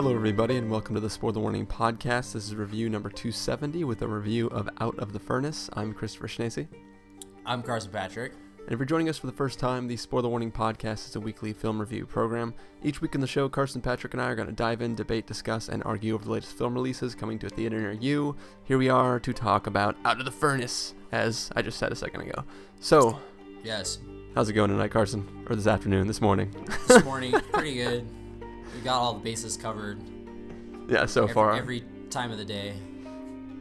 Hello, 0.00 0.14
everybody, 0.14 0.56
and 0.56 0.70
welcome 0.70 0.94
to 0.94 1.00
the 1.00 1.10
Spoiler 1.10 1.40
Warning 1.40 1.66
Podcast. 1.66 2.32
This 2.32 2.46
is 2.46 2.54
review 2.54 2.88
number 2.88 3.10
270 3.10 3.82
with 3.82 4.00
a 4.00 4.06
review 4.06 4.46
of 4.46 4.68
Out 4.80 4.96
of 5.00 5.12
the 5.12 5.18
Furnace. 5.18 5.68
I'm 5.72 5.92
Christopher 5.92 6.28
Schnese. 6.28 6.68
I'm 7.44 7.64
Carson 7.64 7.90
Patrick. 7.90 8.34
And 8.60 8.72
if 8.72 8.78
you're 8.78 8.86
joining 8.86 9.08
us 9.08 9.18
for 9.18 9.26
the 9.26 9.32
first 9.32 9.58
time, 9.58 9.88
the 9.88 9.96
Spoiler 9.96 10.28
Warning 10.28 10.52
Podcast 10.52 11.08
is 11.08 11.16
a 11.16 11.20
weekly 11.20 11.52
film 11.52 11.80
review 11.80 12.06
program. 12.06 12.54
Each 12.84 13.00
week 13.00 13.16
in 13.16 13.20
the 13.20 13.26
show, 13.26 13.48
Carson, 13.48 13.80
Patrick, 13.80 14.14
and 14.14 14.22
I 14.22 14.26
are 14.26 14.36
going 14.36 14.46
to 14.46 14.54
dive 14.54 14.82
in, 14.82 14.94
debate, 14.94 15.26
discuss, 15.26 15.68
and 15.68 15.82
argue 15.82 16.14
over 16.14 16.24
the 16.24 16.30
latest 16.30 16.56
film 16.56 16.74
releases 16.74 17.16
coming 17.16 17.36
to 17.40 17.48
a 17.48 17.50
theater 17.50 17.80
near 17.80 17.90
you. 17.90 18.36
Here 18.62 18.78
we 18.78 18.88
are 18.88 19.18
to 19.18 19.32
talk 19.32 19.66
about 19.66 19.96
Out 20.04 20.20
of 20.20 20.26
the 20.26 20.30
Furnace, 20.30 20.94
as 21.10 21.50
I 21.56 21.62
just 21.62 21.76
said 21.76 21.90
a 21.90 21.96
second 21.96 22.20
ago. 22.20 22.44
So, 22.78 23.18
Yes, 23.64 23.98
how's 24.36 24.48
it 24.48 24.52
going 24.52 24.70
tonight, 24.70 24.92
Carson? 24.92 25.26
Or 25.50 25.56
this 25.56 25.66
afternoon, 25.66 26.06
this 26.06 26.20
morning? 26.20 26.54
this 26.86 27.02
morning, 27.04 27.32
pretty 27.52 27.74
good. 27.74 28.08
We 28.78 28.84
got 28.84 28.98
all 29.00 29.14
the 29.14 29.20
bases 29.20 29.56
covered 29.56 29.98
yeah, 30.88 31.04
so 31.06 31.24
every, 31.24 31.34
far. 31.34 31.54
every 31.56 31.82
time 32.10 32.30
of 32.30 32.38
the 32.38 32.44
day. 32.44 32.74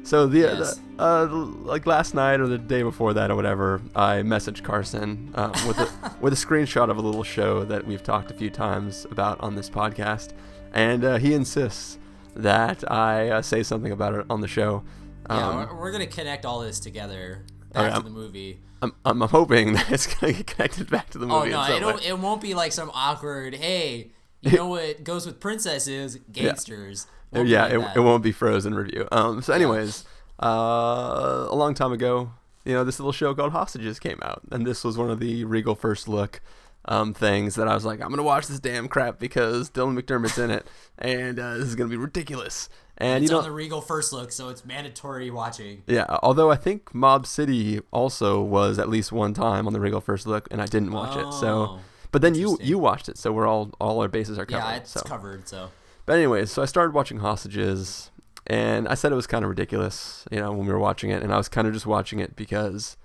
So 0.04 0.28
the, 0.28 0.40
Yes. 0.40 0.80
the 0.96 1.04
uh, 1.04 1.26
like 1.26 1.86
last 1.88 2.14
night 2.14 2.40
or 2.40 2.46
the 2.48 2.58
day 2.60 2.84
before 2.84 3.14
that 3.16 3.32
or 3.32 3.36
whatever, 3.36 3.82
I 3.96 4.18
messaged 4.18 4.64
Carson 4.64 5.32
uh, 5.36 5.50
with 5.68 5.80
a, 5.80 6.16
with 6.22 6.34
a 6.34 6.36
screenshot 6.38 6.90
of 6.92 6.98
a 6.98 7.02
little 7.02 7.24
show 7.24 7.64
that 7.66 7.86
we've 7.86 8.04
talked 8.04 8.30
a 8.32 8.34
few 8.36 8.50
times 8.52 9.06
about 9.12 9.42
on 9.42 9.56
this 9.56 9.70
podcast, 9.70 10.34
and 10.74 11.04
uh, 11.04 11.18
he 11.18 11.34
insists 11.34 11.98
that 12.36 12.90
I 12.90 13.30
uh, 13.30 13.42
say 13.42 13.64
something 13.64 13.92
about 13.92 14.14
it 14.14 14.26
on 14.30 14.40
the 14.42 14.48
show. 14.48 14.84
Yeah, 15.30 15.48
Um, 15.50 15.56
we're, 15.58 15.76
we're 15.80 15.92
gonna 15.92 16.06
connect 16.08 16.46
all 16.46 16.60
this 16.62 16.80
together 16.80 17.44
Oh, 17.76 17.82
back 17.82 17.92
yeah. 17.92 17.98
to 17.98 18.04
the 18.04 18.10
movie. 18.12 18.60
I'm, 18.82 18.94
I'm 19.04 19.20
hoping 19.22 19.74
that 19.74 19.92
it's 19.92 20.08
gonna 20.16 20.32
get 20.34 20.46
connected 20.48 20.90
back 20.90 21.10
to 21.10 21.18
the 21.18 21.26
movie. 21.26 21.54
Oh 21.54 21.58
movie. 21.60 21.70
no, 21.72 21.76
it, 21.76 21.80
don't, 21.82 21.96
way. 22.02 22.08
it 22.08 22.18
won't 22.20 22.42
be 22.42 22.54
like 22.54 22.72
some 22.72 22.92
awkward. 22.94 23.56
Hey, 23.56 24.12
you 24.42 24.58
know 24.58 24.68
what 24.76 25.04
goes 25.04 25.26
with 25.26 25.40
princesses? 25.40 26.18
Gangsters. 26.32 27.08
Won't 27.32 27.48
yeah, 27.50 27.64
like 27.64 27.74
it, 27.74 27.80
that. 27.80 27.98
it 27.98 28.00
won't 28.00 28.24
be 28.24 28.32
frozen 28.32 28.74
review. 28.74 29.08
Um, 29.12 29.42
so, 29.42 29.54
anyways, 29.54 30.06
uh, 30.42 31.48
a 31.50 31.56
long 31.56 31.74
time 31.74 31.92
ago, 31.92 32.32
you 32.66 32.74
know, 32.74 32.84
this 32.84 33.00
little 33.00 33.12
show 33.12 33.34
called 33.36 33.52
Hostages 33.52 34.00
came 34.00 34.20
out, 34.22 34.42
and 34.52 34.66
this 34.66 34.84
was 34.84 34.98
one 34.98 35.10
of 35.10 35.20
the 35.20 35.44
Regal 35.46 35.76
First 35.76 36.08
Look 36.08 36.42
um, 36.86 37.14
things 37.14 37.56
that 37.56 37.68
I 37.68 37.74
was 37.74 37.84
like, 37.86 38.02
I'm 38.02 38.10
gonna 38.10 38.24
watch 38.24 38.48
this 38.48 38.60
damn 38.60 38.88
crap 38.88 39.20
because 39.20 39.70
Dylan 39.70 40.00
McDermott's 40.00 40.38
in 40.38 40.52
it, 40.52 40.66
and 40.98 41.38
uh, 41.40 41.58
this 41.58 41.68
is 41.68 41.76
gonna 41.76 41.90
be 41.90 41.98
ridiculous. 41.98 42.70
And 42.98 43.24
It's 43.24 43.30
you 43.30 43.36
know, 43.36 43.40
on 43.44 43.44
the 43.46 43.52
Regal 43.52 43.82
first 43.82 44.12
look, 44.12 44.32
so 44.32 44.50
it's 44.50 44.66
mandatory 44.66 45.30
watching. 45.30 45.84
yeah. 45.86 46.06
Although 46.24 46.50
I 46.50 46.56
think 46.56 46.96
Mob 46.96 47.28
City 47.28 47.80
also 47.92 48.42
was 48.42 48.80
at 48.80 48.90
least 48.90 49.12
one 49.12 49.34
time 49.36 49.68
on 49.68 49.74
the 49.74 49.80
Regal 49.80 50.02
First 50.02 50.26
Look, 50.26 50.48
and 50.50 50.60
I 50.62 50.66
didn't 50.66 50.92
watch 50.92 51.16
it. 51.16 51.32
So, 51.34 51.48
Oh, 51.48 51.80
but 52.18 52.24
then 52.24 52.34
you 52.34 52.58
you 52.60 52.80
watched 52.80 53.08
it, 53.10 53.18
so 53.20 53.32
we're 53.32 53.46
all 53.46 53.70
all 53.80 54.02
our 54.02 54.08
bases 54.08 54.40
are 54.40 54.46
covered. 54.48 54.66
Yeah, 54.66 54.76
it's 54.78 54.90
so. 54.92 55.02
covered. 55.02 55.48
So 55.48 55.70
But 56.08 56.14
anyways, 56.18 56.50
so 56.52 56.64
I 56.64 56.66
started 56.66 56.94
watching 56.96 57.20
Hostages, 57.20 58.10
and 58.48 58.88
I 58.88 58.96
said 58.96 59.12
it 59.12 59.16
was 59.16 59.28
kind 59.28 59.44
of 59.46 59.50
ridiculous, 59.50 60.26
you 60.32 60.40
know, 60.40 60.52
when 60.52 60.66
we 60.66 60.74
were 60.74 60.80
watching 60.80 61.12
it, 61.12 61.22
and 61.22 61.32
I 61.32 61.38
was 61.38 61.48
kind 61.48 61.68
of 61.68 61.74
just 61.76 61.86
watching 61.86 62.18
it 62.20 62.36
because 62.36 62.98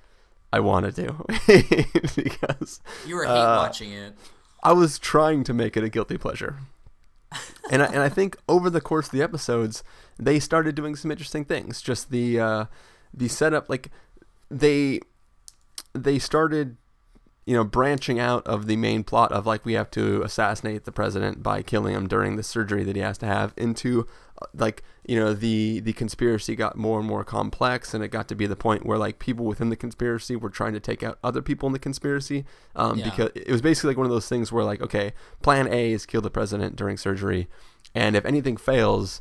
I 0.51 0.61
wanted 0.61 0.97
to, 0.97 1.25
because 2.17 2.81
you 3.07 3.17
were 3.17 3.25
hate 3.25 3.31
Uh, 3.33 3.57
watching 3.59 3.93
it. 3.93 4.15
I 4.63 4.73
was 4.73 4.99
trying 4.99 5.45
to 5.45 5.53
make 5.53 5.77
it 5.77 5.85
a 5.85 5.91
guilty 5.91 6.17
pleasure. 6.17 6.57
and 7.71 7.83
I, 7.83 7.87
and 7.87 7.99
I 7.99 8.09
think 8.09 8.37
over 8.49 8.71
the 8.71 8.81
course 8.81 9.07
of 9.07 9.13
the 9.13 9.23
episodes, 9.23 9.85
they 10.19 10.39
started 10.41 10.75
doing 10.75 10.97
some 10.97 11.11
interesting 11.11 11.45
things. 11.45 11.83
Just 11.83 12.11
the 12.11 12.41
uh, 12.41 12.65
the 13.13 13.29
setup, 13.29 13.69
like 13.69 13.91
they 14.51 15.01
they 15.95 16.19
started, 16.19 16.77
you 17.45 17.55
know, 17.57 17.65
branching 17.65 18.21
out 18.21 18.47
of 18.47 18.67
the 18.67 18.77
main 18.77 19.03
plot 19.03 19.33
of 19.33 19.47
like 19.47 19.65
we 19.65 19.73
have 19.73 19.91
to 19.91 20.23
assassinate 20.23 20.85
the 20.85 20.93
president 20.93 21.43
by 21.43 21.61
killing 21.63 21.95
him 21.95 22.07
during 22.07 22.37
the 22.37 22.43
surgery 22.43 22.85
that 22.85 22.95
he 22.97 23.03
has 23.03 23.19
to 23.19 23.27
have 23.27 23.53
into 23.57 24.07
uh, 24.41 24.47
like 24.55 24.83
you 25.05 25.19
know 25.19 25.35
the 25.35 25.81
the 25.81 25.93
conspiracy 25.93 26.55
got 26.55 26.77
more 26.77 27.01
and 27.01 27.09
more 27.09 27.25
complex 27.25 27.95
and 27.95 28.05
it 28.05 28.09
got 28.09 28.29
to 28.29 28.37
be 28.37 28.47
the 28.47 28.55
point 28.55 28.87
where 28.87 28.97
like 28.97 29.19
people 29.19 29.45
within 29.45 29.71
the 29.71 29.77
conspiracy 29.77 30.37
were 30.37 30.51
trying 30.51 30.73
to 30.73 30.79
take 30.79 31.03
out 31.03 31.19
other 31.25 31.43
people 31.43 31.67
in 31.67 31.73
the 31.73 31.79
conspiracy 31.81 32.45
um, 32.77 32.99
Yeah. 32.99 33.05
because 33.11 33.31
it 33.35 33.51
was 33.51 33.61
basically 33.61 33.89
like 33.89 33.97
one 33.97 34.07
of 34.07 34.13
those 34.13 34.29
things 34.29 34.53
where 34.53 34.65
like 34.65 34.81
okay 34.81 35.13
plan 35.43 35.67
a 35.67 35.93
is 35.93 36.07
kill 36.07 36.21
the 36.21 36.31
president 36.31 36.77
during 36.77 36.97
surgery 36.97 37.49
and 37.93 38.15
if 38.15 38.25
anything 38.25 38.57
fails 38.57 39.21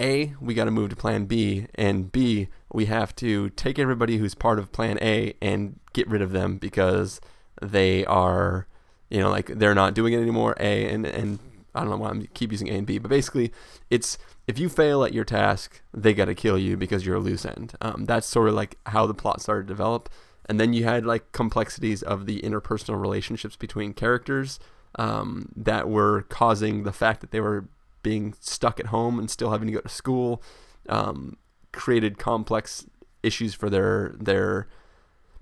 a 0.00 0.32
we 0.40 0.54
got 0.54 0.64
to 0.64 0.70
move 0.70 0.88
to 0.88 0.96
plan 0.96 1.26
b 1.26 1.66
and 1.74 2.10
b 2.10 2.48
we 2.72 2.86
have 2.86 3.14
to 3.16 3.50
take 3.50 3.78
everybody 3.78 4.16
who's 4.16 4.34
part 4.34 4.58
of 4.58 4.72
plan 4.72 4.98
a 5.02 5.34
and 5.42 5.78
get 5.92 6.08
rid 6.08 6.22
of 6.22 6.32
them 6.32 6.56
because 6.56 7.20
they 7.60 8.04
are 8.06 8.66
you 9.10 9.20
know 9.20 9.30
like 9.30 9.46
they're 9.46 9.74
not 9.74 9.94
doing 9.94 10.12
it 10.12 10.20
anymore 10.20 10.54
a 10.60 10.88
and 10.88 11.06
and 11.06 11.38
i 11.74 11.80
don't 11.80 11.90
know 11.90 11.96
why 11.96 12.10
i 12.10 12.28
keep 12.34 12.52
using 12.52 12.68
a 12.68 12.72
and 12.72 12.86
b 12.86 12.98
but 12.98 13.08
basically 13.08 13.52
it's 13.90 14.18
if 14.48 14.58
you 14.58 14.68
fail 14.68 15.04
at 15.04 15.12
your 15.12 15.24
task 15.24 15.82
they 15.92 16.14
got 16.14 16.24
to 16.24 16.34
kill 16.34 16.58
you 16.58 16.76
because 16.76 17.04
you're 17.04 17.16
a 17.16 17.20
loose 17.20 17.44
end. 17.44 17.74
Um, 17.80 18.06
that's 18.06 18.26
sort 18.26 18.48
of 18.48 18.54
like 18.54 18.78
how 18.86 19.06
the 19.06 19.14
plot 19.14 19.40
started 19.40 19.68
to 19.68 19.72
develop. 19.72 20.08
And 20.46 20.58
then 20.58 20.72
you 20.72 20.84
had 20.84 21.04
like 21.04 21.30
complexities 21.32 22.02
of 22.02 22.24
the 22.24 22.40
interpersonal 22.40 23.00
relationships 23.00 23.54
between 23.54 23.92
characters 23.92 24.58
um, 24.98 25.50
that 25.54 25.88
were 25.88 26.22
causing 26.22 26.84
the 26.84 26.92
fact 26.92 27.20
that 27.20 27.30
they 27.30 27.40
were 27.40 27.68
being 28.02 28.34
stuck 28.40 28.80
at 28.80 28.86
home 28.86 29.18
and 29.18 29.30
still 29.30 29.50
having 29.50 29.66
to 29.68 29.74
go 29.74 29.80
to 29.80 29.88
school 29.88 30.42
um, 30.88 31.36
created 31.72 32.18
complex 32.18 32.86
issues 33.22 33.52
for 33.52 33.68
their 33.68 34.14
their 34.18 34.68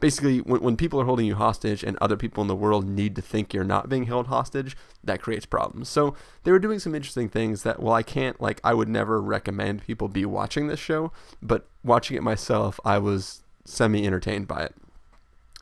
basically 0.00 0.38
when, 0.40 0.60
when 0.60 0.76
people 0.76 1.00
are 1.00 1.04
holding 1.04 1.26
you 1.26 1.34
hostage 1.34 1.82
and 1.82 1.96
other 2.00 2.16
people 2.16 2.42
in 2.42 2.48
the 2.48 2.56
world 2.56 2.86
need 2.86 3.16
to 3.16 3.22
think 3.22 3.54
you're 3.54 3.64
not 3.64 3.88
being 3.88 4.04
held 4.04 4.26
hostage 4.26 4.76
that 5.02 5.20
creates 5.20 5.46
problems. 5.46 5.88
So 5.88 6.14
they 6.44 6.52
were 6.52 6.58
doing 6.58 6.78
some 6.78 6.94
interesting 6.94 7.28
things 7.28 7.62
that 7.62 7.80
well 7.80 7.94
i 7.94 8.02
can't 8.02 8.40
like 8.40 8.60
i 8.62 8.74
would 8.74 8.88
never 8.88 9.20
recommend 9.20 9.84
people 9.84 10.08
be 10.08 10.24
watching 10.24 10.66
this 10.66 10.80
show 10.80 11.12
but 11.42 11.66
watching 11.82 12.16
it 12.16 12.22
myself 12.22 12.78
i 12.84 12.98
was 12.98 13.42
semi 13.64 14.06
entertained 14.06 14.46
by 14.46 14.64
it. 14.64 14.74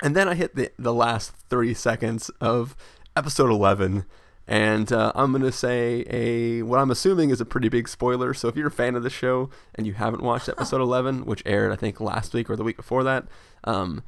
And 0.03 0.17
then 0.17 0.29
i 0.29 0.35
hit 0.35 0.57
the, 0.57 0.71
the 0.79 0.95
last 0.95 1.33
30 1.49 1.75
seconds 1.75 2.31
of 2.41 2.77
episode 3.17 3.51
11 3.51 4.05
and 4.47 4.93
uh, 4.93 5.13
i'm 5.15 5.33
going 5.33 5.43
to 5.43 5.53
say 5.53 6.05
a 6.11 6.63
what 6.63 6.79
i'm 6.79 6.91
assuming 6.91 7.31
is 7.31 7.41
a 7.41 7.47
pretty 7.47 7.69
big 7.69 7.89
spoiler. 7.89 8.35
So 8.35 8.49
if 8.49 8.57
you're 8.57 8.67
a 8.67 8.73
fan 8.73 8.95
of 8.97 9.03
the 9.03 9.11
show 9.11 9.51
and 9.75 9.87
you 9.87 9.95
haven't 9.95 10.23
watched 10.23 10.49
episode 10.51 10.81
11 10.81 11.25
which 11.25 11.43
aired 11.47 11.73
i 11.73 11.77
think 11.77 12.01
last 12.01 12.35
week 12.35 12.51
or 12.51 12.57
the 12.57 12.65
week 12.65 12.77
before 12.77 13.05
that 13.05 13.27
um, 13.65 14.03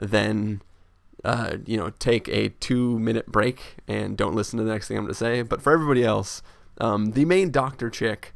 then 0.00 0.62
uh, 1.24 1.58
you 1.66 1.76
know 1.76 1.90
take 1.98 2.28
a 2.28 2.48
two 2.48 2.98
minute 2.98 3.26
break 3.26 3.76
and 3.86 4.16
don't 4.16 4.34
listen 4.34 4.58
to 4.58 4.64
the 4.64 4.72
next 4.72 4.88
thing 4.88 4.96
I'm 4.96 5.04
going 5.04 5.12
to 5.12 5.18
say. 5.18 5.42
But 5.42 5.62
for 5.62 5.72
everybody 5.72 6.02
else, 6.04 6.42
um, 6.80 7.12
the 7.12 7.24
main 7.24 7.50
doctor 7.50 7.90
chick 7.90 8.34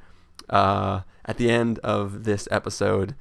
uh, 0.50 1.00
at 1.24 1.36
the 1.38 1.50
end 1.50 1.78
of 1.80 2.24
this 2.24 2.46
episode 2.50 3.14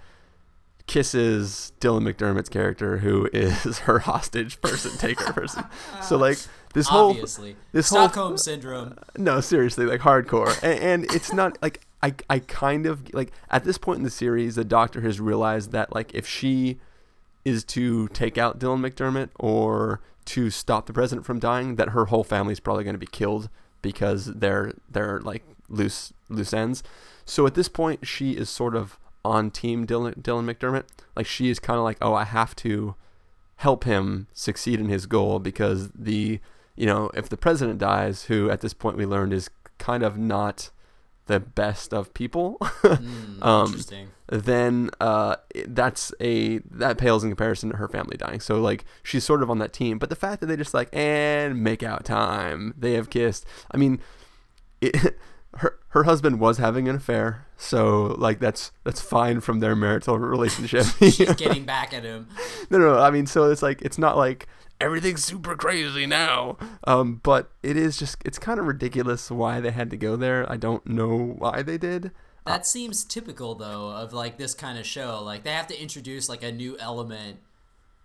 kisses 0.85 1.71
Dylan 1.79 2.03
McDermott's 2.11 2.49
character, 2.49 2.97
who 2.97 3.29
is 3.33 3.79
her 3.79 3.99
hostage 3.99 4.59
person, 4.61 4.97
taker 4.97 5.31
person. 5.33 5.63
So 6.01 6.17
like 6.17 6.37
this 6.73 6.87
whole 6.87 7.11
Obviously, 7.11 7.55
this 7.71 7.89
whole- 7.89 8.09
Stockholm 8.09 8.37
syndrome. 8.37 8.97
no, 9.17 9.39
seriously, 9.41 9.85
like 9.85 10.01
hardcore. 10.01 10.57
And, 10.63 10.79
and 11.03 11.15
it's 11.15 11.31
not 11.33 11.57
like 11.61 11.81
I 12.01 12.13
I 12.29 12.39
kind 12.39 12.85
of 12.85 13.13
like 13.13 13.31
at 13.49 13.63
this 13.63 13.77
point 13.77 13.99
in 13.99 14.03
the 14.03 14.09
series, 14.09 14.55
the 14.55 14.65
doctor 14.65 15.01
has 15.01 15.19
realized 15.19 15.71
that 15.71 15.93
like 15.95 16.13
if 16.13 16.27
she 16.27 16.79
is 17.45 17.63
to 17.65 18.07
take 18.09 18.37
out 18.37 18.59
Dylan 18.59 18.79
McDermott 18.79 19.29
or 19.39 20.01
to 20.25 20.49
stop 20.49 20.85
the 20.85 20.93
president 20.93 21.25
from 21.25 21.39
dying, 21.39 21.75
that 21.75 21.89
her 21.89 22.05
whole 22.05 22.23
family 22.23 22.53
is 22.53 22.59
probably 22.59 22.83
going 22.83 22.93
to 22.93 22.99
be 22.99 23.05
killed 23.05 23.49
because 23.81 24.25
they're 24.25 24.73
they're 24.89 25.19
like 25.19 25.43
loose 25.69 26.13
loose 26.29 26.53
ends. 26.53 26.83
So 27.25 27.45
at 27.45 27.55
this 27.55 27.69
point, 27.69 28.07
she 28.07 28.31
is 28.31 28.49
sort 28.49 28.75
of 28.75 28.97
on 29.25 29.51
team 29.51 29.85
Dylan 29.85 30.15
Dylan 30.21 30.51
McDermott. 30.51 30.85
Like 31.15 31.25
she 31.25 31.49
is 31.49 31.59
kind 31.59 31.77
of 31.77 31.83
like, 31.83 31.97
oh, 32.01 32.13
I 32.13 32.23
have 32.23 32.55
to 32.57 32.95
help 33.57 33.83
him 33.83 34.27
succeed 34.33 34.79
in 34.79 34.89
his 34.89 35.05
goal 35.05 35.39
because 35.39 35.89
the 35.93 36.39
you 36.75 36.85
know 36.85 37.11
if 37.13 37.29
the 37.29 37.37
president 37.37 37.79
dies, 37.79 38.23
who 38.23 38.49
at 38.49 38.61
this 38.61 38.73
point 38.73 38.97
we 38.97 39.05
learned 39.05 39.33
is 39.33 39.49
kind 39.77 40.03
of 40.03 40.17
not 40.17 40.71
the 41.27 41.39
best 41.39 41.93
of 41.93 42.13
people, 42.13 42.57
Hmm, 42.61 43.41
Um, 43.43 43.65
interesting. 43.67 44.07
then 44.27 44.89
uh, 44.99 45.37
that's 45.67 46.13
a 46.19 46.57
that 46.69 46.97
pales 46.97 47.23
in 47.23 47.29
comparison 47.29 47.69
to 47.71 47.77
her 47.77 47.87
family 47.87 48.17
dying. 48.17 48.39
So 48.39 48.59
like 48.59 48.83
she's 49.03 49.23
sort 49.23 49.41
of 49.43 49.49
on 49.49 49.57
that 49.59 49.71
team. 49.73 49.99
But 49.99 50.09
the 50.09 50.15
fact 50.15 50.41
that 50.41 50.47
they 50.47 50.55
just 50.57 50.73
like 50.73 50.89
and 50.93 51.63
make 51.63 51.81
out 51.83 52.03
time, 52.05 52.73
they 52.77 52.93
have 52.93 53.09
kissed. 53.09 53.45
I 53.71 53.77
mean, 53.77 53.99
it, 54.81 55.17
her 55.57 55.79
her 55.89 56.03
husband 56.03 56.39
was 56.39 56.57
having 56.57 56.87
an 56.89 56.95
affair, 56.95 57.45
so 57.57 58.15
like 58.17 58.39
that's 58.39 58.71
that's 58.83 58.99
fine 58.99 59.39
from 59.39 59.59
their 59.59 59.75
marital 59.75 60.17
relationship. 60.35 60.85
She's 60.99 61.33
getting 61.35 61.63
back 61.65 61.93
at 61.93 62.03
him. 62.03 62.27
no, 62.69 62.79
no, 62.79 62.99
I 62.99 63.11
mean, 63.11 63.27
so 63.27 63.49
it's 63.51 63.61
like 63.61 63.81
it's 63.81 63.97
not 63.97 64.17
like 64.17 64.47
everything's 64.83 65.23
super 65.23 65.55
crazy 65.55 66.05
now. 66.05 66.57
Um, 66.85 67.21
but 67.23 67.51
it 67.63 67.77
is 67.77 67.97
just 67.97 68.17
it's 68.25 68.37
kind 68.37 68.59
of 68.59 68.67
ridiculous 68.67 69.31
why 69.31 69.59
they 69.59 69.71
had 69.71 69.89
to 69.91 69.97
go 69.97 70.15
there. 70.15 70.49
I 70.51 70.57
don't 70.57 70.85
know 70.85 71.35
why 71.37 71.61
they 71.63 71.77
did. 71.77 72.11
That 72.45 72.67
seems 72.67 73.05
typical 73.05 73.55
though 73.55 73.89
of 73.89 74.13
like 74.13 74.37
this 74.37 74.53
kind 74.53 74.77
of 74.77 74.85
show. 74.85 75.23
Like 75.23 75.43
they 75.43 75.51
have 75.51 75.67
to 75.67 75.81
introduce 75.81 76.27
like 76.27 76.43
a 76.43 76.51
new 76.51 76.77
element 76.77 77.39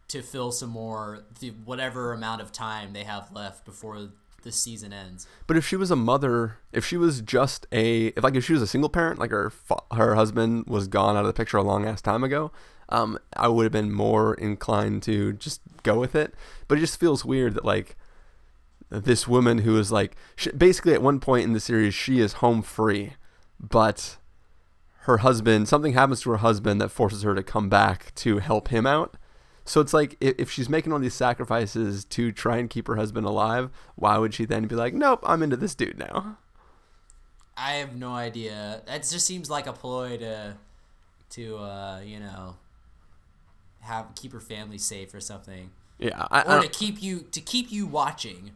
to 0.09 0.23
fill 0.23 0.53
some 0.53 0.71
more 0.71 1.25
the 1.41 1.51
whatever 1.51 2.13
amount 2.13 2.41
of 2.41 2.53
time 2.53 2.93
they 2.93 3.05
have 3.05 3.31
left 3.33 3.65
before 3.65 4.09
the 4.43 4.53
season 4.53 4.93
ends. 4.93 5.27
But 5.47 5.57
if 5.57 5.67
she 5.67 5.77
was 5.77 5.91
a 5.91 5.97
mother, 5.97 6.59
if 6.73 6.87
she 6.87 6.97
was 6.97 7.21
just 7.21 7.67
a, 7.73 8.07
if 8.09 8.23
like 8.23 8.37
if 8.37 8.45
she 8.45 8.53
was 8.53 8.63
a 8.63 8.67
single 8.67 8.89
parent, 8.89 9.19
like 9.19 9.31
her 9.31 9.53
her 9.93 10.15
husband 10.15 10.67
was 10.69 10.87
gone 10.87 11.17
out 11.17 11.21
of 11.21 11.27
the 11.27 11.33
picture 11.33 11.57
a 11.57 11.63
long 11.63 11.85
ass 11.85 12.01
time 12.01 12.23
ago, 12.23 12.53
um, 12.89 13.19
I 13.37 13.49
would 13.49 13.65
have 13.65 13.73
been 13.73 13.93
more 13.93 14.35
inclined 14.35 15.03
to 15.05 15.33
just 15.35 15.61
go 15.83 15.99
with 15.99 16.15
it. 16.15 16.35
But 16.67 16.79
it 16.79 16.83
just 16.83 17.01
feels 17.01 17.25
weird 17.25 17.55
that 17.55 17.65
like 17.65 17.97
this 18.91 19.29
woman 19.29 19.59
who 19.59 19.79
is 19.79 19.93
like 19.93 20.17
she, 20.37 20.51
basically 20.53 20.95
at 20.95 21.03
one 21.03 21.21
point 21.21 21.45
in 21.45 21.53
the 21.53 21.61
series 21.61 21.95
she 21.95 22.21
is 22.21 22.35
home 22.35 22.63
free, 22.63 23.15
but 23.61 24.17
her 25.01 25.19
husband 25.19 25.69
something 25.69 25.93
happens 25.93 26.23
to 26.23 26.31
her 26.31 26.39
husband 26.39 26.81
that 26.81 26.91
forces 26.91 27.23
her 27.23 27.35
to 27.35 27.43
come 27.43 27.69
back 27.69 28.15
to 28.15 28.39
help 28.39 28.69
him 28.69 28.87
out. 28.87 29.17
So 29.65 29.83
it's 29.83 29.93
like 29.93 30.17
if, 30.19 30.51
she's 30.51 30.71
making 30.71 30.95
all 30.95 30.99
these 30.99 31.13
sacrifices 31.13 32.07
to 32.07 32.33
try 32.33 32.57
and 32.57 32.71
keep 32.71 32.87
her 32.87 32.97
husband 32.97 33.27
alive, 33.27 33.69
why 33.97 34.17
would 34.17 34.33
she 34.33 34.47
then 34.47 34.67
be 34.67 34.75
like, 34.75 34.95
"Nope, 34.95 35.21
I'm 35.25 35.43
into 35.43 35.59
this 35.59 35.75
dude 35.75 35.99
now"? 35.99 36.39
I 37.55 37.73
have 37.73 37.95
no 37.95 38.15
idea. 38.15 38.81
That 38.87 39.03
just 39.03 39.27
seems 39.27 39.51
like 39.51 39.67
a 39.67 39.75
ploy 39.75 40.17
to, 40.17 40.55
to 41.31 41.57
uh, 41.59 42.01
you 42.03 42.19
know, 42.21 42.57
have 43.81 44.07
keep 44.15 44.33
her 44.33 44.41
family 44.41 44.79
safe 44.79 45.15
or 45.15 45.21
something, 45.21 45.71
Yeah, 45.99 46.27
I, 46.31 46.43
I 46.43 46.59
or 46.59 46.63
to 46.63 46.69
keep 46.69 47.03
you 47.03 47.21
to 47.31 47.41
keep 47.41 47.71
you 47.73 47.87
watching. 47.87 48.53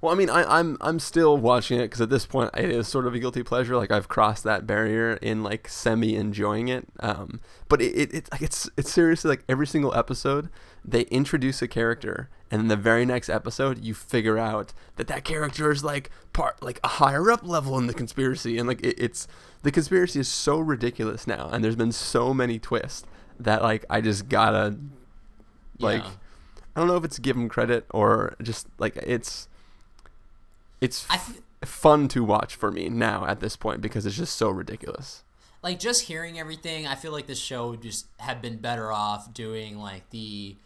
well, 0.00 0.12
I 0.12 0.16
mean, 0.16 0.30
I, 0.30 0.58
I'm 0.58 0.76
I'm 0.80 0.98
still 0.98 1.36
watching 1.36 1.78
it 1.78 1.84
because 1.84 2.00
at 2.00 2.10
this 2.10 2.26
point 2.26 2.50
it 2.56 2.70
is 2.70 2.88
sort 2.88 3.06
of 3.06 3.14
a 3.14 3.18
guilty 3.18 3.42
pleasure. 3.42 3.76
Like 3.76 3.90
I've 3.90 4.08
crossed 4.08 4.44
that 4.44 4.66
barrier 4.66 5.14
in 5.22 5.42
like 5.42 5.68
semi 5.68 6.16
enjoying 6.16 6.68
it. 6.68 6.88
Um, 7.00 7.40
but 7.68 7.80
it, 7.80 7.94
it 7.94 8.14
it's 8.14 8.32
like 8.32 8.42
it's 8.42 8.68
it's 8.76 8.90
seriously 8.92 9.28
like 9.28 9.44
every 9.48 9.66
single 9.66 9.94
episode 9.94 10.48
they 10.84 11.02
introduce 11.02 11.62
a 11.62 11.68
character, 11.68 12.28
and 12.50 12.62
in 12.62 12.68
the 12.68 12.76
very 12.76 13.06
next 13.06 13.28
episode 13.28 13.84
you 13.84 13.94
figure 13.94 14.38
out 14.38 14.72
that 14.96 15.06
that 15.06 15.22
character 15.24 15.70
is 15.70 15.84
like 15.84 16.10
part 16.32 16.60
like 16.62 16.80
a 16.82 16.88
higher 16.88 17.30
up 17.30 17.46
level 17.46 17.78
in 17.78 17.86
the 17.86 17.94
conspiracy, 17.94 18.58
and 18.58 18.66
like 18.66 18.84
it, 18.84 18.96
it's 18.98 19.28
the 19.62 19.70
conspiracy 19.70 20.18
is 20.18 20.26
so 20.26 20.58
ridiculous 20.58 21.26
now, 21.28 21.48
and 21.52 21.62
there's 21.62 21.76
been 21.76 21.92
so 21.92 22.34
many 22.34 22.58
twists 22.58 23.06
that 23.44 23.62
like 23.62 23.84
I 23.90 24.00
just 24.00 24.28
gotta 24.28 24.76
like 25.78 26.02
Yeah. 26.02 26.10
I 26.76 26.80
don't 26.80 26.88
know 26.88 26.96
if 26.96 27.04
it's 27.04 27.18
give 27.18 27.36
him 27.36 27.48
credit 27.48 27.86
or 27.90 28.34
just 28.42 28.66
like 28.78 28.96
it's 28.96 29.48
it's 30.80 31.06
I 31.10 31.14
f- 31.16 31.26
th- 31.28 31.40
fun 31.64 32.08
to 32.08 32.24
watch 32.24 32.54
for 32.54 32.70
me 32.72 32.88
now 32.88 33.26
at 33.26 33.40
this 33.40 33.56
point 33.56 33.80
because 33.80 34.06
it's 34.06 34.16
just 34.16 34.36
so 34.36 34.48
ridiculous. 34.50 35.22
like 35.62 35.78
just 35.78 36.02
hearing 36.04 36.38
everything, 36.40 36.86
I 36.88 36.94
feel 36.96 37.12
like 37.12 37.26
this 37.26 37.38
show 37.38 37.70
would 37.70 37.82
just 37.82 38.06
have 38.18 38.42
been 38.42 38.56
better 38.56 38.90
off 38.90 39.32
doing 39.32 39.78
like 39.78 40.08
the 40.10 40.56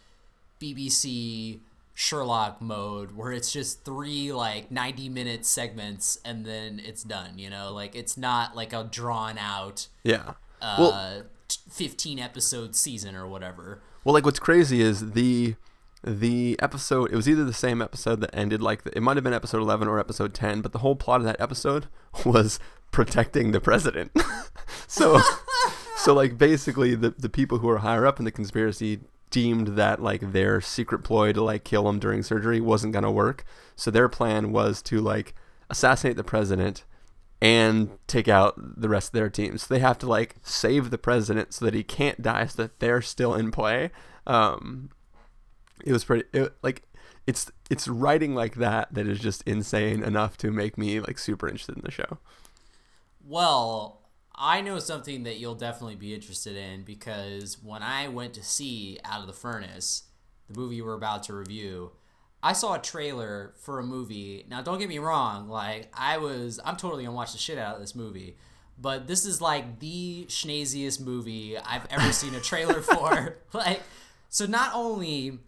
BBC 0.59 1.59
Sherlock 1.93 2.61
mode 2.61 3.15
where 3.15 3.31
it's 3.31 3.51
just 3.51 3.83
three 3.83 4.31
like 4.31 4.71
90 4.71 5.09
minute 5.09 5.45
segments 5.45 6.19
and 6.25 6.45
then 6.45 6.79
it's 6.83 7.03
done, 7.03 7.37
you 7.39 7.49
know? 7.49 7.73
Like 7.73 7.95
it's 7.95 8.17
not 8.17 8.55
like 8.55 8.73
a 8.73 8.83
drawn 8.89 9.37
out 9.37 9.87
Yeah. 10.03 10.33
uh 10.61 10.75
well, 10.79 11.23
15 11.69 12.19
episode 12.19 12.75
season 12.75 13.15
or 13.15 13.27
whatever. 13.27 13.81
well, 14.03 14.13
like 14.13 14.25
what's 14.25 14.39
crazy 14.39 14.81
is 14.81 15.11
the 15.11 15.55
the 16.03 16.57
episode. 16.61 17.11
It 17.11 17.15
was 17.15 17.27
either 17.27 17.43
the 17.43 17.53
same 17.53 17.81
episode 17.81 18.21
that 18.21 18.29
ended 18.33 18.61
like 18.61 18.83
the, 18.83 18.95
it 18.95 19.01
might 19.01 19.17
have 19.17 19.23
been 19.23 19.33
episode 19.33 19.61
eleven 19.61 19.87
or 19.87 19.99
episode 19.99 20.33
ten, 20.33 20.61
but 20.61 20.71
the 20.71 20.79
whole 20.79 20.95
plot 20.95 21.19
of 21.19 21.25
that 21.25 21.39
episode 21.41 21.87
was 22.25 22.59
protecting 22.91 23.51
the 23.51 23.59
president. 23.59 24.11
so, 24.87 25.21
so 25.97 26.13
like 26.13 26.37
basically 26.37 26.95
the 26.95 27.11
the 27.11 27.29
people 27.29 27.59
who 27.59 27.69
are 27.69 27.79
higher 27.79 28.05
up 28.05 28.19
in 28.19 28.25
the 28.25 28.31
conspiracy 28.31 28.99
deemed 29.29 29.69
that 29.69 30.01
like 30.01 30.31
their 30.31 30.61
secret 30.61 30.99
ploy 30.99 31.33
to 31.33 31.43
like 31.43 31.63
kill 31.63 31.89
him 31.89 31.99
during 31.99 32.23
surgery 32.23 32.61
wasn't 32.61 32.93
gonna 32.93 33.11
work. 33.11 33.43
So 33.75 33.91
their 33.91 34.07
plan 34.07 34.51
was 34.51 34.81
to 34.83 35.01
like 35.01 35.35
assassinate 35.69 36.15
the 36.15 36.23
president 36.23 36.85
and 37.41 37.89
take 38.07 38.27
out 38.27 38.55
the 38.57 38.89
rest 38.89 39.09
of 39.09 39.13
their 39.13 39.29
team. 39.29 39.57
So 39.57 39.73
they 39.73 39.79
have 39.79 39.97
to 39.99 40.07
like 40.07 40.35
save 40.41 40.89
the 40.89 40.97
president 40.97 41.53
so 41.53 41.65
that 41.65 41.73
he 41.73 41.83
can't 41.83 42.21
die, 42.21 42.45
so 42.47 42.63
that 42.63 42.79
they're 42.79 43.01
still 43.01 43.33
in 43.33 43.51
play. 43.51 43.91
Um, 44.25 44.89
it 45.85 45.91
was 45.91 46.03
pretty 46.03 46.25
it, 46.33 46.53
like 46.63 46.83
it's 47.27 47.51
it's 47.69 47.87
writing 47.87 48.33
like 48.33 48.55
that 48.55 48.93
that 48.93 49.07
is 49.07 49.19
just 49.19 49.43
insane 49.43 50.03
enough 50.03 50.37
to 50.37 50.51
make 50.51 50.77
me 50.77 50.99
like 50.99 51.19
super 51.19 51.47
interested 51.47 51.75
in 51.75 51.83
the 51.83 51.91
show. 51.91 52.17
Well, 53.23 54.01
I 54.33 54.61
know 54.61 54.79
something 54.79 55.23
that 55.23 55.37
you'll 55.37 55.55
definitely 55.55 55.95
be 55.95 56.13
interested 56.13 56.55
in 56.55 56.83
because 56.83 57.61
when 57.61 57.83
I 57.83 58.07
went 58.07 58.33
to 58.35 58.43
see 58.43 58.99
Out 59.03 59.21
of 59.21 59.27
the 59.27 59.33
Furnace, 59.33 60.03
the 60.49 60.57
movie 60.57 60.81
we're 60.81 60.93
about 60.93 61.23
to 61.23 61.33
review, 61.33 61.91
I 62.41 62.53
saw 62.53 62.75
a 62.75 62.79
trailer 62.79 63.53
for 63.57 63.79
a 63.79 63.83
movie. 63.83 64.45
Now, 64.49 64.61
don't 64.61 64.79
get 64.79 64.89
me 64.89 64.99
wrong, 64.99 65.49
like 65.49 65.89
I 65.93 66.17
was, 66.17 66.59
I'm 66.63 66.77
totally 66.77 67.03
gonna 67.03 67.15
watch 67.15 67.31
the 67.31 67.37
shit 67.37 67.57
out 67.57 67.75
of 67.75 67.81
this 67.81 67.95
movie, 67.95 68.37
but 68.77 69.07
this 69.07 69.25
is 69.25 69.41
like 69.41 69.79
the 69.79 70.25
schnaziest 70.29 71.01
movie 71.01 71.57
I've 71.57 71.87
ever 71.89 72.11
seen 72.11 72.35
a 72.35 72.39
trailer 72.39 72.81
for. 72.81 73.37
like, 73.53 73.81
so 74.29 74.45
not 74.45 74.71
only 74.73 75.39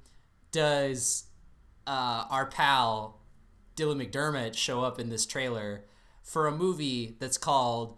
does 0.51 1.25
uh, 1.86 2.25
our 2.30 2.47
pal 2.47 3.19
Dylan 3.75 4.03
McDermott 4.06 4.56
show 4.56 4.83
up 4.83 5.00
in 5.00 5.09
this 5.09 5.25
trailer 5.25 5.86
for 6.24 6.47
a 6.47 6.51
movie 6.51 7.15
that's 7.19 7.38
called 7.38 7.97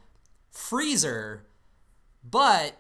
Freezer, 0.52 1.48
but 2.24 2.76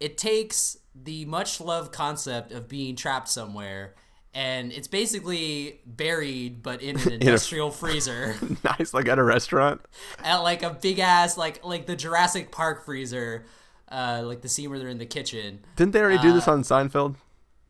it 0.00 0.18
takes 0.18 0.78
the 0.94 1.24
much 1.26 1.60
loved 1.60 1.92
concept 1.92 2.50
of 2.50 2.68
being 2.68 2.96
trapped 2.96 3.28
somewhere 3.28 3.94
and 4.38 4.72
it's 4.72 4.88
basically 4.88 5.80
buried 5.84 6.62
but 6.62 6.80
in 6.80 6.98
an 7.00 7.12
industrial 7.20 7.70
freezer 7.82 8.36
nice, 8.64 8.94
like 8.94 9.08
at 9.08 9.18
a 9.18 9.24
restaurant. 9.24 9.80
at 10.22 10.38
like 10.38 10.62
a 10.62 10.70
big 10.70 10.98
ass 10.98 11.36
like 11.36 11.64
like 11.64 11.86
the 11.86 11.96
Jurassic 11.96 12.50
Park 12.52 12.84
freezer 12.84 13.44
uh 13.90 14.22
like 14.24 14.42
the 14.42 14.48
scene 14.48 14.70
where 14.70 14.78
they're 14.78 14.88
in 14.88 14.98
the 14.98 15.06
kitchen 15.06 15.60
Didn't 15.76 15.92
they 15.92 16.00
already 16.00 16.22
do 16.22 16.32
this 16.32 16.46
on 16.46 16.62
Seinfeld? 16.62 17.16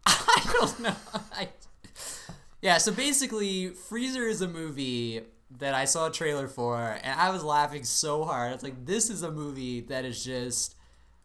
I 0.07 0.51
don't 0.53 0.81
know. 0.81 0.97
I, 1.33 1.49
yeah, 2.61 2.79
so 2.79 2.93
basically, 2.93 3.69
Freezer 3.69 4.27
is 4.27 4.43
a 4.43 4.49
movie 4.49 5.23
that 5.59 5.75
I 5.75 5.85
saw 5.85 6.09
a 6.09 6.11
trailer 6.11 6.49
for, 6.49 6.99
and 7.03 7.19
I 7.19 7.31
was 7.31 7.45
laughing 7.45 7.85
so 7.85 8.25
hard. 8.25 8.53
It's 8.53 8.63
like 8.65 8.85
this 8.85 9.11
is 9.11 9.23
a 9.23 9.31
movie 9.31 9.83
that 9.83 10.05
is 10.05 10.25
just 10.25 10.75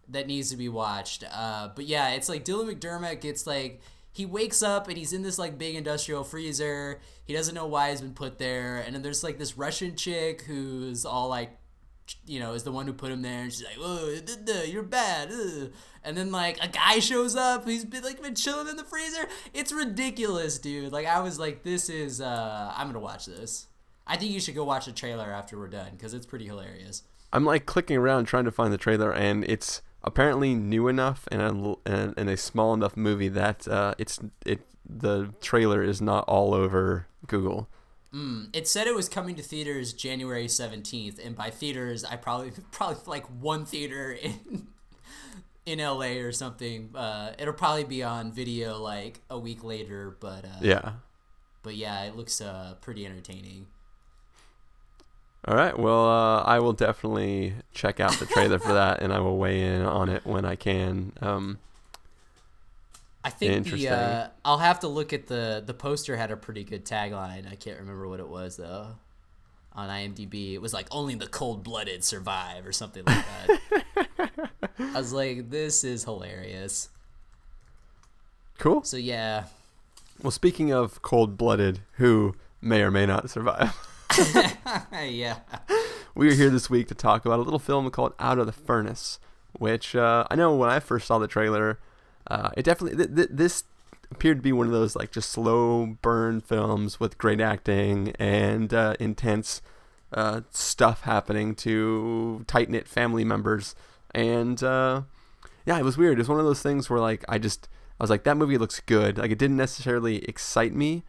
that 0.09 0.27
needs 0.27 0.51
to 0.51 0.57
be 0.57 0.69
watched. 0.69 1.23
Uh, 1.31 1.69
but 1.75 1.85
yeah, 1.85 2.09
it's 2.11 2.29
like 2.29 2.45
Dylan 2.45 2.71
McDermott 2.71 3.21
gets 3.21 3.47
like 3.47 3.81
he 4.13 4.25
wakes 4.25 4.63
up 4.63 4.87
and 4.87 4.97
he's 4.97 5.11
in 5.11 5.23
this 5.23 5.37
like 5.37 5.57
big 5.57 5.75
industrial 5.75 6.23
freezer. 6.23 7.01
He 7.25 7.33
doesn't 7.33 7.55
know 7.55 7.65
why 7.65 7.89
he's 7.89 7.99
been 7.99 8.13
put 8.13 8.37
there, 8.37 8.77
and 8.77 8.95
then 8.95 9.01
there's 9.01 9.23
like 9.23 9.39
this 9.39 9.57
Russian 9.57 9.95
chick 9.95 10.43
who's 10.43 11.03
all 11.03 11.27
like 11.27 11.57
you 12.25 12.39
know, 12.39 12.53
is 12.53 12.63
the 12.63 12.71
one 12.71 12.85
who 12.85 12.93
put 12.93 13.11
him 13.11 13.21
there, 13.21 13.43
and 13.43 13.51
she's 13.51 13.63
like, 13.63 13.77
"Oh, 13.79 14.19
you're 14.65 14.83
bad." 14.83 15.31
ugh." 15.31 15.71
And 16.03 16.17
then 16.17 16.31
like 16.31 16.57
a 16.61 16.67
guy 16.67 16.99
shows 16.99 17.35
up, 17.35 17.67
he's 17.67 17.85
been 17.85 18.03
like 18.03 18.21
been 18.21 18.35
chilling 18.35 18.67
in 18.67 18.75
the 18.75 18.83
freezer. 18.83 19.27
It's 19.53 19.71
ridiculous, 19.71 20.59
dude. 20.59 20.91
Like 20.91 21.07
I 21.07 21.21
was 21.21 21.39
like, 21.39 21.63
"This 21.63 21.89
is, 21.89 22.21
uh, 22.21 22.73
I'm 22.75 22.87
gonna 22.87 22.99
watch 22.99 23.25
this." 23.25 23.67
I 24.05 24.17
think 24.17 24.31
you 24.31 24.41
should 24.41 24.55
go 24.55 24.65
watch 24.65 24.85
the 24.85 24.91
trailer 24.91 25.31
after 25.31 25.57
we're 25.57 25.69
done 25.69 25.91
because 25.91 26.13
it's 26.13 26.25
pretty 26.25 26.45
hilarious. 26.45 27.03
I'm 27.31 27.45
like 27.45 27.65
clicking 27.65 27.97
around 27.97 28.25
trying 28.25 28.45
to 28.45 28.51
find 28.51 28.73
the 28.73 28.77
trailer, 28.77 29.11
and 29.11 29.43
it's 29.45 29.81
apparently 30.03 30.53
new 30.55 30.87
enough 30.87 31.27
and 31.31 31.41
a, 31.41 31.75
and, 31.85 32.13
and 32.17 32.29
a 32.29 32.37
small 32.37 32.73
enough 32.73 32.95
movie 32.97 33.29
that 33.29 33.67
uh, 33.67 33.93
it's 33.97 34.19
it 34.45 34.61
the 34.87 35.33
trailer 35.41 35.81
is 35.83 36.01
not 36.01 36.25
all 36.27 36.53
over 36.53 37.07
Google. 37.27 37.69
Mm, 38.13 38.49
it 38.53 38.67
said 38.67 38.85
it 38.85 38.93
was 38.95 39.09
coming 39.09 39.35
to 39.35 39.41
theaters 39.41 39.91
January 39.93 40.45
17th, 40.45 41.25
and 41.25 41.35
by 41.35 41.49
theaters, 41.49 42.03
I 42.03 42.15
probably 42.17 42.51
probably 42.71 42.97
like 43.07 43.25
one 43.41 43.65
theater 43.65 44.11
in 44.11 44.67
in 45.65 45.79
LA 45.79 46.17
or 46.21 46.31
something. 46.31 46.91
Uh, 46.93 47.33
it'll 47.39 47.53
probably 47.53 47.85
be 47.85 48.03
on 48.03 48.31
video 48.31 48.77
like 48.79 49.21
a 49.29 49.39
week 49.39 49.63
later, 49.63 50.15
but 50.19 50.45
uh, 50.45 50.59
Yeah. 50.61 50.91
but 51.63 51.75
yeah, 51.75 52.03
it 52.03 52.15
looks 52.15 52.41
uh, 52.41 52.75
pretty 52.81 53.05
entertaining. 53.05 53.67
All 55.45 55.55
right. 55.55 55.77
Well, 55.77 56.07
uh, 56.09 56.41
I 56.43 56.59
will 56.59 56.73
definitely 56.73 57.53
check 57.73 57.99
out 57.99 58.13
the 58.13 58.25
trailer 58.25 58.59
for 58.59 58.73
that, 58.73 59.01
and 59.01 59.11
I 59.11 59.19
will 59.19 59.37
weigh 59.37 59.61
in 59.61 59.81
on 59.81 60.07
it 60.09 60.25
when 60.25 60.45
I 60.45 60.55
can. 60.55 61.11
Um, 61.21 61.59
I 63.25 63.29
think 63.29 63.65
the 63.65 63.89
uh, 63.89 64.27
I'll 64.45 64.57
have 64.59 64.79
to 64.81 64.87
look 64.87 65.11
at 65.13 65.27
the 65.27 65.61
the 65.65 65.73
poster 65.73 66.15
had 66.15 66.31
a 66.31 66.37
pretty 66.37 66.63
good 66.63 66.85
tagline. 66.85 67.49
I 67.51 67.55
can't 67.55 67.79
remember 67.79 68.07
what 68.07 68.19
it 68.19 68.27
was 68.27 68.57
though. 68.57 68.95
On 69.75 69.89
IMDb, 69.89 70.53
it 70.53 70.59
was 70.61 70.73
like 70.73 70.87
only 70.91 71.15
the 71.15 71.25
cold 71.27 71.63
blooded 71.63 72.03
survive 72.03 72.65
or 72.65 72.71
something 72.71 73.03
like 73.05 73.25
that. 73.25 74.39
I 74.79 74.97
was 74.99 75.11
like, 75.11 75.49
this 75.49 75.83
is 75.83 76.03
hilarious. 76.03 76.89
cool. 78.59 78.83
So 78.83 78.97
yeah, 78.97 79.45
Well, 80.21 80.29
speaking 80.29 80.71
of 80.71 81.01
cold-blooded, 81.01 81.79
who 81.93 82.35
may 82.61 82.83
or 82.83 82.91
may 82.91 83.07
not 83.07 83.31
survive, 83.31 83.75
yeah. 84.93 85.39
we 86.15 86.29
are 86.29 86.33
here 86.33 86.49
this 86.49 86.69
week 86.69 86.87
to 86.87 86.95
talk 86.95 87.25
about 87.25 87.39
a 87.39 87.41
little 87.41 87.59
film 87.59 87.89
called 87.89 88.13
Out 88.19 88.37
of 88.37 88.45
the 88.45 88.51
Furnace, 88.51 89.19
which 89.53 89.95
uh, 89.95 90.25
I 90.29 90.35
know 90.35 90.55
when 90.55 90.69
I 90.69 90.79
first 90.79 91.07
saw 91.07 91.17
the 91.17 91.27
trailer, 91.27 91.79
uh, 92.27 92.49
it 92.55 92.63
definitely 92.63 92.97
th- 92.97 93.15
th- 93.15 93.29
this 93.31 93.63
appeared 94.11 94.37
to 94.37 94.43
be 94.43 94.53
one 94.53 94.67
of 94.67 94.71
those 94.71 94.95
like 94.95 95.11
just 95.11 95.31
slow 95.31 95.97
burn 96.01 96.41
films 96.41 96.99
with 96.99 97.17
great 97.17 97.41
acting 97.41 98.13
and 98.19 98.73
uh, 98.73 98.95
intense 98.99 99.61
uh, 100.13 100.41
stuff 100.51 101.01
happening 101.01 101.55
to 101.55 102.43
tight 102.47 102.69
knit 102.69 102.87
family 102.87 103.25
members. 103.25 103.73
And 104.13 104.61
uh, 104.61 105.01
yeah, 105.65 105.79
it 105.79 105.83
was 105.83 105.97
weird. 105.97 106.13
It 106.13 106.21
was 106.21 106.29
one 106.29 106.39
of 106.39 106.45
those 106.45 106.61
things 106.61 106.89
where 106.89 106.99
like 106.99 107.25
I 107.27 107.39
just 107.39 107.67
I 107.99 108.03
was 108.03 108.09
like 108.09 108.23
that 108.25 108.37
movie 108.37 108.57
looks 108.59 108.79
good. 108.79 109.17
Like 109.17 109.31
it 109.31 109.39
didn't 109.39 109.57
necessarily 109.57 110.23
excite 110.25 110.73
me. 110.73 111.03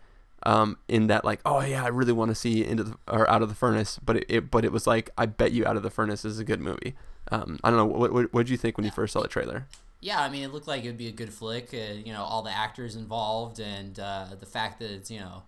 Um, 0.46 0.76
in 0.88 1.06
that 1.06 1.24
like 1.24 1.40
oh 1.46 1.62
yeah 1.62 1.82
I 1.82 1.88
really 1.88 2.12
want 2.12 2.30
to 2.30 2.34
see 2.34 2.64
into 2.64 2.84
the, 2.84 2.96
or 3.08 3.28
out 3.30 3.40
of 3.40 3.48
the 3.48 3.54
furnace 3.54 3.98
but 4.04 4.18
it, 4.18 4.26
it 4.28 4.50
but 4.50 4.62
it 4.62 4.72
was 4.72 4.86
like 4.86 5.08
I 5.16 5.24
bet 5.24 5.52
you 5.52 5.64
out 5.64 5.78
of 5.78 5.82
the 5.82 5.88
furnace 5.88 6.22
is 6.22 6.38
a 6.38 6.44
good 6.44 6.60
movie 6.60 6.94
um, 7.30 7.58
I 7.64 7.70
don't 7.70 7.78
know 7.78 7.86
what 7.86 8.12
what 8.12 8.34
did 8.34 8.50
you 8.50 8.58
think 8.58 8.76
when 8.76 8.84
you 8.84 8.90
first 8.90 9.14
saw 9.14 9.22
the 9.22 9.28
trailer 9.28 9.66
Yeah, 10.00 10.20
I 10.20 10.28
mean, 10.28 10.42
it 10.42 10.52
looked 10.52 10.68
like 10.68 10.84
it 10.84 10.88
would 10.88 10.98
be 10.98 11.08
a 11.08 11.12
good 11.12 11.32
flick. 11.32 11.72
Uh, 11.72 11.94
you 11.94 12.12
know, 12.12 12.22
all 12.22 12.42
the 12.42 12.54
actors 12.54 12.94
involved, 12.94 13.58
and 13.58 13.98
uh, 13.98 14.26
the 14.38 14.44
fact 14.44 14.80
that 14.80 14.90
it's 14.90 15.10
you 15.10 15.18
know, 15.18 15.44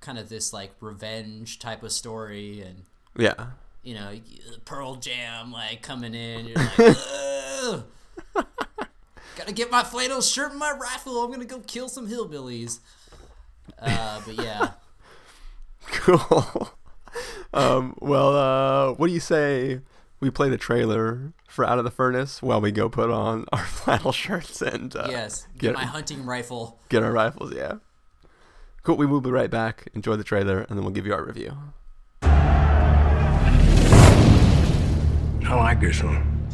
kind 0.00 0.18
of 0.18 0.30
this 0.30 0.54
like 0.54 0.72
revenge 0.80 1.58
type 1.58 1.82
of 1.82 1.92
story, 1.92 2.62
and 2.62 2.84
yeah 3.14 3.48
you 3.84 3.94
know, 3.94 4.18
Pearl 4.64 4.96
Jam 4.96 5.52
like 5.52 5.82
coming 5.82 6.14
in. 6.14 6.46
You're 6.46 6.56
like, 6.56 6.96
gotta 9.36 9.52
get 9.52 9.70
my 9.70 9.84
flannel 9.84 10.22
shirt 10.22 10.50
and 10.50 10.58
my 10.58 10.72
rifle. 10.72 11.22
I'm 11.22 11.30
gonna 11.30 11.44
go 11.44 11.60
kill 11.60 11.88
some 11.88 12.08
hillbillies. 12.08 12.80
Uh, 13.78 14.20
but 14.26 14.34
yeah, 14.42 14.70
Cool. 15.86 16.70
um, 17.52 17.94
well, 18.00 18.36
uh, 18.36 18.92
what 18.94 19.06
do 19.08 19.12
you 19.12 19.20
say 19.20 19.80
we 20.20 20.30
play 20.30 20.48
the 20.48 20.56
trailer 20.56 21.32
for 21.48 21.64
Out 21.64 21.78
of 21.78 21.84
the 21.84 21.90
Furnace 21.90 22.42
while 22.42 22.60
we 22.60 22.72
go 22.72 22.88
put 22.88 23.10
on 23.10 23.44
our 23.52 23.64
flannel 23.64 24.12
shirts 24.12 24.60
and 24.62 24.94
uh, 24.96 25.06
yes, 25.10 25.46
get, 25.58 25.68
get 25.68 25.74
my 25.74 25.84
hunting 25.84 26.24
rifle. 26.24 26.78
get 26.88 27.02
our 27.02 27.12
rifles? 27.12 27.52
Yeah. 27.54 27.74
Cool. 28.82 28.96
We 28.96 29.06
will 29.06 29.20
be 29.22 29.30
right 29.30 29.50
back. 29.50 29.88
Enjoy 29.94 30.14
the 30.16 30.24
trailer, 30.24 30.60
and 30.60 30.76
then 30.76 30.84
we'll 30.84 30.92
give 30.92 31.06
you 31.06 31.14
our 31.14 31.24
review. 31.24 31.56
I 35.46 35.54
like 35.56 35.80
this 35.80 36.02
one. 36.02 36.48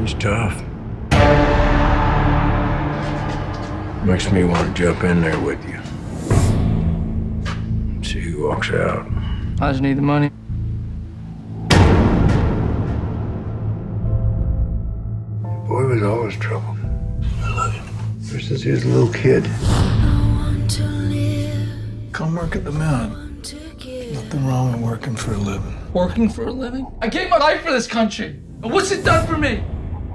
He's 0.00 0.14
tough. 0.14 0.62
Makes 4.06 4.30
me 4.30 4.44
want 4.44 4.68
to 4.68 4.82
jump 4.84 5.02
in 5.02 5.20
there 5.20 5.36
with 5.40 5.58
you. 5.68 5.80
See 8.04 8.20
who 8.20 8.46
walks 8.46 8.70
out. 8.70 9.04
I 9.60 9.72
just 9.72 9.82
need 9.82 9.98
the 9.98 10.02
money. 10.02 10.30
Boy 15.66 15.86
was 15.86 16.02
always 16.04 16.36
trouble. 16.36 16.76
I 17.42 17.54
love 17.56 17.72
him. 17.72 17.84
Ever 18.30 18.40
since 18.40 18.62
he 18.62 18.70
was 18.70 18.84
a 18.84 18.88
little 18.88 19.12
kid. 19.12 19.42
Come 22.12 22.36
work 22.36 22.54
at 22.54 22.64
the 22.64 22.70
mill. 22.70 23.08
Nothing 24.14 24.46
wrong 24.46 24.70
with 24.70 24.82
working 24.82 25.16
for 25.16 25.32
a 25.32 25.38
living. 25.38 25.76
Working 25.92 26.28
for 26.28 26.46
a 26.46 26.52
living? 26.52 26.86
I 27.02 27.08
gave 27.08 27.28
my 27.28 27.38
life 27.38 27.62
for 27.62 27.72
this 27.72 27.88
country. 27.88 28.40
And 28.62 28.72
what's 28.72 28.92
it 28.92 29.04
done 29.04 29.26
for 29.26 29.36
me? 29.36 29.64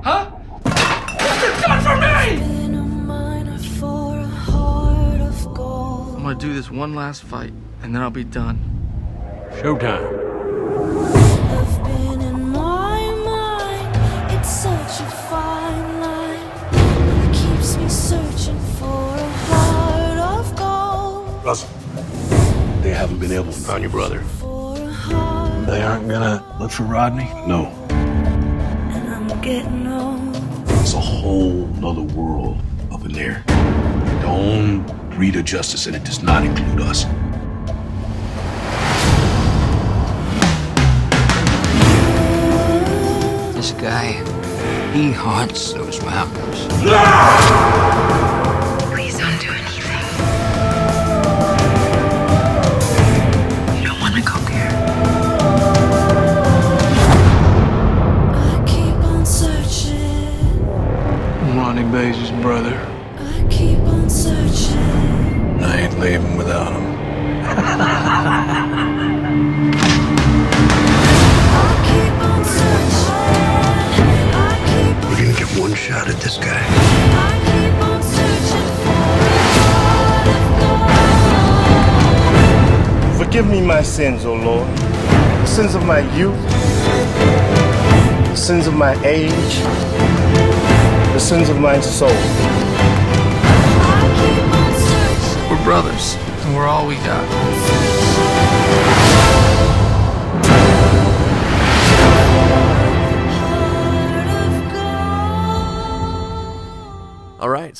Huh? 0.01 0.31
What's 0.31 1.43
it 1.43 1.61
done 1.61 1.83
for 1.83 1.97
me? 1.97 2.50
I'm 6.31 6.37
gonna 6.37 6.47
do 6.47 6.55
this 6.55 6.71
one 6.71 6.95
last 6.95 7.23
fight, 7.23 7.51
and 7.83 7.93
then 7.93 8.01
I'll 8.01 8.09
be 8.09 8.23
done. 8.23 8.57
Showtime. 9.55 10.29
Such 14.43 15.01
a 15.01 15.09
fine 15.29 15.99
line 15.99 16.39
It 16.71 17.33
keeps 17.35 17.75
me 17.75 17.89
searching 17.89 18.59
for 18.79 19.15
a 19.17 19.29
heart 19.49 20.19
of 20.19 20.55
gold. 20.55 21.43
Russell. 21.43 21.69
They 22.81 22.91
haven't 22.91 23.19
been 23.19 23.33
able 23.33 23.51
to 23.51 23.51
find 23.51 23.81
your 23.83 23.91
brother. 23.91 24.21
For 24.39 24.77
a 24.77 24.89
heart, 24.89 25.65
They 25.67 25.81
aren't 25.81 26.07
gonna 26.07 26.45
look 26.61 26.71
for 26.71 26.83
Rodney? 26.83 27.29
No. 27.45 27.65
and 27.89 29.09
I'm 29.13 29.41
getting 29.41 29.85
old. 29.85 30.37
It's 30.79 30.93
a 30.93 31.01
whole 31.01 31.67
nother 31.81 32.03
world 32.03 32.61
up 32.89 33.03
in 33.03 33.11
there. 33.11 33.43
Don't 34.21 35.00
read 35.17 35.35
of 35.35 35.45
justice, 35.45 35.87
and 35.87 35.95
it 35.95 36.03
does 36.03 36.21
not 36.23 36.43
include 36.43 36.81
us. 36.81 37.05
This 43.53 43.71
guy, 43.73 44.13
he 44.93 45.11
haunts 45.11 45.73
those 45.73 46.01
mountains. 46.03 46.65
Please 48.91 49.17
don't 49.19 49.39
do 49.39 49.51
anything. 49.51 50.07
You 53.77 53.87
don't 53.87 54.01
want 54.01 54.15
to 54.15 54.21
go 54.21 54.39
there. 54.49 54.71
I 58.33 58.63
keep 58.65 58.95
on 59.05 59.25
searching. 59.25 60.65
I'm 61.41 61.57
Rodney 61.57 61.83
Baze's 61.83 62.31
brother. 62.41 62.90
We're 68.21 68.27
gonna 75.17 75.33
get 75.33 75.49
one 75.59 75.73
shot 75.73 76.07
at 76.07 76.17
this 76.17 76.37
guy. 76.37 76.61
I 76.61 77.31
keep 77.47 77.81
on 77.81 78.03
searching 78.03 78.67
for 78.77 78.93
a 78.93 79.73
heart 79.89 80.27
of 80.27 80.41
gold. 83.09 83.25
Forgive 83.25 83.47
me 83.47 83.59
my 83.59 83.81
sins, 83.81 84.23
O 84.23 84.35
Lord. 84.35 84.67
The 84.67 85.47
sins 85.47 85.73
of 85.73 85.83
my 85.83 86.01
youth, 86.15 86.39
the 88.29 88.35
sins 88.35 88.67
of 88.67 88.75
my 88.75 88.93
age, 89.03 89.63
the 91.13 91.19
sins 91.19 91.49
of 91.49 91.57
my 91.59 91.79
soul. 91.79 92.11
I 92.11 92.13
keep 94.15 94.43
on 94.53 94.73
searching. 94.77 95.49
We're 95.49 95.63
brothers, 95.63 96.15
and 96.45 96.55
we're 96.55 96.67
all 96.67 96.85
we 96.85 96.97
got. 96.97 97.25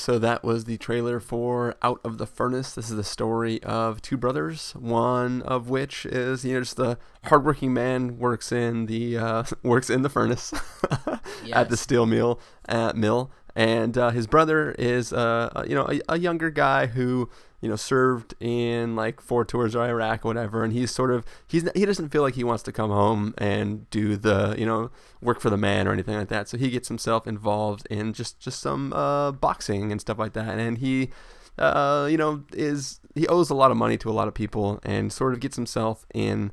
So 0.02 0.18
that 0.18 0.44
was 0.44 0.66
the 0.66 0.78
trailer 0.78 1.20
for 1.20 1.76
Out 1.84 2.02
of 2.04 2.18
the 2.18 2.26
Furnace. 2.26 2.74
This 2.74 2.90
is 2.90 2.96
the 2.96 3.04
story 3.04 3.62
of 3.62 4.02
two 4.02 4.18
brothers, 4.18 4.72
one 4.72 5.44
of 5.44 5.70
which 5.70 6.08
is 6.08 6.44
you 6.44 6.56
know 6.56 6.62
just 6.62 6.80
a 6.80 6.98
hardworking 7.26 7.72
man 7.72 8.18
works 8.18 8.52
in 8.52 8.88
the 8.88 9.18
uh, 9.18 9.44
works 9.64 9.92
in 9.92 10.02
the 10.02 10.10
furnace 10.10 10.54
at 11.54 11.70
the 11.70 11.78
steel 11.78 12.08
mill 12.08 12.40
at 12.68 12.98
mill, 12.98 13.30
and 13.56 13.98
uh, 13.98 14.10
his 14.12 14.28
brother 14.28 14.72
is 14.72 15.12
uh, 15.12 15.50
uh, 15.56 15.64
you 15.68 15.76
know 15.76 15.88
a, 15.90 16.02
a 16.10 16.20
younger 16.20 16.50
guy 16.50 16.88
who 16.88 17.30
you 17.62 17.70
know 17.70 17.76
served 17.76 18.34
in 18.40 18.96
like 18.96 19.22
four 19.22 19.46
tours 19.46 19.76
of 19.76 19.82
Iraq 19.82 20.26
or 20.26 20.30
whatever, 20.30 20.64
and 20.64 20.74
he's 20.74 20.92
sort 20.92 21.12
of 21.12 21.26
he's 21.48 21.70
he 21.76 21.86
doesn't 21.86 22.10
feel 22.10 22.22
like 22.22 22.36
he 22.36 22.44
wants 22.44 22.64
to 22.64 22.72
come 22.72 22.90
home 22.90 23.34
and 23.38 23.90
do 23.90 24.16
the 24.18 24.56
you 24.58 24.66
know 24.66 24.90
work 25.22 25.40
for 25.40 25.50
the 25.50 25.58
man 25.58 25.88
or 25.88 25.92
anything 25.92 26.16
like 26.16 26.30
that. 26.30 26.48
So 26.48 26.58
he 26.58 26.70
gets 26.70 26.88
himself 26.88 27.28
involved 27.28 27.88
in 27.90 28.14
just 28.14 28.40
just 28.40 28.60
some 28.62 28.94
uh, 28.94 29.32
boxing 29.32 29.92
and 29.92 30.02
stuff 30.02 30.18
like 30.18 30.34
that, 30.34 30.58
and 30.58 30.78
he 30.78 31.10
uh, 31.58 32.08
you 32.10 32.18
know 32.18 32.44
is 32.54 33.00
he 33.16 33.28
owes 33.28 33.50
a 33.50 33.56
lot 33.56 33.72
of 33.72 33.78
money 33.78 33.98
to 33.98 34.10
a 34.10 34.14
lot 34.14 34.28
of 34.28 34.34
people 34.34 34.80
and 34.84 35.12
sort 35.12 35.34
of 35.34 35.40
gets 35.40 35.56
himself 35.56 36.06
in 36.14 36.52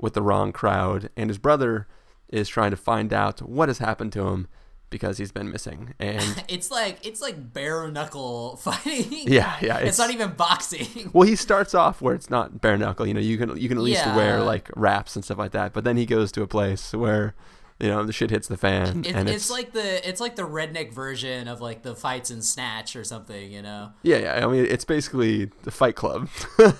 with 0.00 0.14
the 0.14 0.22
wrong 0.22 0.52
crowd, 0.52 1.10
and 1.16 1.28
his 1.30 1.38
brother 1.38 1.86
is 2.28 2.48
trying 2.48 2.70
to 2.70 2.76
find 2.76 3.12
out 3.12 3.40
what 3.40 3.68
has 3.68 3.78
happened 3.78 4.12
to 4.12 4.28
him 4.28 4.48
because 4.90 5.18
he's 5.18 5.32
been 5.32 5.50
missing 5.50 5.94
and. 5.98 6.44
It's 6.48 6.70
like 6.70 7.04
it's 7.06 7.20
like 7.20 7.52
bare 7.52 7.88
knuckle 7.90 8.56
fighting. 8.62 9.28
Yeah, 9.32 9.56
yeah, 9.60 9.76
It's, 9.78 9.82
it's- 9.82 9.98
not 9.98 10.10
even 10.10 10.30
boxing. 10.32 11.10
Well, 11.12 11.26
he 11.28 11.36
starts 11.36 11.74
off 11.74 12.00
where 12.00 12.14
it's 12.14 12.30
not 12.30 12.60
bare 12.60 12.76
knuckle. 12.76 13.06
You 13.06 13.14
know, 13.14 13.20
you 13.20 13.36
can 13.38 13.56
you 13.56 13.68
can 13.68 13.78
at 13.78 13.84
least 13.84 14.04
Yeah. 14.04 14.16
wear 14.16 14.40
like 14.42 14.70
wraps 14.76 15.16
and 15.16 15.24
stuff 15.24 15.38
like 15.38 15.52
that. 15.52 15.72
But 15.72 15.84
then 15.84 15.96
he 15.96 16.06
goes 16.06 16.32
to 16.32 16.42
a 16.42 16.46
place 16.46 16.92
where, 16.94 17.34
you 17.80 17.88
know, 17.88 18.04
the 18.04 18.12
shit 18.12 18.30
hits 18.30 18.48
the 18.48 18.56
fan, 18.56 19.04
It, 19.04 19.14
and 19.14 19.28
it's, 19.28 19.44
it's, 19.44 19.50
like 19.50 19.72
the 19.72 20.08
it's 20.08 20.20
like 20.20 20.34
the 20.36 20.42
redneck 20.42 20.92
version 20.92 21.46
of 21.48 21.60
like 21.60 21.82
the 21.82 21.94
fights 21.94 22.30
in 22.30 22.42
Snatch 22.42 22.96
or 22.96 23.04
something, 23.04 23.52
you 23.52 23.62
know. 23.62 23.92
yeah, 24.02 24.16
yeah. 24.18 24.44
I 24.46 24.50
mean, 24.50 24.64
it's 24.66 24.84
basically 24.84 25.46
the 25.62 25.70
Fight 25.70 25.94
Club. 25.96 26.28
yeah, 26.58 26.72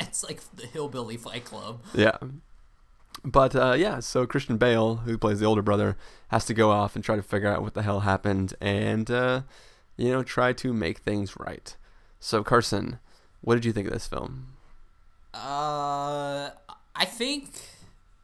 it's 0.00 0.24
like 0.24 0.40
the 0.56 0.66
hillbilly 0.66 1.16
fight 1.18 1.44
club. 1.44 1.82
yeah. 1.94 2.16
But 3.24 3.54
uh, 3.54 3.74
yeah, 3.76 4.00
so 4.00 4.26
Christian 4.26 4.56
Bale, 4.56 4.96
who 4.96 5.18
plays 5.18 5.40
the 5.40 5.46
older 5.46 5.62
brother, 5.62 5.96
has 6.28 6.44
to 6.46 6.54
go 6.54 6.70
off 6.70 6.94
and 6.94 7.04
try 7.04 7.16
to 7.16 7.22
figure 7.22 7.48
out 7.48 7.62
what 7.62 7.74
the 7.74 7.82
hell 7.82 8.00
happened, 8.00 8.54
and 8.60 9.10
uh, 9.10 9.42
you 9.96 10.10
know, 10.10 10.22
try 10.22 10.52
to 10.54 10.72
make 10.72 10.98
things 10.98 11.36
right. 11.38 11.76
So 12.18 12.42
Carson, 12.42 12.98
what 13.40 13.56
did 13.56 13.64
you 13.64 13.72
think 13.72 13.88
of 13.88 13.92
this 13.92 14.06
film? 14.06 14.46
Uh, 15.34 16.50
I 16.96 17.04
think 17.04 17.50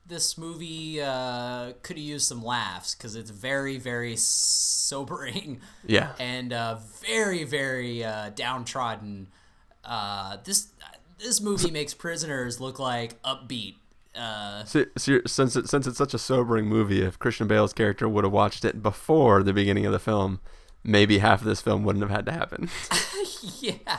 this 0.07 0.39
movie 0.39 1.01
uh, 1.01 1.73
could 1.83 1.97
have 1.97 2.05
used 2.05 2.27
some 2.27 2.43
laughs 2.43 2.95
because 2.95 3.17
it's 3.17 3.31
very, 3.31 3.79
very 3.79 4.17
sobering. 4.17 5.61
Yeah. 5.89 6.13
And 6.19 6.53
uh, 6.53 6.79
very, 7.01 7.45
very 7.45 8.03
uh, 8.03 8.31
downtrodden. 8.31 9.29
Uh, 9.85 10.39
this 10.43 10.69
this 11.19 11.41
movie 11.41 11.71
makes 11.71 11.95
prisoners 11.95 12.61
look 12.61 12.81
like 12.81 13.23
upbeat. 13.23 13.77
Uh, 14.17 14.65
So, 14.65 14.87
so 14.97 15.21
since 15.27 15.57
it, 15.57 15.69
since 15.69 15.87
it's 15.87 15.99
such 15.99 16.15
a 16.15 16.19
sobering 16.19 16.67
movie, 16.67 17.03
if 17.03 17.19
Christian 17.19 17.47
Bale's 17.47 17.73
character 17.73 18.09
would 18.09 18.25
have 18.25 18.33
watched 18.33 18.65
it 18.65 18.83
before 18.83 19.43
the 19.43 19.53
beginning 19.53 19.87
of 19.87 19.93
the 19.93 19.99
film, 19.99 20.41
maybe 20.83 21.19
half 21.19 21.41
of 21.41 21.47
this 21.47 21.61
film 21.61 21.85
wouldn't 21.85 22.03
have 22.03 22.11
had 22.11 22.27
to 22.27 22.33
happen. 22.33 22.69
yeah. 23.61 23.99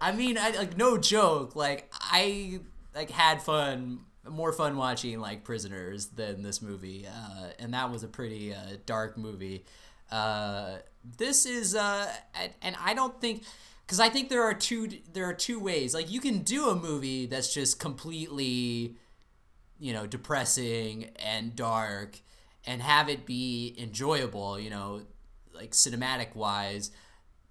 I 0.00 0.12
mean, 0.12 0.36
I 0.38 0.50
like 0.50 0.76
no 0.76 0.98
joke. 0.98 1.56
Like 1.56 1.90
I 2.00 2.60
like 2.94 3.10
had 3.10 3.42
fun, 3.42 4.00
more 4.28 4.52
fun 4.52 4.76
watching 4.76 5.20
like 5.20 5.44
Prisoners 5.44 6.06
than 6.08 6.42
this 6.42 6.60
movie, 6.62 7.06
uh, 7.06 7.48
and 7.58 7.72
that 7.74 7.90
was 7.90 8.02
a 8.02 8.08
pretty 8.08 8.54
uh, 8.54 8.76
dark 8.84 9.16
movie. 9.16 9.64
Uh, 10.10 10.76
this 11.18 11.46
is, 11.46 11.74
uh, 11.74 12.12
and, 12.34 12.52
and 12.62 12.76
I 12.80 12.94
don't 12.94 13.20
think, 13.20 13.42
because 13.86 14.00
I 14.00 14.08
think 14.08 14.28
there 14.28 14.42
are 14.42 14.54
two 14.54 14.88
there 15.12 15.24
are 15.28 15.34
two 15.34 15.60
ways. 15.60 15.94
Like 15.94 16.10
you 16.10 16.20
can 16.20 16.40
do 16.40 16.68
a 16.70 16.76
movie 16.76 17.26
that's 17.26 17.54
just 17.54 17.78
completely, 17.78 18.96
you 19.78 19.92
know, 19.92 20.06
depressing 20.06 21.10
and 21.16 21.54
dark, 21.54 22.20
and 22.66 22.82
have 22.82 23.08
it 23.08 23.26
be 23.26 23.74
enjoyable. 23.78 24.58
You 24.58 24.70
know, 24.70 25.02
like 25.54 25.70
cinematic 25.70 26.34
wise 26.34 26.90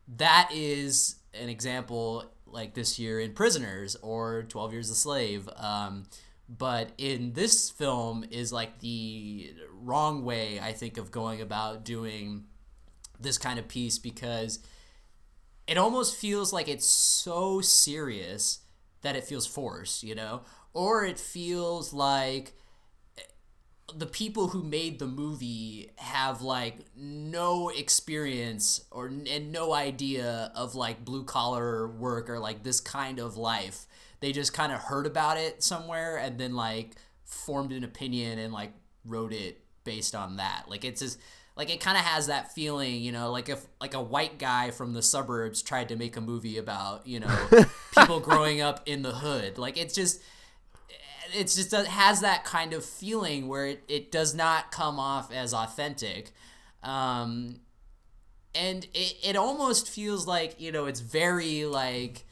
that 0.08 0.50
is 0.54 1.16
an 1.34 1.50
example 1.50 2.32
like 2.46 2.74
this 2.74 3.00
year 3.00 3.20
in 3.20 3.34
Prisoners 3.34 3.96
or 4.02 4.44
12 4.44 4.74
Years 4.74 4.90
a 4.90 4.96
Slave. 4.96 5.50
Um, 5.58 6.04
but 6.48 6.92
in 6.98 7.34
this 7.34 7.70
film 7.70 8.24
is 8.30 8.54
like 8.54 8.80
the 8.80 9.54
wrong 9.74 10.24
way, 10.24 10.60
I 10.60 10.74
think, 10.74 10.98
of 10.98 11.12
going 11.12 11.42
about 11.42 11.84
doing 11.84 12.46
this 13.20 13.38
kind 13.38 13.58
of 13.58 13.68
piece 13.68 13.98
because 13.98 14.60
it 15.68 15.78
almost 15.78 16.16
feels 16.16 16.54
like 16.54 16.68
it's 16.68 16.86
so 16.86 17.62
serious 17.62 18.60
that 19.02 19.16
it 19.16 19.24
feels 19.24 19.48
forced, 19.48 20.04
you 20.04 20.16
know? 20.16 20.42
Or 20.74 21.06
it 21.06 21.20
feels 21.20 21.94
like 21.94 22.54
eh, 23.18 23.22
the 23.96 24.06
people 24.06 24.50
who 24.50 24.64
made 24.64 25.00
the 25.00 25.08
movie 25.08 25.92
have 25.98 26.42
like 26.42 26.80
no 26.96 27.70
experience 27.70 28.84
or 28.92 29.08
and 29.08 29.52
no 29.52 29.74
idea 29.74 30.52
of 30.56 30.76
like 30.76 31.06
blue 31.06 31.24
collar 31.24 31.88
work 31.88 32.30
or 32.30 32.40
like 32.40 32.64
this 32.64 32.80
kind 32.80 33.20
of 33.20 33.38
life. 33.38 33.86
They 34.20 34.32
just 34.32 34.54
kind 34.54 34.72
of 34.72 34.80
heard 34.80 35.06
about 35.06 35.38
it 35.38 35.64
somewhere 35.64 36.18
and 36.18 36.40
then 36.40 36.56
like 36.56 36.96
formed 37.26 37.72
an 37.72 37.84
opinion 37.84 38.40
and 38.40 38.54
like 38.54 38.74
wrote 39.06 39.34
it 39.34 39.62
based 39.84 40.16
on 40.16 40.38
that. 40.38 40.66
Like 40.68 40.84
it's 40.84 41.02
just 41.02 41.20
like 41.56 41.70
it 41.70 41.80
kind 41.80 41.98
of 41.98 42.04
has 42.04 42.28
that 42.28 42.54
feeling, 42.54 43.02
you 43.02 43.12
know, 43.12 43.32
like 43.32 43.50
if 43.50 43.66
like 43.80 43.94
a 43.94 44.02
white 44.02 44.38
guy 44.38 44.72
from 44.72 44.94
the 44.94 45.02
suburbs 45.02 45.62
tried 45.62 45.90
to 45.90 45.96
make 45.96 46.18
a 46.18 46.22
movie 46.22 46.58
about, 46.58 47.08
you 47.08 47.20
know, 47.20 47.48
people 47.98 48.20
growing 48.20 48.62
up 48.62 48.82
in 48.86 49.02
the 49.02 49.12
hood. 49.12 49.58
Like 49.58 49.78
it's 49.78 49.96
just 49.96 50.22
it's 51.34 51.56
just 51.56 51.74
it 51.74 51.88
has 51.88 52.22
that 52.22 52.44
kind 52.44 52.74
of 52.74 52.84
feeling 52.84 53.48
where 53.48 53.66
it, 53.66 53.84
it 53.88 54.12
does 54.12 54.36
not 54.36 54.72
come 54.72 55.00
off 55.00 55.32
as 55.32 55.54
authentic 55.54 56.32
um, 56.84 57.60
and 58.54 58.86
it, 58.94 59.16
it 59.24 59.36
almost 59.36 59.90
feels 59.90 60.28
like 60.28 60.60
you 60.60 60.72
know 60.72 60.86
it's 60.86 61.00
very 61.00 61.66
like 61.66 62.26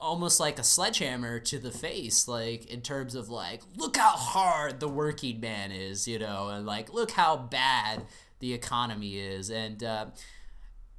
almost 0.00 0.40
like 0.40 0.58
a 0.58 0.64
sledgehammer 0.64 1.38
to 1.38 1.58
the 1.58 1.70
face 1.70 2.26
like 2.28 2.66
in 2.66 2.80
terms 2.82 3.14
of 3.14 3.28
like 3.28 3.62
look 3.76 3.96
how 3.96 4.10
hard 4.10 4.80
the 4.80 4.88
working 4.88 5.40
man 5.40 5.70
is 5.70 6.08
you 6.08 6.18
know 6.18 6.48
and 6.48 6.66
like 6.66 6.92
look 6.92 7.12
how 7.12 7.36
bad 7.36 8.02
the 8.44 8.52
economy 8.52 9.18
is 9.18 9.48
and 9.48 9.82
uh, 9.82 10.04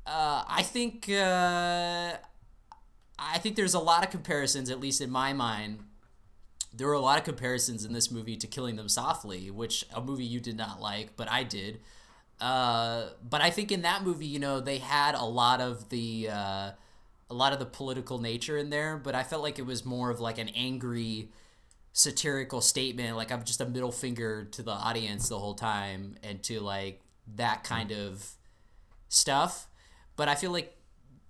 uh, 0.07 0.43
i 0.47 0.63
think 0.63 1.07
uh, 1.09 2.13
i 3.19 3.37
think 3.37 3.55
there's 3.55 3.75
a 3.75 3.79
lot 3.79 4.03
of 4.03 4.09
comparisons 4.09 4.71
at 4.71 4.79
least 4.79 4.99
in 4.99 5.11
my 5.11 5.31
mind 5.31 5.79
there 6.77 6.87
were 6.87 6.93
a 6.93 6.99
lot 6.99 7.17
of 7.19 7.23
comparisons 7.23 7.85
in 7.85 7.93
this 7.93 8.11
movie 8.11 8.35
to 8.35 8.47
Killing 8.47 8.75
Them 8.75 8.89
Softly, 8.89 9.49
which 9.49 9.85
a 9.93 10.01
movie 10.01 10.25
you 10.25 10.41
did 10.41 10.57
not 10.57 10.81
like, 10.81 11.15
but 11.15 11.31
I 11.31 11.43
did. 11.43 11.79
Uh, 12.41 13.11
but 13.27 13.41
I 13.41 13.49
think 13.49 13.71
in 13.71 13.83
that 13.83 14.03
movie, 14.03 14.25
you 14.25 14.39
know, 14.39 14.59
they 14.59 14.79
had 14.79 15.15
a 15.15 15.23
lot 15.23 15.61
of 15.61 15.87
the 15.87 16.27
uh, 16.29 16.71
a 17.29 17.33
lot 17.33 17.53
of 17.53 17.59
the 17.59 17.65
political 17.65 18.19
nature 18.19 18.57
in 18.57 18.69
there, 18.69 18.97
but 18.97 19.15
I 19.15 19.23
felt 19.23 19.41
like 19.41 19.57
it 19.57 19.65
was 19.65 19.85
more 19.85 20.09
of 20.09 20.19
like 20.19 20.37
an 20.37 20.49
angry 20.49 21.29
satirical 21.93 22.59
statement, 22.59 23.15
like 23.15 23.31
I'm 23.31 23.45
just 23.45 23.61
a 23.61 23.65
middle 23.65 23.91
finger 23.91 24.43
to 24.51 24.61
the 24.61 24.71
audience 24.71 25.29
the 25.29 25.39
whole 25.39 25.55
time 25.55 26.15
and 26.23 26.43
to 26.43 26.59
like 26.59 27.01
that 27.35 27.63
kind 27.63 27.91
of 27.91 28.31
stuff. 29.07 29.67
But 30.15 30.29
I 30.29 30.35
feel 30.35 30.51
like 30.51 30.75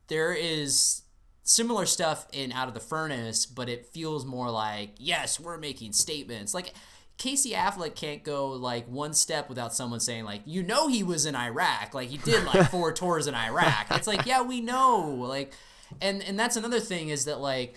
there 0.07 0.33
is 0.33 1.03
similar 1.43 1.85
stuff 1.85 2.27
in 2.33 2.51
Out 2.51 2.67
of 2.67 2.73
the 2.73 2.79
Furnace, 2.79 3.45
but 3.45 3.69
it 3.69 3.85
feels 3.85 4.25
more 4.25 4.49
like, 4.49 4.91
yes, 4.97 5.39
we're 5.39 5.57
making 5.57 5.93
statements. 5.93 6.53
Like 6.53 6.73
Casey 7.17 7.51
Affleck 7.51 7.95
can't 7.95 8.23
go 8.23 8.49
like 8.49 8.87
one 8.87 9.13
step 9.13 9.47
without 9.47 9.73
someone 9.73 9.99
saying 9.99 10.25
like, 10.25 10.41
you 10.45 10.63
know, 10.63 10.87
he 10.87 11.03
was 11.03 11.25
in 11.25 11.35
Iraq, 11.35 11.93
like 11.93 12.09
he 12.09 12.17
did 12.17 12.43
like 12.45 12.69
four 12.71 12.91
tours 12.91 13.27
in 13.27 13.35
Iraq. 13.35 13.87
It's 13.91 14.07
like, 14.07 14.25
yeah, 14.25 14.41
we 14.41 14.59
know, 14.59 14.99
like, 14.99 15.53
and 16.01 16.21
and 16.23 16.37
that's 16.37 16.55
another 16.55 16.79
thing 16.79 17.09
is 17.09 17.25
that 17.25 17.39
like 17.39 17.75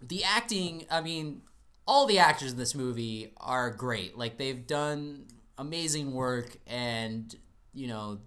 the 0.00 0.24
acting. 0.24 0.84
I 0.90 1.00
mean, 1.00 1.42
all 1.86 2.06
the 2.06 2.18
actors 2.18 2.52
in 2.52 2.58
this 2.58 2.74
movie 2.74 3.32
are 3.38 3.70
great. 3.70 4.18
Like 4.18 4.36
they've 4.36 4.66
done 4.66 5.26
amazing 5.58 6.12
work, 6.12 6.56
and 6.66 7.34
you 7.74 7.86
know, 7.88 8.18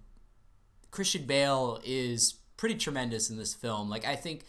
Christian 0.92 1.26
Bale 1.26 1.80
is 1.84 2.36
pretty 2.58 2.76
tremendous 2.76 3.30
in 3.30 3.38
this 3.38 3.54
film. 3.54 3.90
Like 3.90 4.06
I 4.06 4.16
think 4.16 4.44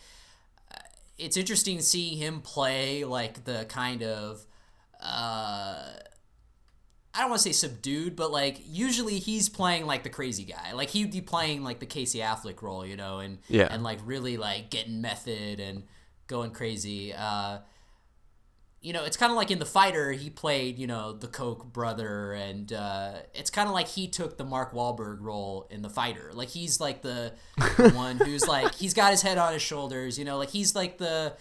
uh, 0.73 0.77
it's 1.19 1.37
interesting 1.37 1.81
seeing 1.81 2.17
him 2.19 2.41
play 2.41 3.05
like 3.05 3.45
the 3.45 3.67
kind 3.69 4.03
of 4.03 4.45
uh 5.03 5.91
I 7.15 7.21
don't 7.21 7.31
want 7.31 7.41
to 7.43 7.49
say 7.49 7.53
subdued, 7.53 8.15
but 8.15 8.31
like 8.31 8.61
usually 8.67 9.19
he's 9.19 9.49
playing 9.49 9.87
like 9.87 10.03
the 10.03 10.11
crazy 10.11 10.45
guy. 10.45 10.73
Like 10.75 10.91
he'd 10.91 11.11
be 11.11 11.23
playing 11.23 11.65
like 11.65 11.81
the 11.81 11.87
Casey 11.87 12.19
Affleck 12.19 12.61
role, 12.61 12.85
you 12.85 12.95
know, 12.97 13.21
and 13.21 13.39
Yeah. 13.49 13.69
and 13.71 13.83
like 13.83 14.01
really 14.05 14.37
like 14.37 14.69
getting 14.69 15.01
method 15.01 15.59
and 15.61 15.85
going 16.27 16.51
crazy. 16.51 17.15
Uh 17.15 17.59
you 18.83 18.93
know, 18.93 19.05
it's 19.05 19.17
kind 19.17 19.31
of 19.33 19.37
like 19.37 19.51
in 19.51 19.59
The 19.59 19.67
Fighter, 19.67 20.13
he 20.13 20.31
played, 20.31 20.79
you 20.79 20.87
know, 20.87 21.13
the 21.13 21.27
Koch 21.27 21.65
brother, 21.73 22.33
and 22.33 22.73
uh, 22.73 23.15
it's 23.35 23.51
kind 23.51 23.69
of 23.69 23.75
like 23.75 23.89
he 23.89 24.07
took 24.07 24.37
the 24.37 24.45
Mark 24.45 24.73
Wahlberg 24.73 25.21
role 25.21 25.67
in 25.71 25.83
The 25.83 25.91
Fighter. 25.91 26.31
Like, 26.33 26.51
he's 26.51 26.79
like 26.81 27.03
the, 27.03 27.33
the 27.77 27.91
one 27.95 28.19
who's 28.19 28.47
like, 28.47 28.75
he's 28.75 28.95
got 28.95 29.11
his 29.11 29.23
head 29.23 29.39
on 29.39 29.53
his 29.53 29.63
shoulders, 29.63 30.19
you 30.19 30.25
know, 30.25 30.39
like 30.39 30.51
he's 30.51 30.75
like 30.77 30.99
the, 30.99 31.35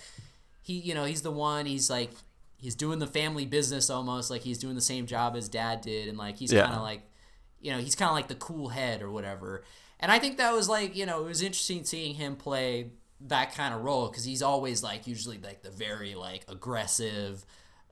he, 0.62 0.74
you 0.80 0.96
know, 0.96 1.06
he's 1.06 1.22
the 1.22 1.32
one, 1.32 1.66
he's 1.68 1.90
like, 1.90 2.12
he's 2.58 2.74
doing 2.74 2.98
the 3.00 3.06
family 3.08 3.46
business 3.46 3.90
almost, 3.92 4.32
like 4.32 4.42
he's 4.42 4.58
doing 4.58 4.74
the 4.76 4.82
same 4.82 5.06
job 5.06 5.36
as 5.36 5.48
dad 5.48 5.82
did, 5.82 6.08
and 6.08 6.18
like 6.18 6.38
he's 6.38 6.52
Yeah. 6.52 6.64
kind 6.64 6.76
of 6.76 6.82
like, 6.82 7.02
you 7.62 7.72
know, 7.72 7.78
he's 7.80 7.96
kind 7.96 8.10
of 8.10 8.16
like 8.16 8.28
the 8.28 8.36
cool 8.36 8.70
head 8.70 9.02
or 9.04 9.12
whatever. 9.12 9.64
And 10.00 10.12
I 10.12 10.20
think 10.20 10.38
that 10.38 10.52
was 10.54 10.68
like, 10.68 10.96
you 10.96 11.06
know, 11.06 11.22
it 11.22 11.28
was 11.28 11.42
interesting 11.42 11.84
seeing 11.84 12.16
him 12.16 12.36
play 12.36 12.92
that 13.22 13.54
kind 13.56 13.74
of 13.74 13.82
role 13.82 14.08
because 14.08 14.24
he's 14.24 14.42
always 14.42 14.84
like 14.84 15.08
usually 15.08 15.38
like 15.38 15.62
the 15.64 15.72
very 15.72 16.16
like 16.16 16.46
aggressive, 16.48 17.46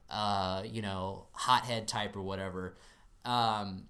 uh, 0.09 0.63
you 0.65 0.81
know, 0.81 1.25
hothead 1.31 1.87
type 1.87 2.15
or 2.15 2.21
whatever. 2.21 2.75
Um, 3.25 3.83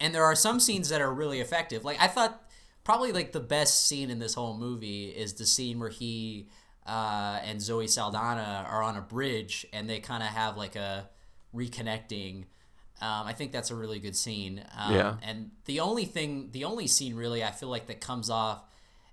and 0.00 0.14
there 0.14 0.24
are 0.24 0.34
some 0.34 0.60
scenes 0.60 0.90
that 0.90 1.00
are 1.00 1.12
really 1.12 1.40
effective. 1.40 1.84
Like 1.84 2.00
I 2.00 2.08
thought 2.08 2.40
probably 2.84 3.12
like 3.12 3.32
the 3.32 3.40
best 3.40 3.86
scene 3.86 4.10
in 4.10 4.18
this 4.18 4.34
whole 4.34 4.56
movie 4.56 5.06
is 5.06 5.34
the 5.34 5.46
scene 5.46 5.78
where 5.78 5.88
he 5.88 6.48
uh, 6.86 7.40
and 7.42 7.62
Zoe 7.62 7.86
Saldana 7.86 8.66
are 8.68 8.82
on 8.82 8.96
a 8.96 9.00
bridge 9.00 9.66
and 9.72 9.88
they 9.88 10.00
kind 10.00 10.22
of 10.22 10.28
have 10.28 10.56
like 10.56 10.76
a 10.76 11.08
reconnecting. 11.54 12.44
Um, 13.00 13.26
I 13.26 13.32
think 13.32 13.52
that's 13.52 13.70
a 13.70 13.74
really 13.74 13.98
good 13.98 14.14
scene. 14.14 14.62
Um, 14.76 14.94
Yeah. 14.94 15.16
And 15.22 15.50
the 15.64 15.80
only 15.80 16.04
thing, 16.04 16.50
the 16.52 16.64
only 16.64 16.86
scene 16.86 17.16
really, 17.16 17.42
I 17.42 17.50
feel 17.50 17.70
like 17.70 17.86
that 17.86 18.00
comes 18.00 18.28
off 18.28 18.62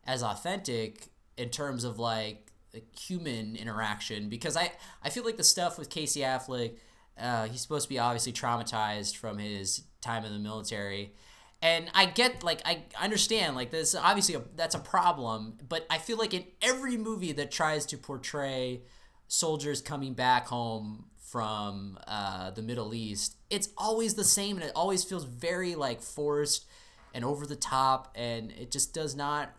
as 0.06 0.24
authentic 0.24 1.10
in 1.38 1.50
terms 1.50 1.84
of 1.84 2.00
like 2.00 2.52
human 2.98 3.56
interaction 3.56 4.30
because 4.30 4.56
I 4.56 4.72
I 5.04 5.10
feel 5.10 5.24
like 5.24 5.38
the 5.38 5.44
stuff 5.44 5.78
with 5.78 5.90
Casey 5.90 6.22
Affleck, 6.22 6.76
uh, 7.20 7.48
he's 7.48 7.62
supposed 7.62 7.84
to 7.86 7.90
be 7.90 8.00
obviously 8.00 8.34
traumatized 8.34 9.18
from 9.18 9.38
his 9.38 9.84
time 10.02 10.26
in 10.26 10.34
the 10.34 10.40
military. 10.40 11.14
And 11.62 11.92
I 11.94 12.06
get 12.06 12.44
like 12.44 12.62
I 12.66 12.84
understand 13.00 13.56
like 13.56 13.72
this 13.72 13.94
obviously 13.96 14.36
a, 14.36 14.42
that's 14.56 14.76
a 14.76 14.80
problem, 14.80 15.58
but 15.68 15.86
I 15.90 15.98
feel 15.98 16.18
like 16.18 16.34
in 16.34 16.46
every 16.62 16.98
movie 16.98 17.34
that 17.34 17.52
tries 17.52 17.86
to 17.88 17.98
portray 17.98 18.82
soldiers 19.28 19.82
coming 19.82 20.14
back 20.14 20.48
home 20.48 21.06
from 21.18 21.98
uh, 22.08 22.52
the 22.52 22.62
Middle 22.62 22.94
East, 22.94 23.38
it's 23.50 23.70
always 23.78 24.16
the 24.16 24.24
same 24.24 24.58
and 24.58 24.66
it 24.66 24.72
always 24.76 25.04
feels 25.04 25.24
very 25.24 25.76
like 25.76 26.02
forced 26.02 26.66
and 27.14 27.24
over 27.24 27.46
the 27.46 27.56
top 27.56 28.12
and 28.16 28.52
it 28.52 28.72
just 28.72 28.94
does 28.94 29.16
not 29.16 29.54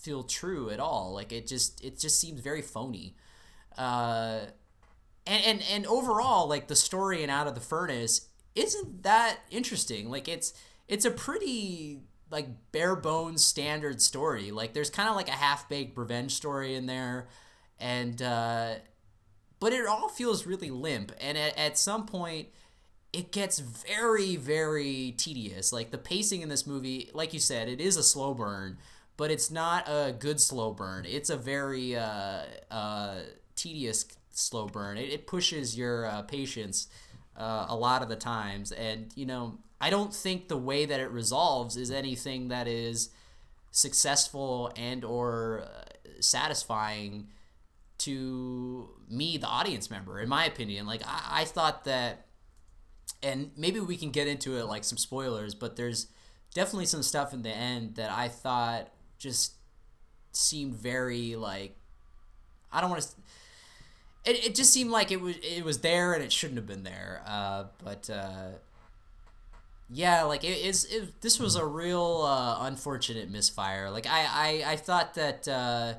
feel 0.00 0.22
true 0.22 0.70
at 0.70 0.80
all. 0.80 1.12
Like 1.12 1.32
it 1.32 1.46
just 1.46 1.84
it 1.84 1.98
just 1.98 2.18
seems 2.18 2.40
very 2.40 2.62
phony. 2.62 3.14
Uh, 3.76 4.40
and 5.26 5.44
and 5.44 5.62
and 5.70 5.86
overall, 5.86 6.48
like 6.48 6.68
the 6.68 6.76
story 6.76 7.22
in 7.22 7.30
Out 7.30 7.46
of 7.46 7.54
the 7.54 7.60
Furnace 7.60 8.28
isn't 8.54 9.02
that 9.02 9.38
interesting. 9.50 10.10
Like 10.10 10.28
it's 10.28 10.52
it's 10.88 11.04
a 11.04 11.10
pretty 11.10 12.00
like 12.30 12.48
bare 12.72 12.96
bones 12.96 13.44
standard 13.44 14.00
story. 14.00 14.50
Like 14.50 14.72
there's 14.72 14.90
kind 14.90 15.08
of 15.08 15.16
like 15.16 15.28
a 15.28 15.32
half 15.32 15.68
baked 15.68 15.96
revenge 15.96 16.32
story 16.32 16.74
in 16.74 16.86
there, 16.86 17.28
and 17.78 18.20
uh, 18.20 18.74
but 19.58 19.72
it 19.72 19.86
all 19.86 20.08
feels 20.08 20.46
really 20.46 20.70
limp. 20.70 21.12
And 21.20 21.36
at, 21.36 21.56
at 21.58 21.78
some 21.78 22.06
point, 22.06 22.48
it 23.12 23.32
gets 23.32 23.58
very 23.58 24.36
very 24.36 25.14
tedious. 25.16 25.72
Like 25.72 25.90
the 25.90 25.98
pacing 25.98 26.42
in 26.42 26.48
this 26.48 26.66
movie, 26.66 27.10
like 27.14 27.34
you 27.34 27.40
said, 27.40 27.68
it 27.68 27.80
is 27.80 27.96
a 27.96 28.02
slow 28.02 28.34
burn, 28.34 28.78
but 29.20 29.30
it's 29.30 29.50
not 29.50 29.86
a 29.86 30.16
good 30.18 30.40
slow 30.40 30.72
burn. 30.72 31.04
It's 31.04 31.28
a 31.28 31.36
very 31.36 31.94
uh, 31.94 32.44
uh, 32.70 33.16
tedious 33.54 34.06
slow 34.30 34.66
burn. 34.66 34.96
It, 34.96 35.12
it 35.12 35.26
pushes 35.26 35.76
your 35.76 36.06
uh, 36.06 36.22
patience 36.22 36.88
uh, 37.36 37.66
a 37.68 37.76
lot 37.76 38.00
of 38.00 38.08
the 38.08 38.16
times, 38.16 38.72
and 38.72 39.12
you 39.14 39.26
know 39.26 39.58
I 39.78 39.90
don't 39.90 40.14
think 40.14 40.48
the 40.48 40.56
way 40.56 40.86
that 40.86 41.00
it 41.00 41.10
resolves 41.10 41.76
is 41.76 41.90
anything 41.90 42.48
that 42.48 42.66
is 42.66 43.10
successful 43.72 44.72
and 44.74 45.04
or 45.04 45.64
uh, 45.66 46.20
satisfying 46.20 47.28
to 47.98 48.88
me 49.06 49.36
the 49.36 49.46
audience 49.46 49.90
member 49.90 50.18
in 50.18 50.30
my 50.30 50.46
opinion 50.46 50.86
like 50.86 51.02
I, 51.06 51.42
I 51.42 51.44
thought 51.44 51.84
that 51.84 52.24
and 53.22 53.50
maybe 53.54 53.80
we 53.80 53.98
can 53.98 54.10
get 54.10 54.26
into 54.26 54.56
it 54.56 54.64
like 54.64 54.82
some 54.82 54.96
spoilers 54.96 55.54
but 55.54 55.76
there's 55.76 56.06
definitely 56.54 56.86
some 56.86 57.02
stuff 57.02 57.34
in 57.34 57.42
the 57.42 57.50
end 57.50 57.96
that 57.96 58.10
i 58.10 58.26
thought 58.26 58.88
just 59.20 59.52
seemed 60.32 60.74
very 60.74 61.36
like 61.36 61.76
i 62.72 62.80
don't 62.80 62.90
want 62.90 63.00
to 63.00 63.08
it, 64.24 64.48
it 64.48 64.54
just 64.56 64.72
seemed 64.72 64.90
like 64.90 65.12
it 65.12 65.20
was 65.20 65.36
it 65.36 65.64
was 65.64 65.78
there 65.78 66.12
and 66.12 66.24
it 66.24 66.32
shouldn't 66.32 66.56
have 66.56 66.66
been 66.66 66.82
there 66.82 67.22
uh, 67.26 67.64
but 67.84 68.10
uh, 68.10 68.48
yeah, 69.92 70.22
like 70.22 70.44
it 70.44 70.58
is. 70.58 70.84
It, 70.84 71.20
this 71.20 71.40
was 71.40 71.56
a 71.56 71.66
real 71.66 72.22
uh, 72.24 72.64
unfortunate 72.64 73.28
misfire. 73.28 73.90
Like 73.90 74.06
I, 74.06 74.62
I, 74.64 74.72
I 74.72 74.76
thought 74.76 75.14
that 75.14 75.48
uh, 75.48 75.94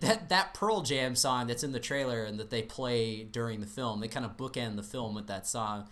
that 0.00 0.28
that 0.28 0.54
Pearl 0.54 0.82
Jam 0.82 1.14
song 1.14 1.46
that's 1.46 1.62
in 1.62 1.70
the 1.70 1.78
trailer 1.78 2.24
and 2.24 2.38
that 2.40 2.50
they 2.50 2.62
play 2.62 3.22
during 3.22 3.60
the 3.60 3.66
film, 3.66 4.00
they 4.00 4.08
kind 4.08 4.26
of 4.26 4.36
bookend 4.36 4.74
the 4.74 4.82
film 4.82 5.14
with 5.14 5.28
that 5.28 5.46
song. 5.46 5.86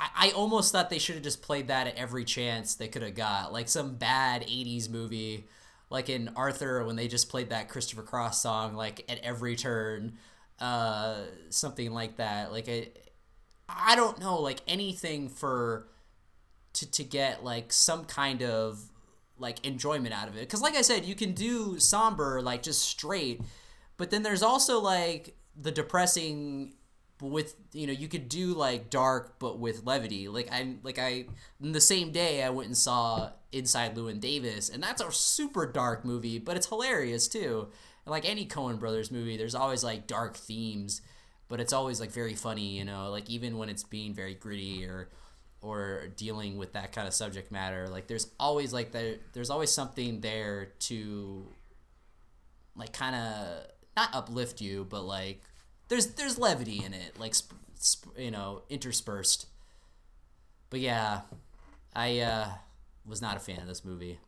I, 0.00 0.28
I 0.28 0.30
almost 0.30 0.72
thought 0.72 0.90
they 0.90 0.98
should 0.98 1.16
have 1.16 1.24
just 1.24 1.42
played 1.42 1.68
that 1.68 1.86
at 1.86 1.96
every 1.96 2.24
chance 2.24 2.74
they 2.74 2.88
could 2.88 3.02
have 3.02 3.14
got, 3.14 3.52
like 3.52 3.68
some 3.68 3.96
bad 3.96 4.42
'80s 4.42 4.88
movie, 4.88 5.46
like 5.90 6.08
in 6.08 6.30
Arthur 6.34 6.84
when 6.84 6.96
they 6.96 7.06
just 7.06 7.28
played 7.28 7.50
that 7.50 7.68
Christopher 7.68 8.02
Cross 8.02 8.42
song 8.42 8.74
like 8.74 9.04
at 9.08 9.18
every 9.18 9.56
turn, 9.56 10.14
uh, 10.58 11.18
something 11.50 11.92
like 11.92 12.16
that. 12.16 12.50
Like 12.50 12.66
it 12.68 13.12
I 13.68 13.94
don't 13.94 14.18
know, 14.18 14.40
like 14.40 14.60
anything 14.66 15.28
for 15.28 15.88
to 16.74 16.90
to 16.90 17.04
get 17.04 17.44
like 17.44 17.72
some 17.72 18.04
kind 18.04 18.42
of 18.42 18.80
like 19.38 19.64
enjoyment 19.66 20.14
out 20.14 20.28
of 20.28 20.36
it. 20.36 20.48
Cuz 20.48 20.62
like 20.62 20.76
I 20.76 20.82
said, 20.82 21.04
you 21.04 21.14
can 21.14 21.32
do 21.32 21.78
somber 21.78 22.40
like 22.40 22.62
just 22.62 22.82
straight, 22.82 23.42
but 23.96 24.10
then 24.10 24.22
there's 24.22 24.42
also 24.42 24.80
like 24.80 25.36
the 25.56 25.70
depressing 25.72 26.74
with 27.20 27.54
you 27.72 27.86
know 27.86 27.92
you 27.92 28.08
could 28.08 28.28
do 28.28 28.54
like 28.54 28.90
dark 28.90 29.38
but 29.38 29.58
with 29.58 29.84
levity. 29.84 30.28
Like 30.28 30.48
i 30.52 30.74
like 30.82 30.98
i 30.98 31.26
the 31.60 31.80
same 31.80 32.12
day 32.12 32.42
i 32.42 32.50
went 32.50 32.68
and 32.68 32.76
saw 32.76 33.30
inside 33.52 33.96
llewyn 33.96 34.20
davis 34.20 34.68
and 34.68 34.82
that's 34.82 35.02
a 35.02 35.10
super 35.10 35.66
dark 35.66 36.04
movie 36.04 36.38
but 36.38 36.56
it's 36.56 36.68
hilarious 36.68 37.28
too. 37.28 37.68
And 38.04 38.10
like 38.10 38.28
any 38.28 38.46
coen 38.46 38.78
brothers 38.78 39.10
movie 39.10 39.36
there's 39.36 39.54
always 39.54 39.84
like 39.84 40.06
dark 40.06 40.36
themes 40.36 41.02
but 41.50 41.60
it's 41.60 41.72
always 41.72 41.98
like 42.00 42.12
very 42.12 42.36
funny, 42.36 42.78
you 42.78 42.84
know, 42.84 43.10
like 43.10 43.28
even 43.28 43.58
when 43.58 43.68
it's 43.68 43.82
being 43.82 44.14
very 44.14 44.34
gritty 44.34 44.86
or 44.86 45.08
or 45.62 46.06
dealing 46.16 46.56
with 46.56 46.72
that 46.72 46.92
kind 46.92 47.06
of 47.06 47.12
subject 47.12 47.52
matter, 47.52 47.88
like 47.88 48.06
there's 48.06 48.28
always 48.38 48.72
like 48.72 48.92
there 48.92 49.16
there's 49.32 49.50
always 49.50 49.70
something 49.70 50.20
there 50.20 50.72
to 50.78 51.44
like 52.76 52.92
kind 52.92 53.16
of 53.16 53.66
not 53.96 54.14
uplift 54.14 54.60
you, 54.60 54.86
but 54.88 55.02
like 55.02 55.42
there's 55.90 56.06
there's 56.14 56.38
levity 56.38 56.82
in 56.82 56.94
it, 56.94 57.20
like 57.20 57.34
sp- 57.36 57.60
sp- 57.76 58.16
you 58.16 58.30
know, 58.30 58.62
interspersed. 58.70 59.46
But 60.70 60.80
yeah, 60.80 61.22
I 61.94 62.20
uh 62.20 62.48
was 63.06 63.20
not 63.20 63.36
a 63.36 63.40
fan 63.40 63.60
of 63.60 63.66
this 63.66 63.84
movie. 63.84 64.18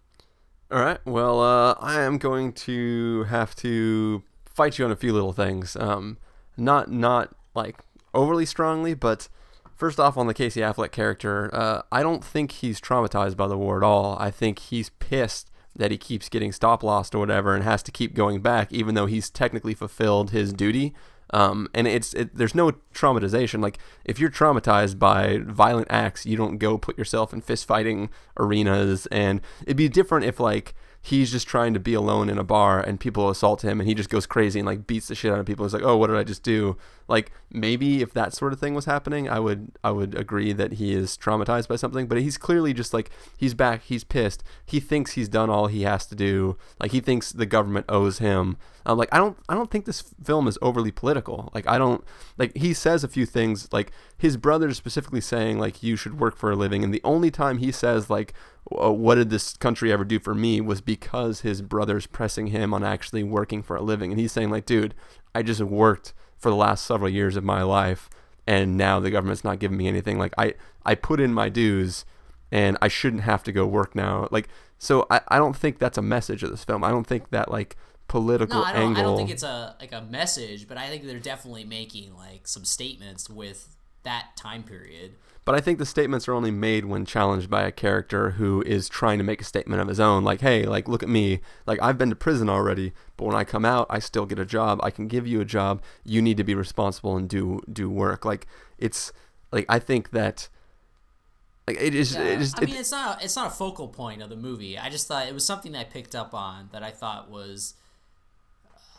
All 0.70 0.80
right. 0.80 0.98
Well, 1.06 1.40
uh, 1.40 1.74
I 1.80 2.00
am 2.00 2.18
going 2.18 2.52
to 2.54 3.24
have 3.24 3.54
to 3.56 4.22
fight 4.46 4.78
you 4.78 4.84
on 4.84 4.90
a 4.90 4.96
few 4.96 5.12
little 5.12 5.32
things. 5.32 5.76
Um, 5.76 6.18
not 6.56 6.90
not 6.90 7.34
like 7.54 7.78
overly 8.12 8.46
strongly, 8.46 8.94
but 8.94 9.28
first 9.74 10.00
off 10.00 10.16
on 10.16 10.26
the 10.26 10.34
Casey 10.34 10.60
Affleck 10.60 10.90
character, 10.90 11.54
uh, 11.54 11.82
I 11.92 12.02
don't 12.02 12.24
think 12.24 12.52
he's 12.52 12.80
traumatized 12.80 13.36
by 13.36 13.46
the 13.48 13.58
war 13.58 13.76
at 13.76 13.82
all. 13.82 14.16
I 14.18 14.30
think 14.30 14.58
he's 14.58 14.90
pissed 14.90 15.50
that 15.76 15.90
he 15.90 15.96
keeps 15.96 16.28
getting 16.28 16.52
stop 16.52 16.82
lost 16.82 17.14
or 17.14 17.18
whatever 17.18 17.54
and 17.54 17.64
has 17.64 17.82
to 17.84 17.92
keep 17.92 18.14
going 18.14 18.40
back, 18.40 18.72
even 18.72 18.94
though 18.94 19.06
he's 19.06 19.30
technically 19.30 19.74
fulfilled 19.74 20.30
his 20.30 20.52
duty. 20.52 20.94
Um, 21.32 21.68
and 21.74 21.86
it's 21.86 22.12
it, 22.14 22.36
there's 22.36 22.54
no 22.54 22.72
traumatization. 22.94 23.62
Like 23.62 23.78
if 24.04 24.18
you're 24.18 24.30
traumatized 24.30 24.98
by 24.98 25.38
violent 25.38 25.88
acts, 25.90 26.26
you 26.26 26.36
don't 26.36 26.58
go 26.58 26.78
put 26.78 26.98
yourself 26.98 27.32
in 27.32 27.40
fist 27.40 27.66
fighting 27.66 28.10
arenas. 28.38 29.06
And 29.06 29.40
it'd 29.62 29.76
be 29.76 29.88
different 29.88 30.26
if 30.26 30.38
like 30.38 30.74
he's 31.04 31.32
just 31.32 31.48
trying 31.48 31.74
to 31.74 31.80
be 31.80 31.94
alone 31.94 32.30
in 32.30 32.38
a 32.38 32.44
bar 32.44 32.80
and 32.80 33.00
people 33.00 33.28
assault 33.28 33.64
him 33.64 33.80
and 33.80 33.88
he 33.88 33.94
just 33.94 34.08
goes 34.08 34.24
crazy 34.24 34.60
and 34.60 34.66
like 34.66 34.86
beats 34.86 35.08
the 35.08 35.16
shit 35.16 35.32
out 35.32 35.40
of 35.40 35.46
people. 35.46 35.64
He's 35.64 35.74
like, 35.74 35.82
oh, 35.82 35.96
what 35.96 36.06
did 36.06 36.16
I 36.16 36.22
just 36.22 36.44
do? 36.44 36.76
Like 37.08 37.32
maybe 37.50 38.02
if 38.02 38.14
that 38.14 38.32
sort 38.32 38.52
of 38.52 38.60
thing 38.60 38.72
was 38.72 38.84
happening, 38.84 39.28
I 39.28 39.40
would 39.40 39.72
I 39.82 39.90
would 39.90 40.14
agree 40.14 40.52
that 40.52 40.74
he 40.74 40.94
is 40.94 41.18
traumatized 41.18 41.66
by 41.66 41.74
something. 41.74 42.06
But 42.06 42.18
he's 42.18 42.38
clearly 42.38 42.72
just 42.72 42.94
like 42.94 43.10
he's 43.36 43.52
back, 43.52 43.82
he's 43.82 44.04
pissed. 44.04 44.44
He 44.64 44.78
thinks 44.78 45.12
he's 45.12 45.28
done 45.28 45.50
all 45.50 45.66
he 45.66 45.82
has 45.82 46.06
to 46.06 46.14
do. 46.14 46.56
Like 46.78 46.92
he 46.92 47.00
thinks 47.00 47.32
the 47.32 47.46
government 47.46 47.86
owes 47.88 48.18
him. 48.18 48.56
Like 48.86 49.08
I 49.12 49.18
don't 49.18 49.36
I 49.48 49.54
don't 49.54 49.72
think 49.72 49.86
this 49.86 50.14
film 50.22 50.46
is 50.46 50.56
overly 50.62 50.92
political. 50.92 51.50
Like 51.52 51.66
I 51.66 51.78
don't 51.78 52.04
like 52.38 52.56
he 52.56 52.72
says 52.72 53.02
a 53.02 53.08
few 53.08 53.26
things 53.26 53.68
like 53.72 53.90
his 54.16 54.36
brother 54.36 54.72
specifically 54.72 55.20
saying 55.20 55.58
like 55.58 55.82
you 55.82 55.96
should 55.96 56.20
work 56.20 56.36
for 56.36 56.52
a 56.52 56.56
living 56.56 56.84
and 56.84 56.94
the 56.94 57.02
only 57.02 57.30
time 57.30 57.58
he 57.58 57.72
says 57.72 58.08
like 58.08 58.32
Uh, 58.70 58.92
what 58.92 59.16
did 59.16 59.30
this 59.30 59.56
country 59.56 59.92
ever 59.92 60.04
do 60.04 60.18
for 60.18 60.34
me 60.34 60.60
was 60.60 60.80
because 60.80 61.40
his 61.40 61.62
brother's 61.62 62.06
pressing 62.06 62.48
him 62.48 62.72
on 62.72 62.84
actually 62.84 63.22
working 63.22 63.62
for 63.62 63.76
a 63.76 63.82
living. 63.82 64.12
And 64.12 64.20
he's 64.20 64.32
saying 64.32 64.50
like 64.50 64.66
dude 64.66 64.94
i 65.34 65.42
just 65.42 65.60
worked 65.60 66.12
for 66.38 66.50
the 66.50 66.56
last 66.56 66.84
several 66.84 67.10
years 67.10 67.36
of 67.36 67.44
my 67.44 67.62
life 67.62 68.08
and 68.46 68.76
now 68.76 69.00
the 69.00 69.10
government's 69.10 69.44
not 69.44 69.58
giving 69.58 69.76
me 69.76 69.88
anything. 69.88 70.18
Like 70.18 70.34
i 70.38 70.54
i 70.84 70.94
put 70.94 71.20
in 71.20 71.32
my 71.34 71.48
dues 71.48 72.04
and 72.50 72.76
i 72.82 72.88
shouldn't 72.88 73.22
have 73.22 73.42
to 73.44 73.52
go 73.52 73.66
work 73.66 73.94
now. 73.94 74.28
Like 74.30 74.48
so 74.78 75.06
i, 75.10 75.20
I 75.28 75.38
don't 75.38 75.56
think 75.56 75.78
that's 75.78 75.98
a 75.98 76.02
message 76.02 76.42
of 76.42 76.50
this 76.50 76.64
film. 76.64 76.84
I 76.84 76.90
don't 76.90 77.06
think 77.06 77.30
that 77.30 77.50
like 77.50 77.76
political 78.08 78.60
no, 78.60 78.64
I 78.64 78.72
don't, 78.74 78.82
angle 78.82 79.00
I 79.00 79.02
don't 79.04 79.16
think 79.16 79.30
it's 79.30 79.42
a 79.42 79.74
like 79.80 79.92
a 79.92 80.02
message 80.02 80.68
but 80.68 80.76
i 80.76 80.88
think 80.88 81.04
they're 81.04 81.18
definitely 81.18 81.64
making 81.64 82.14
like 82.14 82.46
some 82.46 82.64
statements 82.64 83.30
with 83.30 83.74
that 84.04 84.36
time 84.36 84.62
period 84.62 85.14
but 85.44 85.56
I 85.56 85.60
think 85.60 85.78
the 85.78 85.86
statements 85.86 86.28
are 86.28 86.34
only 86.34 86.52
made 86.52 86.84
when 86.84 87.04
challenged 87.04 87.50
by 87.50 87.62
a 87.62 87.72
character 87.72 88.30
who 88.32 88.62
is 88.62 88.88
trying 88.88 89.18
to 89.18 89.24
make 89.24 89.40
a 89.40 89.44
statement 89.44 89.82
of 89.82 89.88
his 89.88 89.98
own. 89.98 90.22
Like, 90.22 90.40
hey, 90.40 90.64
like, 90.64 90.86
look 90.86 91.02
at 91.02 91.08
me. 91.08 91.40
Like, 91.66 91.80
I've 91.82 91.98
been 91.98 92.10
to 92.10 92.16
prison 92.16 92.48
already, 92.48 92.92
but 93.16 93.24
when 93.24 93.34
I 93.34 93.42
come 93.42 93.64
out, 93.64 93.88
I 93.90 93.98
still 93.98 94.24
get 94.24 94.38
a 94.38 94.44
job. 94.44 94.78
I 94.84 94.90
can 94.90 95.08
give 95.08 95.26
you 95.26 95.40
a 95.40 95.44
job. 95.44 95.82
You 96.04 96.22
need 96.22 96.36
to 96.36 96.44
be 96.44 96.54
responsible 96.54 97.16
and 97.16 97.28
do 97.28 97.60
do 97.70 97.90
work. 97.90 98.24
Like, 98.24 98.46
it's 98.78 99.12
like 99.50 99.66
I 99.68 99.78
think 99.80 100.10
that. 100.10 100.48
Like 101.66 101.80
it 101.80 101.94
is. 101.94 102.14
Yeah. 102.14 102.22
It 102.22 102.40
is 102.40 102.54
I 102.56 102.64
mean, 102.64 102.76
it's 102.76 102.92
not. 102.92 103.20
A, 103.20 103.24
it's 103.24 103.36
not 103.36 103.48
a 103.48 103.54
focal 103.54 103.88
point 103.88 104.22
of 104.22 104.28
the 104.28 104.36
movie. 104.36 104.78
I 104.78 104.90
just 104.90 105.08
thought 105.08 105.26
it 105.26 105.34
was 105.34 105.44
something 105.44 105.74
I 105.74 105.84
picked 105.84 106.14
up 106.14 106.34
on 106.34 106.68
that 106.72 106.84
I 106.84 106.90
thought 106.90 107.30
was 107.30 107.74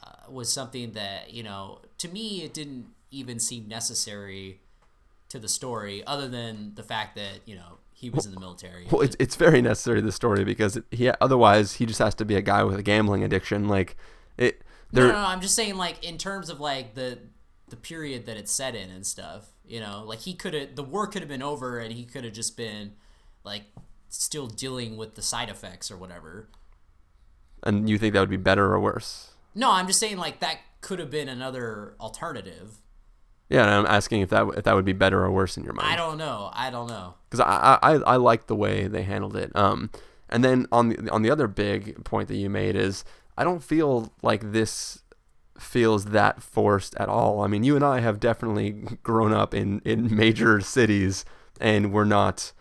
uh, 0.04 0.30
was 0.30 0.52
something 0.52 0.92
that 0.92 1.34
you 1.34 1.44
know 1.44 1.80
to 2.00 2.10
me 2.10 2.44
it 2.44 2.54
didn't 2.54 2.88
even 3.12 3.40
seem 3.40 3.68
necessary 3.68 4.62
to 5.34 5.40
the 5.40 5.50
story, 5.50 6.04
other 6.06 6.30
than 6.30 6.74
the 6.76 6.84
fact 6.84 7.16
that 7.16 7.42
you 7.46 7.56
know 7.56 7.80
he 7.92 8.12
was 8.12 8.28
in 8.28 8.36
the 8.36 8.40
military. 8.40 8.86
Well, 8.92 9.02
it's 9.02 9.16
it's 9.20 9.36
very 9.36 9.64
necessary 9.64 10.00
to 10.00 10.06
the 10.06 10.12
story 10.12 10.44
because 10.44 10.80
he 10.92 11.10
otherwise 11.20 11.74
he 11.74 11.88
just 11.88 11.98
has 11.98 12.14
to 12.16 12.26
be 12.26 12.36
a 12.36 12.42
guy 12.42 12.64
with 12.64 12.78
a 12.78 12.84
gambling 12.84 13.24
addiction. 13.24 13.68
Like 13.68 13.98
it. 14.38 14.62
No, 14.92 15.08
no, 15.08 15.14
no, 15.14 15.18
I'm 15.18 15.42
just 15.42 15.56
saying 15.56 15.76
like 15.76 16.04
in 16.04 16.20
terms 16.20 16.52
of 16.52 16.60
like 16.60 16.94
the 16.94 17.18
the 17.70 17.76
period 17.76 18.28
that 18.28 18.38
it's 18.38 18.52
set 18.52 18.76
in 18.76 18.92
and 18.92 19.04
stuff. 19.06 19.48
You 19.66 19.80
know, 19.80 20.04
like 20.06 20.20
he 20.20 20.36
could 20.36 20.54
have 20.54 20.76
the 20.76 20.84
war 20.84 21.08
could 21.08 21.24
have 21.24 21.30
been 21.30 21.42
over 21.42 21.80
and 21.80 21.92
he 21.92 22.06
could 22.06 22.24
have 22.24 22.34
just 22.34 22.56
been 22.56 22.94
like 23.44 23.64
still 24.10 24.46
dealing 24.46 24.98
with 24.98 25.16
the 25.16 25.24
side 25.24 25.50
effects 25.50 25.90
or 25.90 25.98
whatever. 25.98 26.48
And 27.64 27.90
you 27.90 27.98
think 27.98 28.14
that 28.14 28.20
would 28.20 28.30
be 28.30 28.38
better 28.38 28.72
or 28.72 28.80
worse? 28.80 29.32
No, 29.56 29.72
I'm 29.72 29.88
just 29.88 30.00
saying 30.00 30.18
like 30.18 30.42
that 30.42 30.60
could 30.82 31.00
have 31.00 31.10
been 31.10 31.28
another 31.28 31.96
alternative. 32.00 32.83
Yeah, 33.54 33.66
and 33.66 33.70
I'm 33.70 33.86
asking 33.86 34.22
if 34.22 34.30
that 34.32 34.48
if 34.58 34.64
that 34.64 34.74
would 34.74 34.84
be 34.84 34.94
better 34.94 35.24
or 35.24 35.32
worse 35.32 35.58
in 35.58 35.64
your 35.64 35.74
mind. 35.74 35.94
I 35.94 35.96
don't 35.96 36.18
know. 36.18 36.50
I 36.54 36.72
don't 36.72 36.88
know. 36.88 37.14
Because 37.30 37.42
I, 37.42 37.78
I 37.84 37.92
I 37.98 38.16
like 38.16 38.48
the 38.48 38.56
way 38.56 38.88
they 38.88 39.04
handled 39.04 39.36
it. 39.36 39.56
Um, 39.56 39.92
and 40.28 40.44
then 40.44 40.66
on 40.72 40.90
the 40.90 41.10
on 41.12 41.22
the 41.22 41.30
other 41.30 41.48
big 41.48 42.04
point 42.04 42.30
that 42.30 42.36
you 42.36 42.50
made 42.50 42.76
is 42.76 43.06
I 43.38 43.44
don't 43.44 43.64
feel 43.64 44.12
like 44.24 44.54
this 44.54 45.04
feels 45.60 46.06
that 46.06 46.42
forced 46.42 46.96
at 46.96 47.10
all. 47.10 47.42
I 47.42 47.48
mean, 47.48 47.64
you 47.64 47.76
and 47.76 47.86
I 47.86 48.00
have 48.00 48.20
definitely 48.20 48.72
grown 49.04 49.32
up 49.32 49.54
in 49.54 49.82
in 49.86 50.16
major 50.24 50.60
cities, 50.60 51.24
and 51.62 51.94
we're 51.94 52.06
not 52.06 52.54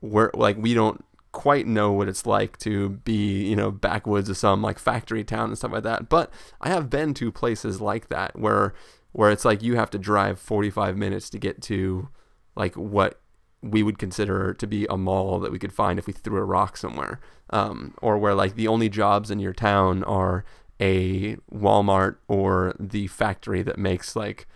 we're 0.00 0.32
like 0.34 0.56
we 0.58 0.74
don't 0.74 1.04
quite 1.30 1.68
know 1.68 1.92
what 1.92 2.08
it's 2.08 2.26
like 2.26 2.58
to 2.58 2.88
be, 2.88 3.48
you 3.48 3.54
know, 3.54 3.70
backwoods 3.70 4.28
of 4.28 4.36
some 4.36 4.60
like 4.60 4.80
factory 4.80 5.22
town 5.22 5.50
and 5.50 5.56
stuff 5.56 5.70
like 5.70 5.84
that. 5.84 6.08
But 6.08 6.32
I 6.60 6.68
have 6.70 6.90
been 6.90 7.14
to 7.14 7.30
places 7.30 7.80
like 7.80 8.08
that 8.08 8.36
where 8.36 8.74
where 9.12 9.30
it's 9.30 9.44
like 9.44 9.62
you 9.62 9.76
have 9.76 9.90
to 9.90 9.98
drive 9.98 10.38
45 10.38 10.96
minutes 10.96 11.30
to 11.30 11.38
get 11.38 11.62
to 11.62 12.08
like 12.56 12.74
what 12.74 13.20
we 13.62 13.82
would 13.82 13.98
consider 13.98 14.52
to 14.54 14.66
be 14.66 14.86
a 14.90 14.96
mall 14.96 15.38
that 15.38 15.52
we 15.52 15.58
could 15.58 15.72
find 15.72 15.98
if 15.98 16.06
we 16.06 16.12
threw 16.12 16.38
a 16.38 16.44
rock 16.44 16.76
somewhere. 16.76 17.20
Um, 17.50 17.94
or 18.02 18.18
where 18.18 18.34
like 18.34 18.56
the 18.56 18.68
only 18.68 18.88
jobs 18.88 19.30
in 19.30 19.38
your 19.38 19.52
town 19.52 20.02
are 20.04 20.44
a 20.80 21.36
Walmart 21.52 22.16
or 22.26 22.74
the 22.80 23.06
factory 23.06 23.62
that 23.62 23.78
makes 23.78 24.16
like 24.16 24.46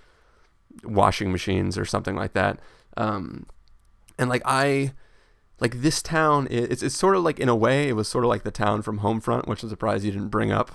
washing 0.83 1.31
machines 1.31 1.79
or 1.79 1.85
something 1.85 2.16
like 2.16 2.33
that. 2.33 2.59
Um, 2.97 3.47
and 4.19 4.29
like 4.29 4.42
I 4.45 4.92
like 5.59 5.81
this 5.81 6.03
town 6.03 6.47
it's 6.51 6.83
it's 6.83 6.97
sort 6.97 7.16
of 7.16 7.23
like 7.23 7.40
in 7.40 7.49
a 7.49 7.57
way 7.57 7.88
it 7.88 7.95
was 7.95 8.09
sort 8.09 8.25
of 8.25 8.29
like 8.29 8.42
the 8.42 8.51
town 8.51 8.83
from 8.83 9.01
Homefront, 9.01 9.47
which 9.47 9.62
I'm 9.62 9.69
surprised 9.69 10.05
you 10.05 10.12
didn't 10.12 10.29
bring 10.29 10.53
up 10.53 10.71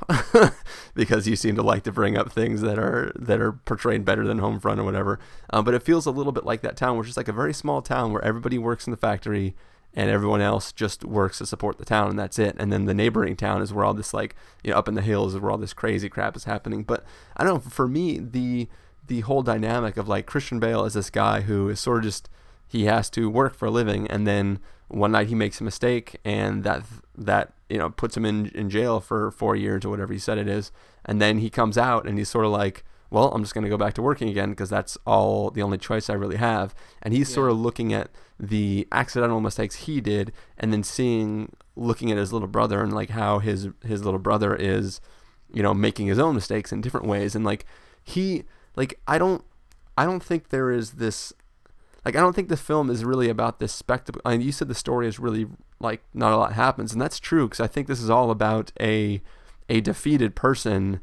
because 0.95 1.27
you 1.27 1.35
seem 1.35 1.55
to 1.55 1.61
like 1.61 1.83
to 1.83 1.91
bring 1.91 2.17
up 2.17 2.31
things 2.31 2.61
that 2.61 2.79
are 2.79 3.11
that 3.15 3.39
are 3.39 3.51
portrayed 3.51 4.05
better 4.05 4.25
than 4.25 4.39
Homefront 4.39 4.79
or 4.79 4.83
whatever. 4.83 5.19
Um, 5.51 5.63
but 5.63 5.73
it 5.73 5.83
feels 5.83 6.05
a 6.05 6.11
little 6.11 6.31
bit 6.31 6.45
like 6.45 6.61
that 6.61 6.77
town, 6.77 6.97
which 6.97 7.09
is 7.09 7.17
like 7.17 7.27
a 7.27 7.33
very 7.33 7.53
small 7.53 7.81
town 7.81 8.11
where 8.11 8.23
everybody 8.23 8.57
works 8.57 8.87
in 8.87 8.91
the 8.91 8.97
factory 8.97 9.55
and 9.93 10.09
everyone 10.09 10.41
else 10.41 10.71
just 10.71 11.03
works 11.03 11.39
to 11.39 11.45
support 11.45 11.77
the 11.77 11.85
town 11.85 12.09
and 12.09 12.17
that's 12.17 12.39
it. 12.39 12.55
And 12.57 12.71
then 12.71 12.85
the 12.85 12.93
neighboring 12.93 13.35
town 13.35 13.61
is 13.61 13.73
where 13.73 13.85
all 13.85 13.93
this 13.93 14.13
like 14.15 14.35
you 14.63 14.71
know 14.71 14.77
up 14.77 14.87
in 14.87 14.95
the 14.95 15.01
hills 15.01 15.35
is 15.35 15.39
where 15.39 15.51
all 15.51 15.57
this 15.59 15.73
crazy 15.73 16.09
crap 16.09 16.35
is 16.35 16.45
happening. 16.45 16.83
But 16.83 17.05
I 17.37 17.43
don't 17.43 17.63
know. 17.63 17.69
For 17.69 17.87
me, 17.87 18.17
the 18.17 18.67
the 19.05 19.21
whole 19.21 19.43
dynamic 19.43 19.97
of 19.97 20.07
like 20.07 20.25
Christian 20.25 20.59
Bale 20.59 20.85
is 20.85 20.95
this 20.95 21.11
guy 21.11 21.41
who 21.41 21.69
is 21.69 21.79
sort 21.79 21.99
of 21.99 22.03
just 22.05 22.29
he 22.71 22.85
has 22.85 23.09
to 23.09 23.29
work 23.29 23.53
for 23.53 23.65
a 23.65 23.71
living 23.71 24.07
and 24.07 24.25
then 24.25 24.57
one 24.87 25.11
night 25.11 25.27
he 25.27 25.35
makes 25.35 25.59
a 25.59 25.63
mistake 25.63 26.17
and 26.23 26.63
that 26.63 26.83
that 27.17 27.53
you 27.69 27.77
know 27.77 27.89
puts 27.89 28.15
him 28.15 28.25
in 28.25 28.47
in 28.47 28.69
jail 28.69 29.01
for 29.01 29.29
4 29.31 29.57
years 29.57 29.83
or 29.83 29.89
whatever 29.89 30.13
he 30.13 30.19
said 30.19 30.37
it 30.37 30.47
is. 30.47 30.71
And 31.03 31.21
then 31.21 31.39
he 31.39 31.49
comes 31.49 31.77
out 31.77 32.07
and 32.07 32.17
he's 32.17 32.29
sort 32.29 32.45
of 32.45 32.51
like 32.51 32.85
well 33.09 33.29
I'm 33.33 33.41
just 33.41 33.53
going 33.53 33.65
to 33.65 33.69
go 33.69 33.77
back 33.77 33.93
to 33.95 34.01
working 34.01 34.29
again 34.29 34.51
because 34.51 34.69
that's 34.69 34.97
all 35.05 35.49
the 35.51 35.61
only 35.61 35.77
choice 35.77 36.09
I 36.09 36.13
really 36.13 36.37
have. 36.37 36.73
And 37.01 37.13
he's 37.13 37.29
yeah. 37.29 37.35
sort 37.35 37.51
of 37.51 37.57
looking 37.57 37.93
at 37.93 38.09
the 38.39 38.87
accidental 38.91 39.41
mistakes 39.41 39.75
he 39.75 39.99
did 39.99 40.31
and 40.57 40.71
then 40.71 40.83
seeing 40.83 41.53
looking 41.75 42.09
at 42.09 42.17
his 42.17 42.31
little 42.31 42.47
brother 42.47 42.81
and 42.81 42.93
like 42.93 43.09
how 43.09 43.39
his 43.39 43.67
his 43.85 44.05
little 44.05 44.19
brother 44.19 44.55
is 44.55 45.01
you 45.53 45.61
know 45.61 45.73
making 45.73 46.07
his 46.07 46.19
own 46.19 46.35
mistakes 46.35 46.71
in 46.71 46.79
different 46.79 47.05
ways. 47.05 47.35
And 47.35 47.43
like 47.43 47.65
he 48.01 48.43
like 48.77 48.97
I 49.07 49.17
don't 49.17 49.43
I 49.97 50.05
don't 50.05 50.23
think 50.23 50.49
there 50.49 50.71
is 50.71 50.91
this 50.91 51.33
like 52.05 52.15
I 52.15 52.19
don't 52.19 52.33
think 52.33 52.49
the 52.49 52.57
film 52.57 52.89
is 52.89 53.05
really 53.05 53.29
about 53.29 53.59
this 53.59 53.71
spectacle. 53.71 54.21
I 54.25 54.31
mean, 54.31 54.41
you 54.41 54.51
said 54.51 54.67
the 54.67 54.75
story 54.75 55.07
is 55.07 55.19
really 55.19 55.47
like 55.79 56.01
not 56.13 56.31
a 56.31 56.37
lot 56.37 56.53
happens, 56.53 56.93
and 56.93 57.01
that's 57.01 57.19
true 57.19 57.47
because 57.47 57.59
I 57.59 57.67
think 57.67 57.87
this 57.87 58.01
is 58.01 58.09
all 58.09 58.31
about 58.31 58.71
a 58.79 59.21
a 59.69 59.81
defeated 59.81 60.35
person 60.35 60.99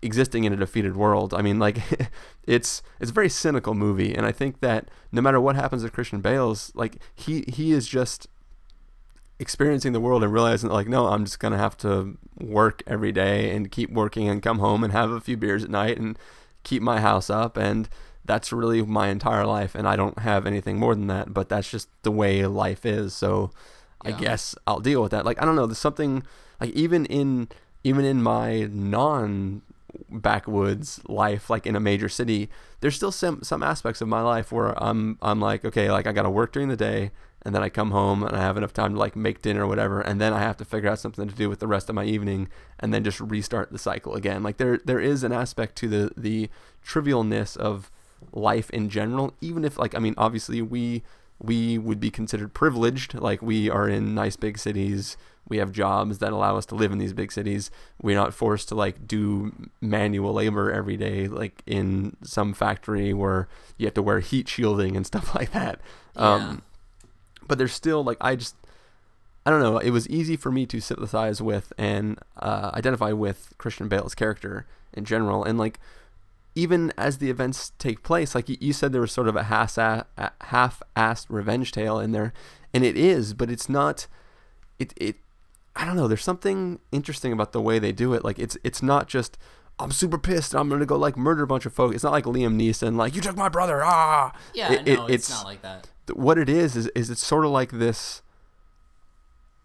existing 0.00 0.44
in 0.44 0.52
a 0.52 0.56
defeated 0.56 0.96
world. 0.96 1.34
I 1.34 1.42
mean, 1.42 1.58
like 1.58 1.78
it's 2.46 2.82
it's 3.00 3.10
a 3.10 3.14
very 3.14 3.28
cynical 3.28 3.74
movie, 3.74 4.14
and 4.14 4.24
I 4.24 4.32
think 4.32 4.60
that 4.60 4.90
no 5.10 5.20
matter 5.20 5.40
what 5.40 5.56
happens 5.56 5.82
to 5.82 5.90
Christian 5.90 6.20
Bale's, 6.20 6.72
like 6.74 6.98
he 7.14 7.44
he 7.48 7.72
is 7.72 7.88
just 7.88 8.28
experiencing 9.40 9.92
the 9.92 10.00
world 10.00 10.24
and 10.24 10.32
realizing 10.32 10.68
like 10.68 10.88
no 10.88 11.06
i'm 11.06 11.24
just 11.24 11.38
going 11.38 11.52
to 11.52 11.58
have 11.58 11.76
to 11.76 12.18
work 12.40 12.82
every 12.88 13.12
day 13.12 13.54
and 13.54 13.70
keep 13.70 13.88
working 13.88 14.28
and 14.28 14.42
come 14.42 14.58
home 14.58 14.82
and 14.82 14.92
have 14.92 15.10
a 15.10 15.20
few 15.20 15.36
beers 15.36 15.62
at 15.62 15.70
night 15.70 15.96
and 15.96 16.18
keep 16.64 16.82
my 16.82 17.00
house 17.00 17.30
up 17.30 17.56
and 17.56 17.88
that's 18.28 18.52
really 18.52 18.82
my 18.82 19.08
entire 19.08 19.46
life 19.46 19.74
and 19.74 19.88
I 19.88 19.96
don't 19.96 20.18
have 20.20 20.46
anything 20.46 20.78
more 20.78 20.94
than 20.94 21.06
that, 21.08 21.32
but 21.32 21.48
that's 21.48 21.68
just 21.68 21.88
the 22.02 22.12
way 22.12 22.46
life 22.46 22.84
is. 22.84 23.14
So 23.14 23.50
yeah. 24.04 24.14
I 24.14 24.20
guess 24.20 24.54
I'll 24.66 24.80
deal 24.80 25.02
with 25.02 25.10
that. 25.12 25.24
Like 25.24 25.40
I 25.42 25.46
don't 25.46 25.56
know, 25.56 25.66
there's 25.66 25.78
something 25.78 26.22
like 26.60 26.70
even 26.70 27.06
in 27.06 27.48
even 27.82 28.04
in 28.04 28.22
my 28.22 28.68
non 28.70 29.62
backwoods 30.10 31.00
life 31.08 31.48
like 31.48 31.66
in 31.66 31.74
a 31.74 31.80
major 31.80 32.10
city, 32.10 32.50
there's 32.80 32.94
still 32.94 33.10
some 33.10 33.42
some 33.42 33.62
aspects 33.62 34.02
of 34.02 34.08
my 34.08 34.20
life 34.20 34.52
where 34.52 34.80
I'm 34.80 35.16
I'm 35.22 35.40
like, 35.40 35.64
okay, 35.64 35.90
like 35.90 36.06
I 36.06 36.12
got 36.12 36.22
to 36.22 36.30
work 36.30 36.52
during 36.52 36.68
the 36.68 36.76
day 36.76 37.10
and 37.42 37.54
then 37.54 37.62
I 37.62 37.70
come 37.70 37.92
home 37.92 38.22
and 38.24 38.36
I 38.36 38.40
have 38.40 38.58
enough 38.58 38.74
time 38.74 38.92
to 38.92 38.98
like 38.98 39.16
make 39.16 39.40
dinner 39.40 39.64
or 39.64 39.68
whatever, 39.68 40.02
and 40.02 40.20
then 40.20 40.34
I 40.34 40.40
have 40.40 40.58
to 40.58 40.66
figure 40.66 40.90
out 40.90 40.98
something 40.98 41.26
to 41.26 41.34
do 41.34 41.48
with 41.48 41.60
the 41.60 41.66
rest 41.66 41.88
of 41.88 41.94
my 41.94 42.04
evening, 42.04 42.48
and 42.78 42.92
then 42.92 43.04
just 43.04 43.20
restart 43.20 43.72
the 43.72 43.78
cycle 43.78 44.14
again. 44.14 44.42
Like 44.42 44.58
there 44.58 44.80
there 44.84 45.00
is 45.00 45.24
an 45.24 45.32
aspect 45.32 45.76
to 45.76 45.88
the 45.88 46.10
the 46.14 46.50
trivialness 46.84 47.56
of 47.56 47.90
life 48.32 48.70
in 48.70 48.88
general, 48.88 49.34
even 49.40 49.64
if 49.64 49.78
like 49.78 49.94
I 49.94 49.98
mean 49.98 50.14
obviously 50.16 50.62
we 50.62 51.02
we 51.40 51.78
would 51.78 52.00
be 52.00 52.10
considered 52.10 52.52
privileged, 52.52 53.14
like 53.14 53.40
we 53.42 53.70
are 53.70 53.88
in 53.88 54.14
nice 54.14 54.36
big 54.36 54.58
cities, 54.58 55.16
we 55.48 55.58
have 55.58 55.72
jobs 55.72 56.18
that 56.18 56.32
allow 56.32 56.56
us 56.56 56.66
to 56.66 56.74
live 56.74 56.92
in 56.92 56.98
these 56.98 57.12
big 57.12 57.32
cities. 57.32 57.70
We're 58.02 58.16
not 58.16 58.34
forced 58.34 58.68
to 58.68 58.74
like 58.74 59.06
do 59.06 59.70
manual 59.80 60.34
labor 60.34 60.70
every 60.70 60.96
day, 60.96 61.26
like 61.26 61.62
in 61.66 62.16
some 62.22 62.52
factory 62.52 63.14
where 63.14 63.48
you 63.78 63.86
have 63.86 63.94
to 63.94 64.02
wear 64.02 64.20
heat 64.20 64.48
shielding 64.48 64.96
and 64.96 65.06
stuff 65.06 65.34
like 65.34 65.52
that. 65.52 65.80
Yeah. 66.16 66.34
Um, 66.34 66.62
but 67.46 67.56
there's 67.56 67.72
still 67.72 68.04
like 68.04 68.18
I 68.20 68.36
just 68.36 68.56
I 69.46 69.50
don't 69.50 69.62
know. 69.62 69.78
It 69.78 69.90
was 69.90 70.06
easy 70.08 70.36
for 70.36 70.52
me 70.52 70.66
to 70.66 70.80
sympathize 70.80 71.40
with 71.40 71.72
and 71.78 72.18
uh, 72.36 72.70
identify 72.74 73.12
with 73.12 73.54
Christian 73.56 73.88
Bale's 73.88 74.14
character 74.14 74.66
in 74.92 75.06
general, 75.06 75.42
and 75.42 75.58
like 75.58 75.80
even 76.58 76.92
as 76.98 77.18
the 77.18 77.30
events 77.30 77.70
take 77.78 78.02
place, 78.02 78.34
like 78.34 78.48
you 78.48 78.72
said, 78.72 78.92
there 78.92 79.00
was 79.00 79.12
sort 79.12 79.28
of 79.28 79.36
a 79.36 79.44
half-assed 79.44 81.26
revenge 81.28 81.70
tale 81.70 82.00
in 82.00 82.10
there, 82.10 82.32
and 82.74 82.84
it 82.84 82.96
is, 82.96 83.32
but 83.32 83.48
it's 83.48 83.68
not. 83.68 84.08
It 84.80 84.92
it, 84.96 85.16
I 85.76 85.84
don't 85.84 85.94
know. 85.94 86.08
There's 86.08 86.24
something 86.24 86.80
interesting 86.90 87.32
about 87.32 87.52
the 87.52 87.60
way 87.60 87.78
they 87.78 87.92
do 87.92 88.12
it. 88.12 88.24
Like 88.24 88.40
it's 88.40 88.58
it's 88.64 88.82
not 88.82 89.06
just 89.06 89.38
I'm 89.78 89.92
super 89.92 90.18
pissed. 90.18 90.52
and 90.52 90.60
I'm 90.60 90.68
gonna 90.68 90.84
go 90.84 90.96
like 90.96 91.16
murder 91.16 91.44
a 91.44 91.46
bunch 91.46 91.64
of 91.64 91.72
folks. 91.72 91.94
It's 91.94 92.02
not 92.02 92.12
like 92.12 92.24
Liam 92.24 92.60
Neeson, 92.60 92.96
like 92.96 93.14
you 93.14 93.20
took 93.20 93.36
my 93.36 93.48
brother. 93.48 93.82
Ah. 93.84 94.32
Yeah, 94.52 94.72
it, 94.72 94.86
no, 94.86 95.06
it, 95.06 95.14
it's, 95.14 95.28
it's 95.28 95.38
not 95.38 95.44
like 95.44 95.62
that. 95.62 95.88
What 96.12 96.38
it 96.38 96.48
is 96.48 96.76
is 96.76 96.88
is 96.88 97.08
it's 97.08 97.24
sort 97.24 97.44
of 97.44 97.52
like 97.52 97.70
this 97.70 98.22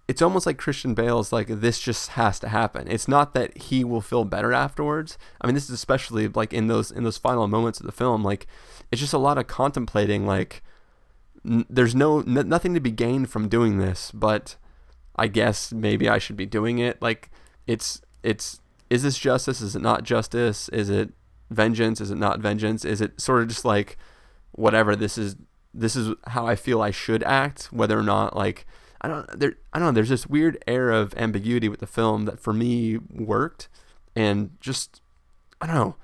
it's 0.08 0.22
almost 0.22 0.46
like 0.46 0.58
Christian 0.58 0.94
Bale's 0.94 1.32
like 1.32 1.48
this 1.48 1.80
just 1.80 2.10
has 2.10 2.40
to 2.40 2.50
happen. 2.50 2.88
It's 2.90 3.08
not 3.08 3.34
that 3.34 3.58
he 3.58 3.84
will 3.84 4.02
feel 4.02 4.26
better 4.26 4.52
afterwards. 4.52 5.18
I 5.40 5.48
mean, 5.48 5.56
this 5.56 5.66
is 5.66 5.70
especially 5.72 6.28
like 6.28 6.52
in 6.54 6.68
those 6.68 6.92
in 6.92 7.04
those 7.04 7.18
final 7.18 7.48
moments 7.48 7.80
of 7.80 7.86
the 7.86 7.92
film. 7.92 8.24
Like, 8.24 8.46
it's 8.92 9.00
just 9.00 9.14
a 9.14 9.18
lot 9.18 9.38
of 9.38 9.48
contemplating. 9.48 10.26
Like, 10.26 10.62
n- 11.46 11.66
there's 11.70 11.96
no 11.96 12.20
n- 12.20 12.50
nothing 12.50 12.74
to 12.74 12.82
be 12.82 12.92
gained 12.92 13.30
from 13.30 13.48
doing 13.48 13.78
this, 13.78 14.12
but 14.14 14.58
I 15.16 15.28
guess 15.28 15.72
maybe 15.72 16.10
I 16.10 16.18
should 16.18 16.38
be 16.38 16.46
doing 16.46 16.80
it. 16.80 17.02
Like, 17.02 17.32
it's 17.66 18.02
it's 18.24 18.60
is 18.90 19.04
this 19.04 19.18
justice? 19.18 19.62
Is 19.62 19.76
it 19.76 19.82
not 19.82 20.04
justice? 20.04 20.68
Is 20.70 20.90
it 20.90 21.14
vengeance? 21.50 22.02
Is 22.02 22.12
it 22.12 22.18
not 22.18 22.40
vengeance? 22.40 22.84
Is 22.84 23.00
it 23.00 23.22
sort 23.22 23.42
of 23.42 23.48
just 23.48 23.64
like 23.64 23.98
whatever? 24.52 24.98
This 24.98 25.18
is 25.18 25.38
this 25.74 25.96
is 25.96 26.14
how 26.28 26.46
I 26.46 26.56
feel 26.58 26.82
I 26.82 26.92
should 26.92 27.24
act, 27.24 27.72
whether 27.72 27.98
or 27.98 28.04
not 28.04 28.36
like 28.36 28.66
I 29.04 29.08
don't 29.08 29.40
there 29.40 29.56
I 29.74 29.80
don't 29.80 29.90
know. 29.90 29.92
There's 29.92 30.10
this 30.10 30.28
weird 30.28 30.64
air 30.66 30.90
of 30.92 31.14
ambiguity 31.18 31.68
with 31.70 31.80
the 31.80 31.88
film 31.88 32.26
that 32.26 32.40
for 32.40 32.54
me 32.54 33.00
worked, 33.10 33.68
and 34.16 34.52
just 34.62 35.02
I 35.60 35.68
don't 35.68 35.76
know. 35.76 35.96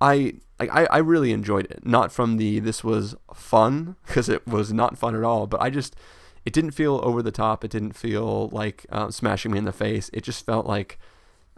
I 0.00 0.34
like 0.58 0.70
I, 0.72 0.84
I 0.86 0.98
really 0.98 1.32
enjoyed 1.32 1.66
it. 1.66 1.84
Not 1.84 2.12
from 2.12 2.36
the 2.36 2.60
this 2.60 2.84
was 2.84 3.14
fun 3.34 3.96
because 4.06 4.28
it 4.28 4.46
was 4.46 4.72
not 4.72 4.98
fun 4.98 5.16
at 5.16 5.24
all, 5.24 5.46
but 5.46 5.60
I 5.60 5.70
just 5.70 5.96
it 6.44 6.52
didn't 6.52 6.70
feel 6.72 7.00
over 7.02 7.22
the 7.22 7.32
top. 7.32 7.64
It 7.64 7.70
didn't 7.70 7.92
feel 7.92 8.48
like 8.48 8.86
uh, 8.90 9.10
smashing 9.10 9.52
me 9.52 9.58
in 9.58 9.64
the 9.64 9.72
face. 9.72 10.10
It 10.12 10.22
just 10.22 10.46
felt 10.46 10.66
like 10.66 10.98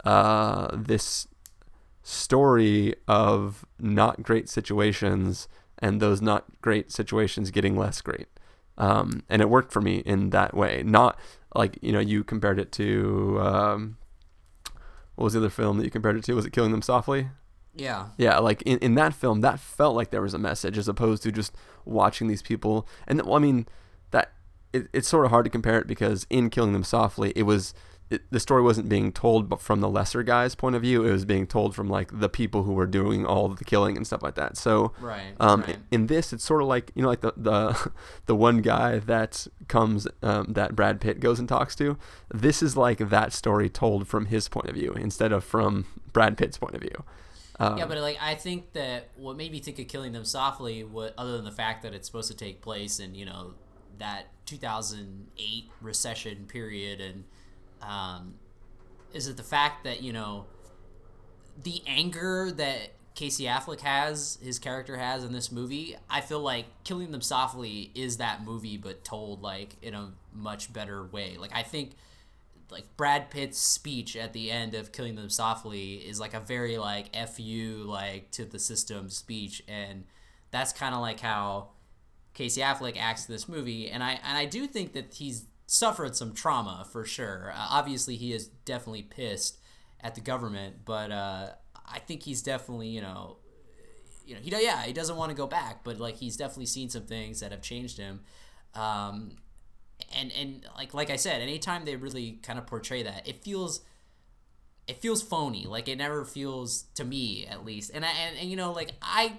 uh, 0.03 0.69
this 0.73 1.27
story 2.01 2.95
of 3.07 3.65
not 3.79 4.23
great 4.23 4.49
situations 4.49 5.47
and 5.79 6.01
those 6.01 6.21
not 6.21 6.45
great 6.61 6.91
situations 6.91 7.49
getting 7.49 7.77
less 7.77 8.01
great. 8.01 8.27
Um, 8.77 9.23
and 9.29 9.41
it 9.41 9.49
worked 9.49 9.71
for 9.71 9.81
me 9.81 9.97
in 9.97 10.31
that 10.31 10.55
way. 10.55 10.83
Not 10.83 11.19
like 11.55 11.77
you 11.81 11.91
know 11.91 11.99
you 11.99 12.23
compared 12.23 12.59
it 12.59 12.71
to 12.73 13.39
um, 13.41 13.97
what 15.15 15.25
was 15.25 15.33
the 15.33 15.39
other 15.39 15.49
film 15.49 15.77
that 15.77 15.83
you 15.83 15.91
compared 15.91 16.17
it 16.17 16.23
to? 16.25 16.33
Was 16.33 16.45
it 16.45 16.53
Killing 16.53 16.71
Them 16.71 16.81
Softly? 16.81 17.29
Yeah. 17.75 18.09
Yeah, 18.17 18.39
like 18.39 18.61
in, 18.63 18.77
in 18.79 18.95
that 18.95 19.13
film, 19.13 19.41
that 19.41 19.59
felt 19.59 19.95
like 19.95 20.11
there 20.11 20.21
was 20.21 20.33
a 20.33 20.39
message 20.39 20.77
as 20.77 20.87
opposed 20.87 21.23
to 21.23 21.31
just 21.31 21.55
watching 21.85 22.27
these 22.27 22.41
people. 22.41 22.87
And 23.07 23.21
well, 23.23 23.35
I 23.35 23.39
mean, 23.39 23.67
that 24.11 24.33
it, 24.71 24.87
it's 24.93 25.07
sort 25.07 25.25
of 25.25 25.31
hard 25.31 25.45
to 25.45 25.51
compare 25.51 25.79
it 25.79 25.87
because 25.87 26.25
in 26.29 26.49
Killing 26.49 26.73
Them 26.73 26.83
Softly, 26.83 27.33
it 27.35 27.43
was 27.43 27.73
it, 28.09 28.21
the 28.31 28.39
story 28.39 28.61
wasn't 28.61 28.89
being 28.89 29.11
told 29.11 29.49
but 29.49 29.59
from 29.59 29.79
the 29.81 29.89
lesser 29.89 30.23
guy's 30.23 30.55
point 30.55 30.75
of 30.75 30.81
view. 30.81 31.03
It 31.05 31.11
was 31.11 31.25
being 31.25 31.47
told 31.47 31.75
from 31.75 31.89
like 31.89 32.19
the 32.19 32.29
people 32.29 32.63
who 32.63 32.73
were 32.73 32.85
doing 32.85 33.25
all 33.25 33.49
the 33.49 33.63
killing 33.63 33.97
and 33.97 34.05
stuff 34.05 34.21
like 34.21 34.35
that. 34.35 34.57
So, 34.57 34.93
right, 34.99 35.33
um, 35.39 35.61
right. 35.61 35.69
In, 35.69 35.83
in, 35.91 36.07
this, 36.07 36.33
it's 36.33 36.43
sort 36.43 36.61
of 36.61 36.67
like 36.67 36.91
you 36.95 37.01
know, 37.01 37.09
like 37.09 37.21
the 37.21 37.33
the 37.35 37.91
the 38.25 38.35
one 38.35 38.61
guy 38.61 38.99
that 38.99 39.47
comes 39.67 40.07
um, 40.21 40.53
that 40.53 40.75
Brad 40.75 41.01
Pitt 41.01 41.19
goes 41.19 41.39
and 41.39 41.47
talks 41.49 41.75
to. 41.77 41.97
This 42.33 42.61
is 42.61 42.77
like 42.77 43.09
that 43.09 43.33
story 43.33 43.69
told 43.69 44.07
from 44.07 44.27
his 44.27 44.47
point 44.47 44.69
of 44.69 44.75
view 44.75 44.93
instead 44.93 45.31
of 45.31 45.43
from 45.43 45.85
Brad 46.11 46.37
Pitt's 46.37 46.57
point 46.57 46.75
of 46.75 46.81
view. 46.81 47.03
Um, 47.59 47.77
yeah, 47.77 47.85
but 47.85 47.97
like 47.99 48.17
I 48.21 48.35
think 48.35 48.73
that 48.73 49.09
what 49.15 49.37
made 49.37 49.51
me 49.51 49.59
think 49.59 49.79
of 49.79 49.87
killing 49.87 50.11
them 50.11 50.25
softly, 50.25 50.83
what 50.83 51.13
other 51.17 51.33
than 51.33 51.45
the 51.45 51.51
fact 51.51 51.83
that 51.83 51.93
it's 51.93 52.07
supposed 52.07 52.31
to 52.31 52.37
take 52.37 52.61
place 52.61 52.99
in 52.99 53.15
you 53.15 53.25
know 53.25 53.53
that 53.99 54.27
2008 54.45 55.69
recession 55.81 56.45
period, 56.47 56.99
and 56.99 57.25
um, 57.87 58.35
is 59.13 59.27
it 59.27 59.37
the 59.37 59.43
fact 59.43 59.83
that 59.83 60.01
you 60.01 60.13
know 60.13 60.45
the 61.61 61.81
anger 61.87 62.51
that 62.51 62.91
Casey 63.15 63.43
Affleck 63.43 63.81
has, 63.81 64.39
his 64.41 64.57
character 64.57 64.97
has 64.97 65.23
in 65.23 65.33
this 65.33 65.51
movie, 65.51 65.95
I 66.09 66.21
feel 66.21 66.39
like 66.39 66.65
Killing 66.83 67.11
Them 67.11 67.21
Softly 67.21 67.91
is 67.93 68.17
that 68.17 68.43
movie, 68.43 68.77
but 68.77 69.03
told 69.03 69.41
like 69.43 69.75
in 69.81 69.93
a 69.93 70.11
much 70.33 70.73
better 70.73 71.05
way. 71.05 71.37
Like 71.37 71.51
I 71.53 71.61
think, 71.61 71.91
like 72.71 72.85
Brad 72.97 73.29
Pitt's 73.29 73.59
speech 73.59 74.15
at 74.15 74.33
the 74.33 74.49
end 74.49 74.73
of 74.73 74.91
Killing 74.91 75.15
Them 75.15 75.29
Softly 75.29 75.95
is 75.95 76.19
like 76.19 76.33
a 76.33 76.39
very 76.39 76.77
like 76.77 77.15
fu 77.27 77.83
like 77.85 78.31
to 78.31 78.45
the 78.45 78.57
system 78.57 79.09
speech, 79.09 79.61
and 79.67 80.05
that's 80.49 80.73
kind 80.73 80.95
of 80.95 81.01
like 81.01 81.19
how 81.19 81.69
Casey 82.33 82.61
Affleck 82.61 82.97
acts 82.97 83.27
in 83.27 83.33
this 83.33 83.47
movie, 83.47 83.89
and 83.91 84.03
I 84.03 84.19
and 84.23 84.37
I 84.37 84.45
do 84.45 84.65
think 84.65 84.93
that 84.93 85.13
he's 85.13 85.45
suffered 85.65 86.15
some 86.15 86.33
trauma 86.33 86.85
for 86.91 87.05
sure. 87.05 87.51
Uh, 87.55 87.67
obviously, 87.69 88.15
he 88.15 88.33
is 88.33 88.47
definitely 88.47 89.03
pissed 89.03 89.59
at 90.01 90.15
the 90.15 90.21
government, 90.21 90.77
but 90.85 91.11
uh, 91.11 91.49
I 91.85 91.99
think 91.99 92.23
he's 92.23 92.41
definitely 92.41 92.89
you 92.89 93.01
know, 93.01 93.37
you 94.25 94.35
know 94.35 94.41
he 94.41 94.51
yeah 94.51 94.83
he 94.83 94.93
doesn't 94.93 95.15
want 95.15 95.31
to 95.31 95.35
go 95.35 95.47
back, 95.47 95.83
but 95.83 95.99
like 95.99 96.17
he's 96.17 96.37
definitely 96.37 96.67
seen 96.67 96.89
some 96.89 97.03
things 97.03 97.39
that 97.39 97.51
have 97.51 97.61
changed 97.61 97.97
him. 97.97 98.21
Um, 98.75 99.37
and 100.15 100.31
and 100.33 100.65
like 100.75 100.93
like 100.93 101.09
I 101.09 101.15
said, 101.15 101.41
anytime 101.41 101.85
they 101.85 101.95
really 101.95 102.39
kind 102.43 102.59
of 102.59 102.67
portray 102.67 103.03
that, 103.03 103.27
it 103.27 103.43
feels 103.43 103.81
it 104.87 105.01
feels 105.01 105.21
phony. 105.21 105.65
Like 105.65 105.87
it 105.87 105.97
never 105.97 106.25
feels 106.25 106.83
to 106.95 107.05
me 107.05 107.47
at 107.49 107.65
least. 107.65 107.91
And 107.93 108.03
I 108.05 108.09
and, 108.09 108.37
and 108.37 108.49
you 108.49 108.55
know 108.57 108.71
like 108.71 108.91
I 109.01 109.37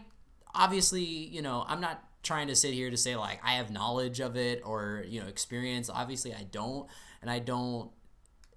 obviously 0.55 1.03
you 1.03 1.43
know 1.43 1.65
I'm 1.69 1.81
not 1.81 2.03
trying 2.25 2.49
to 2.49 2.57
sit 2.57 2.75
here 2.75 2.91
to 2.91 2.97
say 2.97 3.15
like 3.15 3.41
I 3.45 3.53
have 3.53 3.71
knowledge 3.71 4.21
of 4.21 4.37
it 4.37 4.63
or 4.65 5.05
you 5.07 5.21
know 5.21 5.27
experience. 5.27 5.89
Obviously 5.89 6.35
I 6.35 6.45
don't, 6.51 6.89
and 7.23 7.31
I 7.31 7.39
don't 7.39 7.91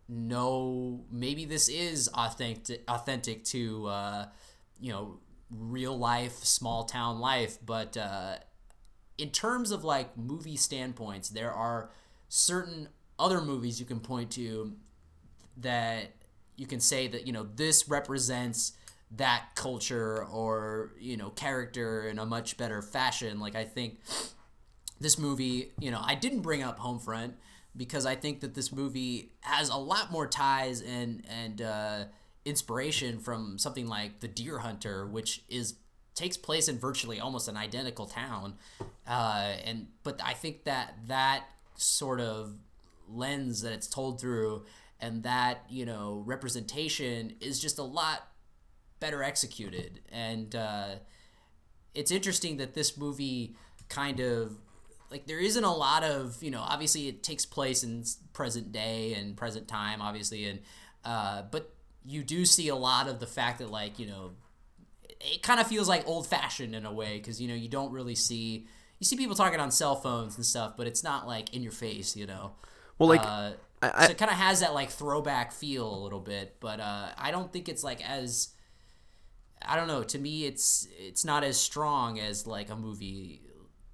know. 0.10 1.06
Maybe 1.12 1.46
this 1.46 1.70
is 1.70 2.10
authentic 2.14 2.84
authentic 2.88 3.44
to 3.46 3.88
uh, 3.88 4.26
you 4.80 4.92
know 4.92 5.20
real 5.52 5.98
life 5.98 6.44
small 6.44 6.86
town 6.86 7.20
life, 7.20 7.58
but 7.66 7.96
uh, 7.98 8.38
in 9.18 9.30
terms 9.30 9.72
of 9.72 9.84
like 9.84 10.18
movie 10.18 10.58
standpoints, 10.58 11.30
there 11.30 11.52
are 11.52 11.92
certain 12.30 12.90
other 13.20 13.42
movies 13.42 13.80
you 13.80 13.86
can 13.86 14.00
point 14.00 14.32
to 14.32 14.74
that 15.58 16.12
you 16.56 16.68
can 16.68 16.80
say 16.80 17.08
that 17.08 17.26
you 17.26 17.34
know 17.34 17.48
this 17.56 17.88
represents 17.88 18.74
that 19.12 19.50
culture 19.56 20.26
or 20.26 20.92
you 21.00 21.16
know 21.16 21.30
character 21.30 22.08
in 22.08 22.20
a 22.20 22.26
much 22.26 22.58
better 22.58 22.82
fashion. 22.82 23.40
Like 23.40 23.56
i 23.56 23.64
think 23.64 24.00
this 25.00 25.18
movie 25.18 25.72
you 25.80 25.92
know 25.92 26.02
i 26.04 26.16
didn't 26.16 26.42
bring 26.42 26.64
up 26.64 26.80
homefront 26.80 27.34
because 27.76 28.06
i 28.06 28.16
think 28.16 28.40
that 28.40 28.56
this 28.56 28.72
movie 28.72 29.32
has 29.42 29.70
a 29.70 29.78
lot 29.78 30.12
more 30.12 30.26
ties 30.28 30.82
and 30.82 31.24
and 31.30 31.62
uh, 31.62 32.06
inspiration 32.46 33.20
from 33.20 33.58
something 33.60 33.88
like 33.88 34.20
the 34.22 34.28
deer 34.28 34.60
hunter 34.60 35.06
which 35.06 35.44
is 35.48 35.76
takes 36.16 36.36
place 36.36 36.68
in 36.68 36.80
virtually 36.80 37.20
almost 37.20 37.48
an 37.48 37.56
identical 37.56 38.08
town. 38.08 38.56
Uh, 39.08 39.54
and 39.64 39.88
but 40.04 40.20
i 40.24 40.34
think 40.34 40.64
that 40.66 40.96
that 41.08 41.46
sort 41.76 42.20
of 42.20 42.56
lens 43.08 43.62
that 43.62 43.72
it's 43.72 43.88
told 43.88 44.20
through 44.20 44.66
and 45.00 45.24
that 45.24 45.64
you 45.70 45.86
know 45.86 46.24
representation 46.26 47.36
is 47.40 47.60
just 47.60 47.78
a 47.78 47.84
lot 47.84 48.28
better 49.00 49.24
executed. 49.24 50.00
And 50.12 50.56
uh, 50.56 50.96
it's 51.94 52.12
interesting 52.12 52.58
that 52.58 52.74
this 52.74 52.98
movie 52.98 53.56
kind 53.90 54.20
of 54.20 54.58
like 55.10 55.26
there 55.28 55.40
isn't 55.40 55.64
a 55.64 55.74
lot 55.74 56.04
of 56.04 56.42
you 56.44 56.52
know 56.52 56.62
obviously 56.62 57.08
it 57.08 57.24
takes 57.24 57.46
place 57.46 57.84
in 57.84 58.04
present 58.34 58.72
day 58.72 59.14
and 59.14 59.38
present 59.38 59.68
time 59.68 60.02
obviously 60.02 60.46
and 60.46 60.60
uh, 61.06 61.44
but 61.52 61.74
you 62.06 62.24
do 62.24 62.46
see 62.46 62.68
a 62.68 62.76
lot 62.76 63.08
of 63.08 63.20
the 63.20 63.28
fact 63.28 63.60
that 63.60 63.72
like 63.72 64.00
you 64.00 64.06
know 64.06 64.32
it 65.22 65.42
kind 65.42 65.60
of 65.60 65.68
feels 65.68 65.88
like 65.88 66.06
old 66.08 66.28
fashioned 66.28 66.76
in 66.76 66.86
a 66.86 66.92
way 66.92 67.18
because 67.18 67.42
you 67.42 67.48
know 67.48 67.56
you 67.56 67.70
don't 67.70 67.92
really 67.92 68.16
see 68.16 68.68
you 69.00 69.06
see 69.06 69.16
people 69.16 69.36
talking 69.36 69.60
on 69.60 69.72
cell 69.72 69.96
phones 69.96 70.36
and 70.36 70.46
stuff 70.46 70.74
but 70.78 70.88
it's 70.88 71.04
not 71.04 71.26
like 71.28 71.54
in 71.54 71.64
your 71.64 71.72
face 71.72 72.16
you 72.16 72.26
know? 72.26 72.52
Well 73.00 73.10
like 73.10 73.22
uh, 73.22 73.54
I, 73.82 73.92
I, 73.94 74.06
so 74.06 74.12
it 74.12 74.18
kind 74.18 74.32
of 74.32 74.38
has 74.38 74.60
that 74.62 74.74
like 74.74 74.90
throwback 74.90 75.52
feel 75.52 75.94
a 75.94 76.00
little 76.00 76.20
bit 76.20 76.58
but 76.60 76.80
uh, 76.80 77.10
i 77.18 77.32
don't 77.32 77.54
think 77.54 77.70
it's 77.70 77.84
like 77.84 78.08
as 78.08 78.50
i 79.62 79.76
don't 79.76 79.88
know 79.88 80.04
to 80.04 80.20
me 80.20 80.46
it's 80.46 80.88
it's 80.98 81.26
not 81.26 81.44
as 81.44 81.60
strong 81.60 82.20
as 82.20 82.46
like 82.48 82.70
a 82.70 82.76
movie 82.76 83.42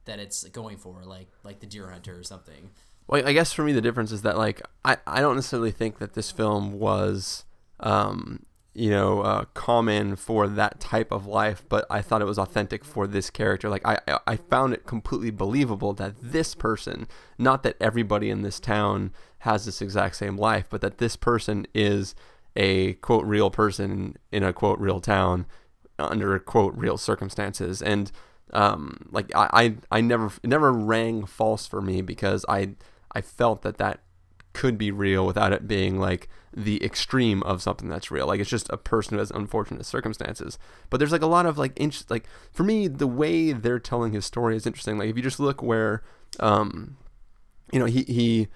that 0.06 0.19
it's 0.19 0.43
going 0.49 0.78
for 0.78 1.04
like 1.06 1.28
like 1.43 1.60
the 1.60 1.67
deer 1.67 1.89
hunter 1.89 2.17
or 2.17 2.23
something 2.23 2.69
well 3.08 3.28
i 3.28 3.34
guess 3.34 3.54
for 3.54 3.63
me 3.63 3.71
the 3.71 3.82
difference 3.82 4.12
is 4.12 4.21
that 4.21 4.38
like 4.38 4.62
i, 4.86 4.97
I 5.08 5.21
don't 5.21 5.36
necessarily 5.36 5.71
think 5.71 5.99
that 5.99 6.13
this 6.13 6.32
film 6.32 6.80
was 6.80 7.45
um, 7.80 8.45
you 8.73 8.89
know, 8.89 9.21
uh, 9.21 9.45
common 9.54 10.15
for 10.15 10.47
that 10.47 10.80
type 10.80 11.12
of 11.12 11.28
life, 11.28 11.63
but 11.69 11.86
I 11.91 12.02
thought 12.02 12.21
it 12.21 12.26
was 12.26 12.39
authentic 12.39 12.84
for 12.84 13.06
this 13.06 13.30
character. 13.30 13.69
Like 13.69 13.86
I, 13.86 13.99
I 14.26 14.36
found 14.36 14.73
it 14.73 14.88
completely 14.88 15.30
believable 15.30 15.93
that 15.93 16.15
this 16.19 16.56
person, 16.56 17.08
not 17.38 17.62
that 17.63 17.78
everybody 17.80 18.32
in 18.32 18.41
this 18.41 18.60
town 18.60 19.12
has 19.39 19.65
this 19.65 19.82
exact 19.82 20.15
same 20.15 20.38
life, 20.38 20.65
but 20.69 20.82
that 20.82 20.97
this 20.97 21.15
person 21.15 21.67
is 21.76 22.15
a 22.56 22.94
quote 22.94 23.26
real 23.26 23.50
person 23.50 24.18
in 24.32 24.44
a 24.44 24.54
quote 24.54 24.80
real 24.80 25.00
town 25.00 25.46
under 26.00 26.38
quote 26.39 26.76
real 26.76 26.98
circumstances. 26.98 27.82
And 27.82 28.12
um, 28.52 29.08
like 29.12 29.34
I, 29.36 29.50
I, 29.92 29.98
I 29.98 30.02
never, 30.02 30.28
it 30.28 30.50
never 30.50 30.72
rang 30.72 31.26
false 31.26 31.66
for 31.66 31.82
me 31.82 32.02
because 32.02 32.46
I, 32.48 32.76
I 33.13 33.22
felt 33.22 33.62
that 33.63 33.78
that 33.78 34.02
could 34.54 34.78
be 34.78 34.92
real 34.92 35.26
without 35.26 35.52
it 35.52 35.68
being 35.68 36.00
like 36.00 36.30
the 36.56 36.84
extreme 36.84 37.42
of 37.44 37.62
something 37.62 37.89
that's 37.89 38.12
real. 38.12 38.28
Like 38.28 38.39
it's 38.39 38.50
just 38.50 38.70
a 38.70 38.78
person 38.78 39.16
who 39.16 39.20
has 39.20 39.32
unfortunate 39.32 39.86
circumstances. 39.86 40.60
But 40.89 40.98
there's 40.98 41.12
like 41.12 41.24
a 41.24 41.28
lot 41.28 41.46
of 41.46 41.58
like 41.58 41.74
inch 41.76 42.04
like 42.10 42.26
for 42.52 42.63
me 42.63 42.88
the 42.88 43.08
way 43.08 43.52
they're 43.52 43.80
telling 43.80 44.13
his 44.13 44.26
story 44.26 44.56
is 44.56 44.68
interesting. 44.68 44.98
Like 44.98 45.10
if 45.10 45.18
you 45.18 45.24
just 45.24 45.39
look 45.39 45.62
where 45.62 46.04
um 46.39 46.98
you 47.72 47.80
know 47.80 47.86
he 47.86 48.04
he 48.04 48.48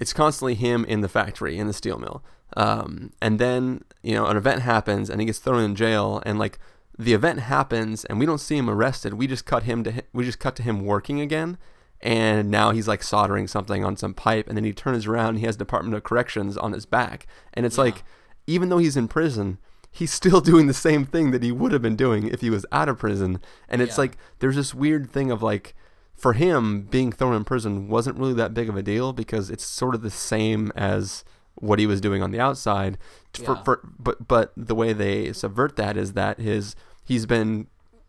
it's 0.00 0.12
constantly 0.12 0.54
him 0.54 0.84
in 0.86 1.02
the 1.02 1.08
factory 1.08 1.56
in 1.58 1.66
the 1.66 1.72
steel 1.72 1.98
mill. 1.98 2.24
Um 2.56 3.12
and 3.22 3.38
then, 3.38 3.84
you 4.02 4.14
know, 4.14 4.26
an 4.26 4.36
event 4.36 4.62
happens 4.62 5.08
and 5.08 5.20
he 5.20 5.26
gets 5.26 5.38
thrown 5.38 5.62
in 5.62 5.76
jail 5.76 6.22
and 6.26 6.38
like 6.38 6.58
the 6.98 7.14
event 7.14 7.40
happens 7.40 8.04
and 8.04 8.18
we 8.18 8.26
don't 8.26 8.38
see 8.38 8.56
him 8.56 8.68
arrested. 8.68 9.14
We 9.14 9.26
just 9.26 9.46
cut 9.46 9.62
him 9.62 9.84
to 9.84 10.02
we 10.12 10.24
just 10.24 10.40
cut 10.40 10.56
to 10.56 10.62
him 10.62 10.84
working 10.84 11.20
again 11.20 11.58
and 12.02 12.50
now 12.50 12.70
he's 12.70 12.88
like 12.88 13.02
soldering 13.02 13.46
something 13.46 13.84
on 13.84 13.96
some 13.96 14.14
pipe 14.14 14.48
and 14.48 14.56
then 14.56 14.64
he 14.64 14.72
turns 14.72 15.06
around 15.06 15.30
and 15.30 15.38
he 15.40 15.46
has 15.46 15.56
department 15.56 15.94
of 15.94 16.02
corrections 16.02 16.56
on 16.56 16.72
his 16.72 16.86
back 16.86 17.26
and 17.52 17.66
it's 17.66 17.76
yeah. 17.76 17.84
like 17.84 18.04
even 18.46 18.68
though 18.68 18.78
he's 18.78 18.96
in 18.96 19.08
prison 19.08 19.58
he's 19.90 20.12
still 20.12 20.40
doing 20.42 20.66
the 20.66 20.74
same 20.74 21.04
thing 21.04 21.30
that 21.30 21.42
he 21.42 21.52
would 21.52 21.72
have 21.72 21.82
been 21.82 21.96
doing 21.96 22.28
if 22.28 22.40
he 22.40 22.50
was 22.50 22.64
out 22.72 22.88
of 22.88 22.98
prison 22.98 23.40
and 23.68 23.82
it's 23.82 23.96
yeah. 23.96 24.02
like 24.02 24.16
there's 24.38 24.56
this 24.56 24.74
weird 24.74 25.10
thing 25.10 25.30
of 25.30 25.42
like 25.42 25.74
for 26.20 26.34
him 26.34 26.82
being 26.82 27.10
thrown 27.10 27.34
in 27.34 27.44
prison 27.44 27.88
wasn't 27.88 28.18
really 28.18 28.34
that 28.34 28.54
big 28.54 28.68
of 28.68 28.76
a 28.76 28.82
deal 28.82 29.12
because 29.12 29.50
it's 29.50 29.64
sort 29.64 29.94
of 29.94 30.02
the 30.02 30.10
same 30.10 30.70
as 30.76 31.24
what 31.54 31.78
he 31.78 31.86
was 31.86 32.00
doing 32.00 32.22
on 32.22 32.30
the 32.30 32.40
outside 32.40 32.96
for, 33.32 33.42
yeah. 33.42 33.62
for 33.62 33.88
but 33.98 34.28
but 34.28 34.52
the 34.56 34.74
way 34.74 34.92
they 34.92 35.32
subvert 35.32 35.76
that 35.76 35.96
is 35.96 36.12
that 36.12 36.38
his 36.38 36.74
he's 37.04 37.26
been 37.26 37.66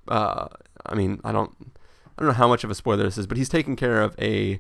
uh 0.08 0.48
i 0.86 0.96
mean 0.96 1.20
i 1.24 1.32
don't 1.32 1.56
I 2.22 2.24
don't 2.24 2.28
know 2.28 2.38
how 2.38 2.48
much 2.48 2.64
of 2.64 2.70
a 2.70 2.76
spoiler 2.76 3.04
this 3.04 3.18
is, 3.18 3.26
but 3.26 3.38
he's 3.38 3.50
taking 3.50 3.76
care 3.76 4.02
of 4.02 4.16
a 4.20 4.60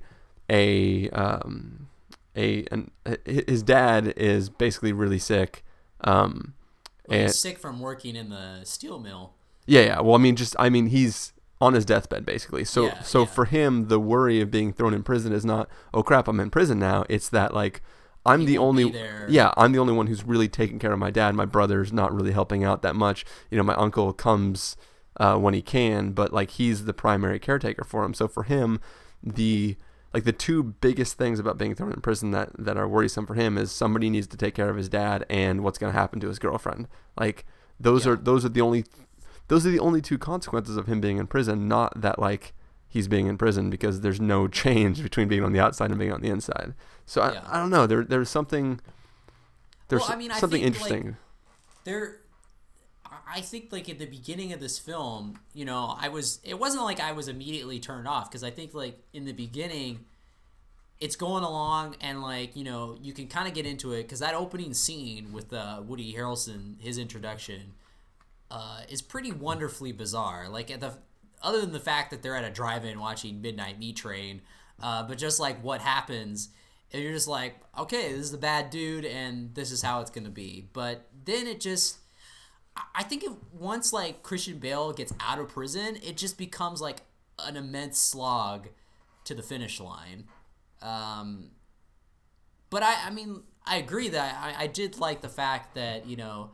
a 0.49 1.09
um 1.11 1.89
a 2.35 2.65
an, 2.71 2.89
his 3.23 3.61
dad 3.61 4.13
is 4.17 4.49
basically 4.49 4.93
really 4.93 5.19
sick. 5.19 5.63
Um, 6.03 6.55
well, 7.07 7.19
and, 7.19 7.27
he's 7.27 7.37
sick 7.37 7.59
from 7.59 7.79
working 7.79 8.15
in 8.15 8.29
the 8.29 8.63
steel 8.63 8.99
mill. 8.99 9.33
Yeah, 9.67 9.81
yeah. 9.81 9.99
Well, 10.01 10.15
I 10.15 10.17
mean, 10.17 10.35
just 10.35 10.55
I 10.57 10.69
mean, 10.69 10.87
he's 10.87 11.33
on 11.61 11.73
his 11.73 11.85
deathbed 11.85 12.25
basically. 12.25 12.65
So 12.65 12.87
yeah, 12.87 13.01
so 13.03 13.19
yeah. 13.19 13.25
for 13.27 13.45
him, 13.45 13.87
the 13.87 13.99
worry 13.99 14.41
of 14.41 14.49
being 14.49 14.73
thrown 14.73 14.93
in 14.93 15.03
prison 15.03 15.31
is 15.31 15.45
not 15.45 15.69
oh 15.93 16.03
crap, 16.03 16.27
I'm 16.27 16.39
in 16.39 16.49
prison 16.49 16.79
now. 16.79 17.05
It's 17.07 17.29
that 17.29 17.53
like 17.53 17.81
I'm 18.25 18.41
he 18.41 18.45
the 18.47 18.57
only 18.57 18.93
yeah, 19.29 19.53
I'm 19.55 19.71
the 19.71 19.79
only 19.79 19.93
one 19.93 20.07
who's 20.07 20.23
really 20.23 20.49
taking 20.49 20.79
care 20.79 20.91
of 20.91 20.99
my 20.99 21.11
dad. 21.11 21.35
My 21.35 21.45
brother's 21.45 21.93
not 21.93 22.13
really 22.13 22.31
helping 22.31 22.63
out 22.63 22.81
that 22.81 22.95
much. 22.95 23.23
You 23.49 23.57
know, 23.57 23.63
my 23.63 23.75
uncle 23.75 24.11
comes 24.11 24.75
uh, 25.17 25.37
when 25.37 25.53
he 25.53 25.61
can, 25.61 26.11
but 26.11 26.33
like 26.33 26.51
he's 26.51 26.85
the 26.85 26.93
primary 26.93 27.39
caretaker 27.39 27.83
for 27.83 28.03
him. 28.03 28.13
So 28.13 28.27
for 28.27 28.43
him, 28.43 28.79
the 29.23 29.77
like 30.13 30.23
the 30.23 30.33
two 30.33 30.63
biggest 30.63 31.17
things 31.17 31.39
about 31.39 31.57
being 31.57 31.75
thrown 31.75 31.93
in 31.93 32.01
prison 32.01 32.31
that 32.31 32.49
that 32.57 32.77
are 32.77 32.87
worrisome 32.87 33.25
for 33.25 33.35
him 33.35 33.57
is 33.57 33.71
somebody 33.71 34.09
needs 34.09 34.27
to 34.27 34.37
take 34.37 34.55
care 34.55 34.69
of 34.69 34.77
his 34.77 34.89
dad 34.89 35.25
and 35.29 35.63
what's 35.63 35.77
going 35.77 35.93
to 35.93 35.99
happen 35.99 36.19
to 36.19 36.27
his 36.27 36.39
girlfriend. 36.39 36.87
Like 37.19 37.45
those 37.79 38.05
yeah. 38.05 38.13
are 38.13 38.15
those 38.15 38.45
are 38.45 38.49
the 38.49 38.61
only 38.61 38.85
those 39.51 39.65
are 39.65 39.69
the 39.69 39.79
only 39.79 40.01
two 40.01 40.17
consequences 40.17 40.77
of 40.77 40.87
him 40.87 41.01
being 41.01 41.17
in 41.17 41.27
prison. 41.27 41.67
Not 41.67 41.99
that 41.99 42.17
like 42.17 42.53
he's 42.87 43.09
being 43.09 43.27
in 43.27 43.37
prison 43.37 43.69
because 43.69 43.99
there's 43.99 44.21
no 44.21 44.47
change 44.63 45.03
between 45.03 45.27
being 45.27 45.43
on 45.43 45.51
the 45.51 45.59
outside 45.59 45.89
and 45.89 45.99
being 45.99 46.13
on 46.13 46.21
the 46.21 46.29
inside. 46.29 46.73
So 47.05 47.21
I, 47.21 47.33
yeah. 47.33 47.41
I 47.45 47.59
don't 47.59 47.69
know. 47.69 47.85
There 47.85 48.05
there's 48.05 48.29
something 48.29 48.79
there's 49.89 50.03
well, 50.03 50.13
I 50.13 50.15
mean, 50.15 50.31
something 50.31 50.61
I 50.61 50.63
think, 50.63 50.75
interesting. 50.75 51.05
Like, 51.05 51.15
there 51.83 52.15
I 53.27 53.41
think 53.41 53.73
like 53.73 53.89
at 53.89 53.99
the 53.99 54.05
beginning 54.05 54.53
of 54.53 54.61
this 54.61 54.79
film, 54.79 55.37
you 55.53 55.65
know, 55.65 55.97
I 55.99 56.07
was 56.07 56.39
it 56.45 56.57
wasn't 56.57 56.85
like 56.85 57.01
I 57.01 57.11
was 57.11 57.27
immediately 57.27 57.81
turned 57.81 58.07
off 58.07 58.31
because 58.31 58.45
I 58.45 58.51
think 58.51 58.73
like 58.73 58.99
in 59.11 59.25
the 59.25 59.33
beginning 59.33 60.05
it's 61.01 61.17
going 61.17 61.43
along 61.43 61.97
and 61.99 62.21
like, 62.21 62.55
you 62.55 62.63
know, 62.63 62.97
you 63.01 63.11
can 63.11 63.27
kind 63.27 63.49
of 63.49 63.53
get 63.53 63.65
into 63.65 63.91
it 63.91 64.07
cuz 64.07 64.19
that 64.19 64.33
opening 64.33 64.73
scene 64.73 65.33
with 65.33 65.51
uh, 65.51 65.81
Woody 65.85 66.13
Harrelson, 66.13 66.79
his 66.79 66.97
introduction 66.97 67.73
uh, 68.51 68.81
is 68.89 69.01
pretty 69.01 69.31
wonderfully 69.31 69.91
bizarre. 69.91 70.47
Like 70.49 70.69
at 70.69 70.81
the 70.81 70.93
other 71.41 71.61
than 71.61 71.71
the 71.71 71.79
fact 71.79 72.11
that 72.11 72.21
they're 72.21 72.35
at 72.35 72.43
a 72.43 72.51
drive-in 72.51 72.99
watching 72.99 73.41
Midnight 73.41 73.79
Meat 73.79 73.95
Train, 73.95 74.41
uh, 74.79 75.01
but 75.03 75.17
just 75.17 75.39
like 75.39 75.63
what 75.63 75.81
happens 75.81 76.49
and 76.93 77.01
you're 77.01 77.13
just 77.13 77.27
like, 77.27 77.55
okay, 77.77 78.11
this 78.11 78.21
is 78.21 78.31
the 78.31 78.37
bad 78.37 78.69
dude, 78.69 79.05
and 79.05 79.55
this 79.55 79.71
is 79.71 79.81
how 79.81 80.01
it's 80.01 80.11
gonna 80.11 80.29
be. 80.29 80.67
But 80.73 81.07
then 81.25 81.47
it 81.47 81.61
just, 81.61 81.99
I 82.93 83.03
think 83.03 83.23
if 83.23 83.31
once 83.53 83.93
like 83.93 84.23
Christian 84.23 84.59
Bale 84.59 84.91
gets 84.91 85.13
out 85.19 85.39
of 85.39 85.49
prison, 85.49 85.97
it 86.03 86.17
just 86.17 86.37
becomes 86.37 86.81
like 86.81 87.01
an 87.39 87.55
immense 87.55 87.97
slog 87.97 88.69
to 89.23 89.33
the 89.33 89.41
finish 89.41 89.79
line. 89.79 90.25
Um, 90.81 91.51
but 92.69 92.83
I, 92.83 93.07
I 93.07 93.09
mean, 93.09 93.43
I 93.65 93.77
agree 93.77 94.09
that 94.09 94.37
I, 94.41 94.63
I 94.63 94.67
did 94.67 94.99
like 94.99 95.21
the 95.21 95.29
fact 95.29 95.75
that 95.75 96.07
you 96.07 96.17
know, 96.17 96.51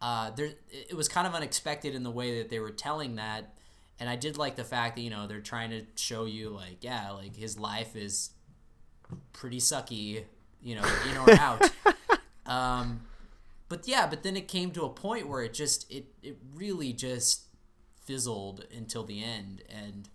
uh, 0.00 0.30
there 0.30 0.50
it 0.70 0.96
was 0.96 1.08
kind 1.08 1.26
of 1.26 1.34
unexpected 1.34 1.94
in 1.94 2.02
the 2.02 2.10
way 2.10 2.38
that 2.38 2.50
they 2.50 2.58
were 2.58 2.70
telling 2.70 3.16
that. 3.16 3.54
And 3.98 4.10
I 4.10 4.16
did 4.16 4.36
like 4.36 4.56
the 4.56 4.64
fact 4.64 4.96
that 4.96 5.02
you 5.02 5.10
know 5.10 5.26
they're 5.26 5.40
trying 5.40 5.70
to 5.70 5.82
show 5.96 6.26
you 6.26 6.50
like 6.50 6.82
yeah 6.82 7.10
like 7.10 7.34
his 7.34 7.58
life 7.58 7.96
is 7.96 8.30
pretty 9.32 9.58
sucky, 9.58 10.24
you 10.62 10.74
know, 10.74 10.84
in 11.10 11.16
or 11.16 11.30
out. 11.38 11.70
um, 12.46 13.02
but 13.68 13.88
yeah, 13.88 14.06
but 14.06 14.22
then 14.22 14.36
it 14.36 14.48
came 14.48 14.70
to 14.72 14.84
a 14.84 14.88
point 14.88 15.28
where 15.28 15.42
it 15.42 15.54
just 15.54 15.90
it 15.90 16.06
it 16.22 16.36
really 16.54 16.92
just 16.92 17.42
fizzled 18.04 18.64
until 18.76 19.04
the 19.04 19.22
end, 19.22 19.62
and 19.68 20.08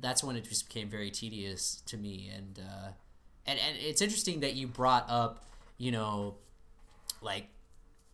that's 0.00 0.24
when 0.24 0.36
it 0.36 0.44
just 0.44 0.68
became 0.68 0.88
very 0.88 1.10
tedious 1.10 1.82
to 1.86 1.96
me. 1.96 2.30
And 2.34 2.58
uh, 2.58 2.88
and 3.46 3.58
and 3.58 3.76
it's 3.78 4.02
interesting 4.02 4.40
that 4.40 4.54
you 4.54 4.66
brought 4.66 5.06
up, 5.08 5.44
you 5.76 5.92
know, 5.92 6.36
like 7.20 7.48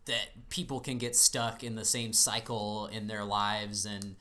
that 0.05 0.49
people 0.49 0.79
can 0.79 0.97
get 0.97 1.15
stuck 1.15 1.63
in 1.63 1.75
the 1.75 1.85
same 1.85 2.13
cycle 2.13 2.87
in 2.87 3.07
their 3.07 3.23
lives 3.23 3.85
and 3.85 4.15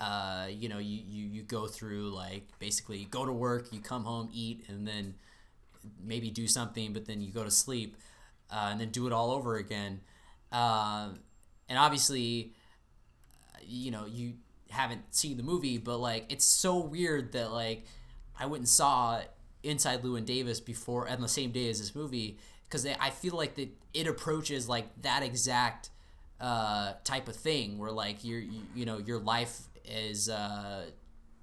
uh, 0.00 0.46
you 0.50 0.68
know, 0.68 0.78
you, 0.78 1.02
you, 1.06 1.26
you 1.26 1.42
go 1.42 1.66
through 1.66 2.10
like 2.10 2.48
basically 2.58 2.96
you 2.96 3.06
go 3.06 3.26
to 3.26 3.32
work, 3.32 3.68
you 3.70 3.80
come 3.80 4.04
home, 4.04 4.30
eat, 4.32 4.64
and 4.68 4.88
then 4.88 5.14
maybe 6.02 6.30
do 6.30 6.46
something, 6.46 6.94
but 6.94 7.04
then 7.06 7.20
you 7.20 7.30
go 7.30 7.44
to 7.44 7.50
sleep, 7.50 7.96
uh, 8.50 8.68
and 8.70 8.80
then 8.80 8.88
do 8.88 9.06
it 9.06 9.12
all 9.12 9.30
over 9.30 9.56
again. 9.56 10.00
Uh, 10.50 11.10
and 11.68 11.78
obviously, 11.78 12.54
you 13.62 13.90
know, 13.90 14.06
you 14.06 14.34
haven't 14.70 15.14
seen 15.14 15.36
the 15.36 15.42
movie, 15.42 15.76
but 15.76 15.98
like 15.98 16.24
it's 16.32 16.46
so 16.46 16.78
weird 16.78 17.32
that 17.32 17.52
like 17.52 17.84
I 18.38 18.46
went 18.46 18.60
and 18.60 18.68
saw 18.68 19.20
Inside 19.62 20.02
Llewyn 20.02 20.24
Davis 20.24 20.60
before 20.60 21.08
on 21.10 21.20
the 21.20 21.28
same 21.28 21.50
day 21.50 21.68
as 21.68 21.78
this 21.78 21.94
movie 21.94 22.38
because 22.70 22.86
I 22.86 23.10
feel 23.10 23.36
like 23.36 23.56
that 23.56 23.68
it 23.92 24.06
approaches 24.06 24.68
like 24.68 24.86
that 25.02 25.24
exact 25.24 25.90
uh, 26.40 26.92
type 27.02 27.28
of 27.28 27.34
thing 27.34 27.78
where 27.78 27.90
like 27.90 28.24
you're 28.24 28.40
you, 28.40 28.62
you 28.74 28.86
know 28.86 28.98
your 28.98 29.18
life 29.18 29.62
is 29.84 30.28
uh, 30.28 30.84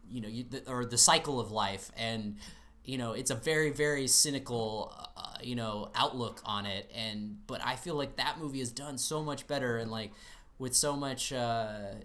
you 0.10 0.22
know 0.22 0.30
you, 0.30 0.46
the, 0.50 0.70
or 0.72 0.86
the 0.86 0.98
cycle 0.98 1.40
of 1.40 1.52
life 1.52 1.92
and 1.98 2.38
you 2.86 2.98
know 2.98 3.12
it's 3.12 3.30
a 3.30 3.36
very 3.36 3.72
very 3.72 4.08
cynical 4.08 4.94
uh, 5.18 5.38
you 5.44 5.56
know 5.56 5.92
outlook 5.96 6.42
on 6.46 6.66
it. 6.66 6.90
And 6.96 7.46
but 7.46 7.62
i 7.64 7.76
feel 7.76 7.96
like 7.96 8.16
that 8.16 8.40
movie 8.40 8.62
is 8.62 8.72
done 8.72 8.98
so 8.98 9.22
much 9.22 9.48
better 9.48 9.78
and 9.78 9.92
like 9.92 10.12
with 10.58 10.74
so 10.74 10.96
much 10.96 11.34
uh 11.34 11.96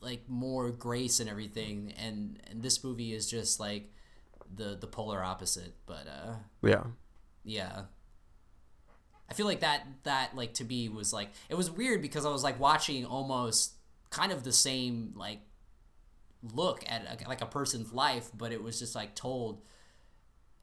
like 0.00 0.22
more 0.28 0.70
grace 0.70 1.20
and 1.20 1.28
everything. 1.28 1.92
And 1.98 2.40
and 2.50 2.62
this 2.62 2.82
movie 2.82 3.12
is 3.12 3.30
just 3.30 3.60
like 3.60 3.92
the 4.56 4.76
the 4.80 4.86
polar 4.86 5.22
opposite. 5.22 5.74
But 5.84 6.06
uh 6.08 6.34
yeah. 6.62 6.84
yeah 7.44 7.82
i 9.30 9.34
feel 9.34 9.46
like 9.46 9.60
that 9.60 9.86
that 10.02 10.34
like 10.34 10.54
to 10.54 10.64
me 10.64 10.88
was 10.88 11.12
like 11.12 11.30
it 11.48 11.54
was 11.54 11.70
weird 11.70 12.02
because 12.02 12.26
i 12.26 12.30
was 12.30 12.42
like 12.42 12.58
watching 12.58 13.04
almost 13.04 13.72
kind 14.10 14.32
of 14.32 14.42
the 14.42 14.52
same 14.52 15.12
like 15.16 15.40
look 16.54 16.82
at 16.86 17.02
a, 17.02 17.28
like 17.28 17.40
a 17.40 17.46
person's 17.46 17.92
life 17.92 18.30
but 18.36 18.52
it 18.52 18.62
was 18.62 18.78
just 18.78 18.94
like 18.94 19.14
told 19.14 19.62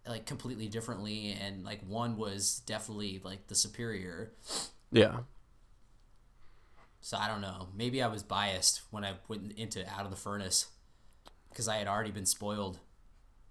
like 0.08 0.26
completely 0.26 0.68
differently 0.68 1.38
and 1.40 1.64
like 1.64 1.82
one 1.88 2.18
was 2.18 2.62
definitely 2.66 3.22
like 3.24 3.48
the 3.48 3.56
superior. 3.56 4.32
Yeah. 4.92 5.20
So 7.02 7.18
i 7.18 7.28
don't 7.28 7.42
know. 7.42 7.68
Maybe 7.76 8.02
i 8.02 8.08
was 8.08 8.24
biased 8.24 8.82
when 8.92 9.04
i 9.04 9.14
went 9.28 9.54
into 9.54 9.88
out 9.90 10.06
of 10.06 10.12
the 10.12 10.18
furnace 10.18 10.68
because 11.50 11.68
i 11.68 11.78
had 11.78 11.88
already 11.88 12.12
been 12.12 12.26
spoiled. 12.26 12.80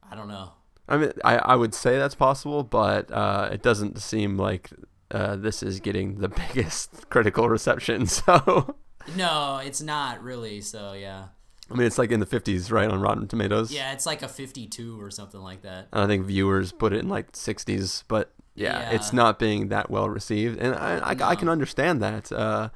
I 0.09 0.14
don't 0.14 0.29
know. 0.29 0.53
I 0.89 0.97
mean 0.97 1.12
i, 1.25 1.37
I 1.37 1.57
would 1.57 1.75
say 1.75 1.99
that's 1.99 2.14
possible 2.14 2.62
but 2.62 3.11
uh, 3.11 3.49
it 3.53 3.62
doesn't 3.62 4.01
seem 4.01 4.37
like 4.37 4.71
uh, 5.11 5.36
this 5.36 5.62
is 5.62 5.80
getting 5.80 6.18
the 6.18 6.28
biggest 6.54 7.09
critical 7.11 7.48
reception 7.48 8.07
so 8.18 8.76
no 9.16 9.61
it's 9.64 9.80
not 9.80 10.22
really 10.22 10.61
so 10.61 10.92
yeah 10.92 11.26
I 11.68 11.74
mean, 11.74 11.88
it's 11.88 11.98
like 11.98 12.12
in 12.12 12.20
the 12.20 12.26
50s, 12.26 12.70
right, 12.70 12.88
on 12.88 13.00
Rotten 13.00 13.26
Tomatoes. 13.26 13.72
Yeah, 13.72 13.90
it's 13.92 14.07
like 14.07 14.22
a 14.22 14.28
52 14.28 15.00
or 15.02 15.11
something 15.11 15.40
like 15.40 15.62
that. 15.62 15.88
And 15.92 16.00
I 16.04 16.07
think 16.07 16.24
viewers 16.24 16.70
put 16.70 16.92
it 16.92 17.00
in 17.00 17.09
like 17.09 17.32
60s, 17.32 18.04
but 18.07 18.30
yeah, 18.54 18.78
Yeah. 18.78 18.90
it's 18.94 19.12
not 19.12 19.40
being 19.40 19.66
that 19.70 19.90
well 19.90 20.09
received, 20.09 20.61
and 20.61 20.76
I 20.76 20.98
I, 20.98 21.30
I 21.30 21.34
can 21.34 21.48
understand 21.48 22.00
that. 22.02 22.30
Uh, 22.30 22.68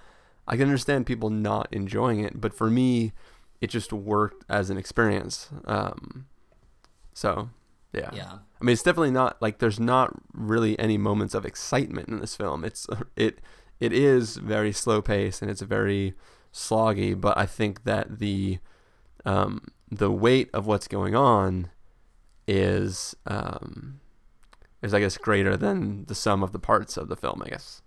I 0.48 0.56
can 0.56 0.64
understand 0.64 1.06
people 1.06 1.30
not 1.30 1.68
enjoying 1.70 2.18
it, 2.24 2.40
but 2.40 2.52
for 2.52 2.68
me, 2.68 3.12
it 3.60 3.70
just 3.70 3.92
worked 3.92 4.44
as 4.48 4.70
an 4.70 4.76
experience. 4.76 5.50
Um, 5.66 6.26
so 7.14 7.50
yeah, 7.92 8.10
Yeah. 8.12 8.38
I 8.60 8.64
mean, 8.64 8.72
it's 8.74 8.82
definitely 8.82 9.10
not 9.10 9.40
like 9.40 9.58
there's 9.58 9.80
not 9.80 10.12
really 10.32 10.78
any 10.78 10.98
moments 10.98 11.34
of 11.34 11.44
excitement 11.46 12.08
in 12.08 12.20
this 12.20 12.36
film. 12.36 12.64
It's 12.64 12.86
it 13.16 13.40
it 13.80 13.92
is 13.92 14.36
very 14.36 14.72
slow 14.72 15.00
paced 15.00 15.40
and 15.42 15.50
it's 15.50 15.62
very 15.62 16.14
sloggy, 16.52 17.18
but 17.18 17.36
I 17.38 17.46
think 17.46 17.84
that 17.84 18.18
the 18.18 18.58
um, 19.24 19.64
the 19.90 20.10
weight 20.10 20.50
of 20.52 20.66
what's 20.66 20.88
going 20.88 21.14
on 21.14 21.70
is 22.46 23.14
um, 23.26 24.00
is 24.82 24.92
I 24.94 25.00
guess 25.00 25.16
greater 25.16 25.56
than 25.56 26.04
the 26.06 26.14
sum 26.14 26.42
of 26.42 26.52
the 26.52 26.58
parts 26.58 26.96
of 26.96 27.08
the 27.08 27.16
film. 27.16 27.42
I 27.44 27.48
guess 27.50 27.82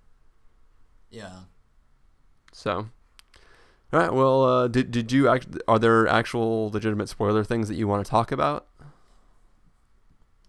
Yeah. 1.12 1.41
so. 2.51 2.89
All 3.91 3.99
right. 3.99 4.12
Well, 4.12 4.43
uh, 4.43 4.68
did 4.68 4.89
did 4.89 5.12
you 5.12 5.28
act? 5.30 5.47
Are 5.68 5.78
there 5.78 6.08
actual 6.08 6.72
legitimate 6.72 7.10
spoiler 7.10 7.43
things 7.43 7.68
that 7.68 7.76
you 7.76 7.88
want 7.88 8.04
to 8.04 8.10
talk 8.10 8.32
about? 8.32 8.66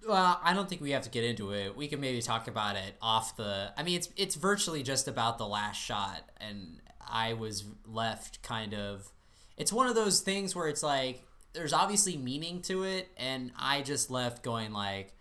Well, 0.06 0.40
I 0.42 0.52
don't 0.52 0.68
think 0.68 0.80
we 0.80 0.90
have 0.90 1.02
to 1.02 1.10
get 1.10 1.24
into 1.24 1.52
it. 1.52 1.76
We 1.76 1.88
can 1.88 2.00
maybe 2.00 2.20
talk 2.20 2.48
about 2.48 2.76
it 2.76 2.94
off 3.00 3.36
the. 3.36 3.72
I 3.76 3.82
mean, 3.82 3.96
it's 3.96 4.08
it's 4.16 4.34
virtually 4.34 4.82
just 4.82 5.08
about 5.08 5.38
the 5.38 5.46
last 5.46 5.76
shot, 5.80 6.28
and 6.40 6.80
I 7.00 7.34
was 7.34 7.64
left 7.86 8.42
kind 8.42 8.74
of. 8.74 9.10
It's 9.56 9.72
one 9.72 9.86
of 9.86 9.94
those 9.94 10.20
things 10.20 10.54
where 10.54 10.68
it's 10.68 10.82
like 10.82 11.24
there's 11.54 11.72
obviously 11.72 12.16
meaning 12.16 12.60
to 12.62 12.82
it, 12.82 13.08
and 13.16 13.52
I 13.58 13.82
just 13.82 14.10
left 14.10 14.42
going 14.42 14.72
like, 14.72 15.14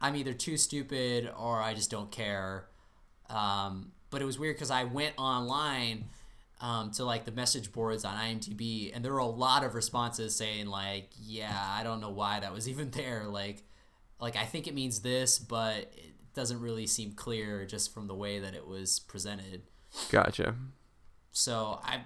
I'm 0.00 0.16
either 0.16 0.32
too 0.32 0.56
stupid 0.56 1.30
or 1.36 1.60
I 1.60 1.74
just 1.74 1.90
don't 1.90 2.10
care. 2.10 2.66
Um, 3.28 3.92
but 4.10 4.22
it 4.22 4.24
was 4.24 4.38
weird 4.38 4.56
because 4.56 4.70
I 4.70 4.84
went 4.84 5.14
online 5.18 6.04
um, 6.60 6.92
to 6.92 7.04
like 7.04 7.24
the 7.24 7.32
message 7.32 7.72
boards 7.72 8.04
on 8.04 8.16
IMDb, 8.16 8.92
and 8.94 9.04
there 9.04 9.12
were 9.12 9.18
a 9.18 9.26
lot 9.26 9.64
of 9.64 9.74
responses 9.74 10.36
saying 10.36 10.66
like, 10.66 11.10
"Yeah, 11.20 11.54
I 11.54 11.82
don't 11.82 12.00
know 12.00 12.10
why 12.10 12.40
that 12.40 12.52
was 12.52 12.68
even 12.68 12.90
there." 12.92 13.24
Like, 13.24 13.64
like 14.20 14.36
I 14.36 14.44
think 14.44 14.66
it 14.66 14.74
means 14.74 15.00
this, 15.00 15.38
but 15.38 15.76
it 15.76 16.14
doesn't 16.34 16.60
really 16.60 16.86
seem 16.86 17.12
clear 17.12 17.64
just 17.64 17.92
from 17.92 18.06
the 18.06 18.14
way 18.14 18.38
that 18.38 18.54
it 18.54 18.66
was 18.66 19.00
presented. 19.00 19.62
Gotcha. 20.10 20.54
So 21.32 21.80
I, 21.82 22.02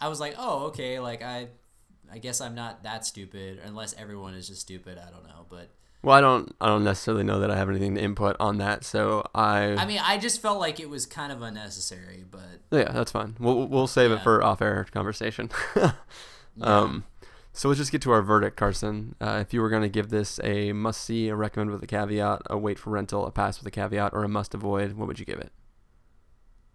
I 0.00 0.08
was 0.08 0.20
like, 0.20 0.34
"Oh, 0.38 0.66
okay." 0.66 0.98
Like 1.00 1.22
I, 1.22 1.48
I 2.12 2.18
guess 2.18 2.40
I'm 2.40 2.54
not 2.54 2.82
that 2.82 3.06
stupid, 3.06 3.60
unless 3.64 3.94
everyone 3.94 4.34
is 4.34 4.48
just 4.48 4.60
stupid. 4.60 4.98
I 4.98 5.10
don't 5.10 5.24
know, 5.24 5.46
but. 5.48 5.70
Well, 6.02 6.14
I 6.14 6.20
don't 6.20 6.54
I 6.60 6.66
don't 6.66 6.84
necessarily 6.84 7.24
know 7.24 7.40
that 7.40 7.50
I 7.50 7.56
have 7.56 7.68
anything 7.68 7.96
to 7.96 8.00
input 8.00 8.36
on 8.38 8.58
that, 8.58 8.84
so 8.84 9.28
I. 9.34 9.74
I 9.74 9.86
mean, 9.86 10.00
I 10.00 10.18
just 10.18 10.40
felt 10.40 10.60
like 10.60 10.78
it 10.78 10.88
was 10.88 11.06
kind 11.06 11.32
of 11.32 11.42
unnecessary, 11.42 12.24
but 12.30 12.60
Yeah, 12.70 12.92
that's 12.92 13.10
fine. 13.10 13.34
We'll 13.40 13.66
we'll 13.66 13.88
save 13.88 14.12
it 14.12 14.22
for 14.22 14.42
off-air 14.42 14.86
conversation. 14.92 15.50
um, 16.60 17.04
so 17.56 17.68
let's 17.68 17.78
just 17.78 17.90
get 17.90 18.02
to 18.02 18.10
our 18.12 18.20
verdict, 18.20 18.54
Carson. 18.54 19.14
Uh, 19.18 19.38
if 19.40 19.54
you 19.54 19.62
were 19.62 19.70
going 19.70 19.82
to 19.82 19.88
give 19.88 20.10
this 20.10 20.38
a 20.44 20.74
must-see, 20.74 21.28
a 21.28 21.34
recommend 21.34 21.70
with 21.70 21.82
a 21.82 21.86
caveat, 21.86 22.42
a 22.50 22.58
wait 22.58 22.78
for 22.78 22.90
rental, 22.90 23.24
a 23.24 23.30
pass 23.30 23.58
with 23.58 23.66
a 23.66 23.70
caveat, 23.70 24.12
or 24.12 24.24
a 24.24 24.28
must-avoid, 24.28 24.92
what 24.92 25.08
would 25.08 25.18
you 25.18 25.24
give 25.24 25.38
it? 25.38 25.50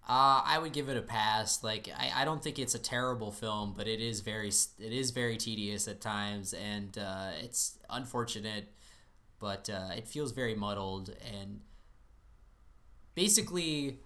Uh, 0.09 0.41
I 0.43 0.57
would 0.57 0.73
give 0.73 0.89
it 0.89 0.97
a 0.97 1.01
pass. 1.03 1.63
Like 1.63 1.87
I, 1.95 2.11
I 2.21 2.25
don't 2.25 2.43
think 2.43 2.57
it's 2.57 2.73
a 2.73 2.79
terrible 2.79 3.31
film, 3.31 3.75
but 3.77 3.87
it 3.87 4.01
is 4.01 4.21
very 4.21 4.49
it 4.49 4.91
is 4.91 5.11
very 5.11 5.37
tedious 5.37 5.87
at 5.87 6.01
times, 6.01 6.53
and 6.53 6.97
uh, 6.97 7.29
it's 7.39 7.77
unfortunate. 7.87 8.73
But 9.39 9.69
uh, 9.69 9.91
it 9.95 10.07
feels 10.07 10.31
very 10.31 10.55
muddled, 10.55 11.15
and 11.31 11.61
basically, 13.13 13.99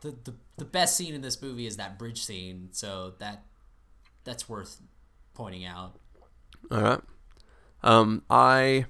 the, 0.00 0.16
the 0.24 0.34
the 0.56 0.64
best 0.64 0.96
scene 0.96 1.12
in 1.12 1.20
this 1.20 1.40
movie 1.42 1.66
is 1.66 1.76
that 1.76 1.98
bridge 1.98 2.24
scene, 2.24 2.70
so 2.72 3.12
that 3.18 3.44
that's 4.24 4.48
worth 4.48 4.80
pointing 5.36 5.64
out. 5.66 5.92
All 6.70 6.80
right. 6.80 7.00
Um, 7.82 8.22
I 8.30 8.86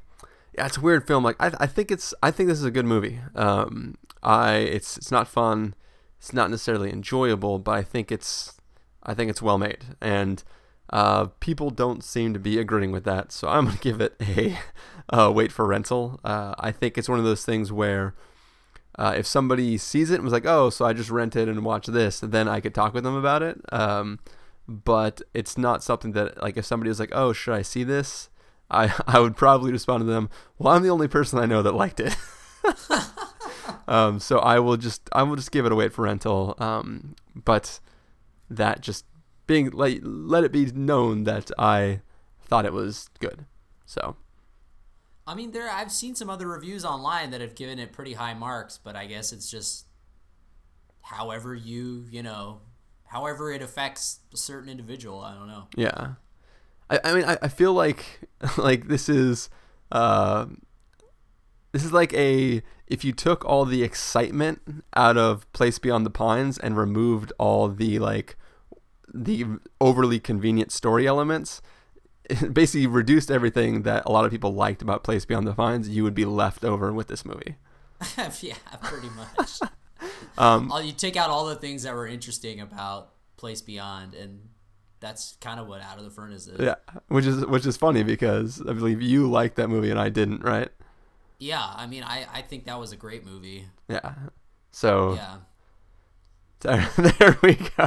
yeah, 0.55 0.67
it's 0.67 0.79
a 0.79 0.81
weird 0.81 1.07
film. 1.07 1.25
Like 1.25 1.37
I, 1.41 1.53
I 1.61 1.67
think 1.67 1.91
it's 1.91 2.15
I 2.23 2.31
think 2.31 2.49
this 2.49 2.59
is 2.59 2.65
a 2.65 2.71
good 2.71 2.87
movie. 2.87 3.21
Um, 3.35 3.97
I 4.23 4.55
it's 4.57 4.97
it's 4.97 5.11
not 5.11 5.29
fun. 5.29 5.75
It's 6.19 6.33
not 6.33 6.51
necessarily 6.51 6.91
enjoyable, 6.91 7.59
but 7.59 7.73
I 7.73 7.83
think 7.83 8.11
it's 8.11 8.55
I 9.03 9.13
think 9.13 9.29
it's 9.31 9.43
well 9.43 9.59
made, 9.59 9.85
and 10.01 10.43
uh, 10.91 11.27
people 11.41 11.71
don't 11.71 12.03
seem 12.03 12.33
to 12.33 12.39
be 12.39 12.59
agreeing 12.59 12.93
with 12.93 13.05
that. 13.05 13.33
So 13.33 13.49
I'm 13.49 13.67
gonna 13.67 13.77
give 13.81 14.01
it 14.01 14.15
a 14.21 14.57
uh, 15.11 15.31
wait 15.35 15.53
for 15.53 15.67
rental. 15.67 16.21
Uh, 16.25 16.55
I 16.59 16.71
think 16.71 16.97
it's 16.97 17.09
one 17.09 17.19
of 17.19 17.25
those 17.25 17.45
things 17.45 17.73
where. 17.73 18.15
Uh, 18.99 19.13
if 19.15 19.27
somebody 19.27 19.77
sees 19.77 20.11
it 20.11 20.15
and 20.15 20.25
was 20.25 20.33
like, 20.33 20.47
"Oh, 20.47 20.71
so 20.71 20.87
I 20.87 20.95
just 20.95 21.11
rented 21.11 21.51
and 21.51 21.67
watched 21.67 21.93
this," 21.93 22.19
then 22.21 22.49
I 22.49 22.61
could 22.61 22.75
talk 22.75 22.95
with 22.95 23.05
them 23.05 23.15
about 23.15 23.43
it. 23.43 23.61
Um, 23.71 24.21
but 24.69 25.23
it's 25.33 25.57
not 25.57 25.83
something 25.83 26.13
that 26.13 26.43
like 26.43 26.57
if 26.57 26.65
somebody 26.65 26.89
was 26.89 27.01
like, 27.01 27.13
"Oh, 27.13 27.33
should 27.33 27.55
I 27.55 27.63
see 27.63 27.85
this?" 27.85 28.29
I 28.71 28.93
I 29.07 29.21
would 29.21 29.37
probably 29.37 29.73
respond 29.73 30.03
to 30.03 30.05
them, 30.05 30.29
"Well, 30.59 30.75
I'm 30.75 30.83
the 30.83 30.91
only 30.91 31.09
person 31.09 31.39
I 31.39 31.47
know 31.47 31.63
that 31.63 31.73
liked 31.73 32.01
it." 32.01 32.17
um, 33.89 34.19
so 34.19 34.39
I 34.39 34.59
will 34.59 34.77
just 34.77 35.09
I 35.13 35.23
will 35.23 35.37
just 35.37 35.53
give 35.53 35.67
it 35.67 35.73
a 35.73 35.77
wait 35.77 35.93
for 35.93 36.03
rental. 36.03 36.55
Um, 36.59 37.15
but 37.35 37.81
that 38.51 38.81
just 38.81 39.05
being 39.47 39.71
like 39.71 40.01
let 40.03 40.45
it 40.45 40.53
be 40.53 40.67
known 40.67 41.25
that 41.25 41.51
I 41.59 42.01
thought 42.43 42.65
it 42.67 42.73
was 42.73 43.09
good. 43.21 43.47
So 43.85 44.17
I 45.27 45.35
mean, 45.35 45.51
there 45.51 45.71
I've 45.71 45.93
seen 45.93 46.15
some 46.15 46.31
other 46.31 46.47
reviews 46.47 46.85
online 46.85 47.31
that 47.31 47.41
have 47.41 47.55
given 47.55 47.79
it 47.79 47.93
pretty 47.93 48.15
high 48.15 48.35
marks, 48.35 48.79
but 48.79 48.95
I 48.97 49.07
guess 49.07 49.33
it's 49.33 49.51
just 49.51 49.87
however 51.03 51.55
you 51.55 52.05
you 52.11 52.23
know 52.23 52.61
however 53.17 53.51
it 53.51 53.63
affects 53.63 54.21
a 54.35 54.37
certain 54.37 54.69
individual. 54.69 55.21
I 55.23 55.35
don't 55.35 55.49
know. 55.49 55.69
Yeah, 55.75 56.15
I, 56.91 57.01
I 57.03 57.15
mean, 57.15 57.25
I, 57.25 57.39
I 57.41 57.49
feel 57.49 57.73
like 57.73 58.29
like 58.59 58.89
this 58.89 59.09
is 59.09 59.49
uh, 59.91 60.47
this 61.73 61.83
is 61.83 61.93
like 61.93 62.13
a 62.13 62.63
if 62.87 63.05
you 63.05 63.13
took 63.13 63.43
all 63.47 63.65
the 63.65 63.83
excitement 63.83 64.85
out 64.95 65.17
of 65.17 65.51
Place 65.55 65.79
Beyond 65.79 66.05
the 66.05 66.11
Pines 66.11 66.59
and 66.59 66.77
removed 66.77 67.33
all 67.39 67.69
the 67.69 67.99
like 67.99 68.37
the 69.13 69.47
overly 69.81 70.21
convenient 70.21 70.71
story 70.71 71.07
elements. 71.07 71.63
It 72.29 72.53
basically 72.61 72.87
reduced 72.87 73.31
everything 73.31 73.83
that 73.83 74.03
a 74.05 74.13
lot 74.13 74.27
of 74.27 74.31
people 74.31 74.53
liked 74.53 74.83
about 74.83 75.05
Place 75.05 75.25
Beyond 75.25 75.47
the 75.47 75.55
Pines. 75.55 75.89
You 75.89 76.03
would 76.05 76.15
be 76.15 76.27
left 76.27 76.65
over 76.65 76.93
with 76.93 77.07
this 77.09 77.25
movie. 77.25 77.57
yeah, 78.43 78.57
pretty 78.83 79.09
much. 79.11 79.61
Um, 80.39 80.71
All 80.71 80.83
you 80.83 80.93
take 80.93 81.17
out 81.17 81.31
all 81.31 81.47
the 81.47 81.55
things 81.57 81.83
that 81.85 81.95
were 81.95 82.07
interesting 82.07 82.61
about 82.61 83.11
Place 83.37 83.63
Beyond, 83.63 84.15
and 84.15 84.49
that's 85.01 85.37
kind 85.41 85.59
of 85.61 85.67
what 85.67 85.81
Out 85.81 85.99
of 85.99 86.05
the 86.05 86.11
Furnace 86.11 86.47
is. 86.47 86.61
Yeah, 86.61 86.75
which 87.09 87.25
is 87.27 87.45
which 87.47 87.65
is 87.67 87.77
funny 87.77 88.03
because 88.03 88.61
I 88.61 88.73
believe 88.73 89.01
you 89.01 89.31
liked 89.31 89.57
that 89.57 89.69
movie 89.69 89.91
and 89.91 89.99
I 90.01 90.09
didn't, 90.11 90.43
right? 90.43 90.69
Yeah, 91.39 91.65
I 91.77 91.87
mean, 91.87 92.03
I 92.03 92.27
I 92.33 92.43
think 92.43 92.65
that 92.67 92.79
was 92.79 92.93
a 92.93 92.97
great 92.97 93.25
movie. 93.25 93.67
Yeah. 93.89 94.15
So 94.73 95.15
Yeah. 95.15 95.37
there, 96.61 96.91
there 97.19 97.39
we 97.43 97.55
go. 97.55 97.87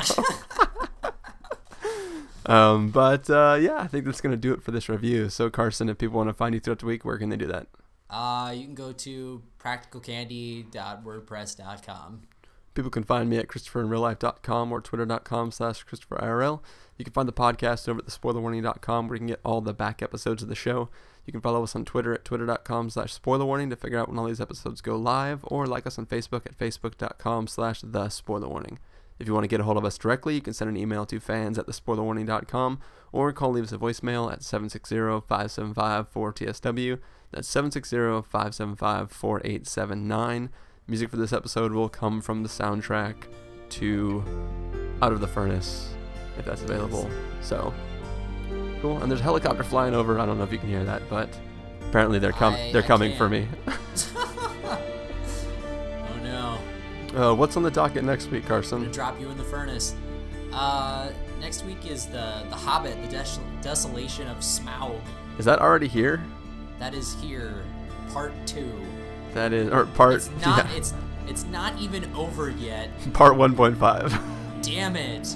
um, 2.46 2.90
but 2.90 3.30
uh, 3.30 3.58
yeah, 3.60 3.78
I 3.78 3.88
think 3.88 4.06
that's 4.06 4.22
gonna 4.22 4.38
do 4.38 4.54
it 4.54 4.64
for 4.64 4.72
this 4.72 4.90
review. 4.90 5.30
So 5.30 5.50
Carson, 5.50 5.90
if 5.90 5.98
people 5.98 6.18
want 6.18 6.30
to 6.30 6.34
find 6.34 6.54
you 6.56 6.60
throughout 6.62 6.80
the 6.80 6.86
week, 6.88 7.06
where 7.06 7.18
can 7.18 7.30
they 7.30 7.38
do 7.38 7.48
that? 7.48 7.68
Uh, 8.10 8.52
you 8.56 8.66
can 8.66 8.76
go 8.76 8.92
to 8.92 9.42
practicalcandy.wordpress.com. 9.60 12.22
People 12.74 12.92
can 12.92 13.04
find 13.04 13.30
me 13.30 13.38
at 13.38 13.48
ChristopherInRealLife.com 13.48 14.72
or 14.72 14.82
Twitter.com 14.82 15.52
slash 15.52 15.86
ChristopherIRL. 15.86 16.62
You 16.98 17.06
can 17.06 17.14
find 17.14 17.28
the 17.28 17.34
podcast 17.34 17.90
over 17.90 18.00
at 18.00 18.06
thespoilerwarning.com 18.06 19.08
where 19.08 19.16
you 19.16 19.20
can 19.20 19.28
get 19.28 19.42
all 19.44 19.62
the 19.62 19.74
back 19.74 20.02
episodes 20.02 20.42
of 20.44 20.50
the 20.50 20.56
show. 20.56 20.90
You 21.26 21.32
can 21.32 21.42
follow 21.42 21.64
us 21.64 21.76
on 21.76 21.86
Twitter 21.86 22.14
at 22.14 22.26
twitter.com 22.26 22.90
slash 22.90 23.18
spoilerwarning 23.20 23.70
to 23.70 23.76
figure 23.76 24.00
out 24.00 24.10
when 24.10 24.18
all 24.18 24.26
these 24.26 24.42
episodes 24.42 24.82
go 24.82 24.96
live 24.96 25.42
or 25.44 25.68
like 25.68 25.86
us 25.86 26.00
on 26.00 26.06
Facebook 26.06 26.46
at 26.46 26.58
facebook.com 26.58 27.48
slash 27.48 27.82
the 27.82 28.06
spoilerwarning. 28.06 28.78
If 29.20 29.28
you 29.28 29.34
want 29.34 29.44
to 29.44 29.50
get 29.50 29.60
a 29.60 29.64
hold 29.64 29.78
of 29.78 29.86
us 29.86 29.98
directly, 29.98 30.36
you 30.36 30.42
can 30.42 30.54
send 30.54 30.70
an 30.70 30.78
email 30.78 31.06
to 31.06 31.20
fans 31.20 31.60
at 31.60 31.68
thespoilerwarning.com 31.68 32.80
or 33.12 33.34
call 33.34 33.52
leave 33.52 33.66
us 33.66 33.74
a 33.74 33.78
voicemail 33.78 34.32
at 34.32 34.40
760-575-4TSW. 34.40 37.00
That's 37.32 37.48
760-575-4879. 37.54 40.50
Music 40.88 41.10
for 41.10 41.18
this 41.18 41.34
episode 41.34 41.72
will 41.74 41.90
come 41.90 42.22
from 42.22 42.42
the 42.44 42.50
soundtrack 42.50 43.16
to 43.70 44.24
Out 45.02 45.12
of 45.14 45.22
the 45.22 45.28
Furnace, 45.28 45.94
if 46.38 46.46
that's 46.46 46.64
available. 46.64 47.10
So, 47.42 47.74
cool. 48.82 48.98
And 48.98 49.12
there's 49.12 49.22
a 49.22 49.24
helicopter 49.24 49.64
flying 49.64 49.94
over. 49.94 50.20
I 50.20 50.26
don't 50.26 50.38
know 50.40 50.44
if 50.44 50.52
you 50.52 50.58
can 50.58 50.70
hear 50.70 50.84
that, 50.86 51.04
but 51.10 51.30
apparently 51.90 52.18
they're 52.18 52.32
com- 52.32 52.56
I- 52.56 52.72
they're 52.72 52.84
I 52.84 52.88
coming 52.88 53.16
for 53.16 53.30
me. 53.30 53.48
Oh 56.12 56.16
no. 56.24 56.58
uh, 57.32 57.36
what's 57.36 57.56
on 57.58 57.64
the 57.64 57.72
docket 57.72 58.04
next 58.04 58.30
week, 58.32 58.46
Carson? 58.48 58.78
I'm 58.78 58.82
gonna 58.84 58.94
drop 58.94 59.20
you 59.20 59.30
in 59.30 59.38
the 59.38 59.44
furnace. 59.44 59.96
Uh, 60.52 61.10
next 61.40 61.64
week 61.66 61.86
is 61.90 62.06
the 62.08 62.44
the 62.50 62.56
Hobbit, 62.56 63.00
the 63.04 63.08
Des- 63.10 63.40
Desolation 63.62 64.28
of 64.28 64.38
Smaug. 64.38 65.00
Is 65.38 65.46
that 65.46 65.60
already 65.60 65.88
here? 65.88 66.24
That 66.80 66.94
is 66.94 67.16
here, 67.22 67.64
part 68.12 68.34
two. 68.46 68.72
That 69.34 69.54
is, 69.54 69.70
or 69.72 69.86
part 69.86 70.14
It's 70.16 70.30
not. 70.46 70.66
yeah, 70.66 70.76
It's 70.78 70.94
it's 71.28 71.44
not 71.46 71.78
even 71.80 72.12
over 72.16 72.50
yet. 72.50 72.90
part 73.14 73.34
1.5. 73.34 74.64
Damn 74.64 74.96
it. 74.96 75.36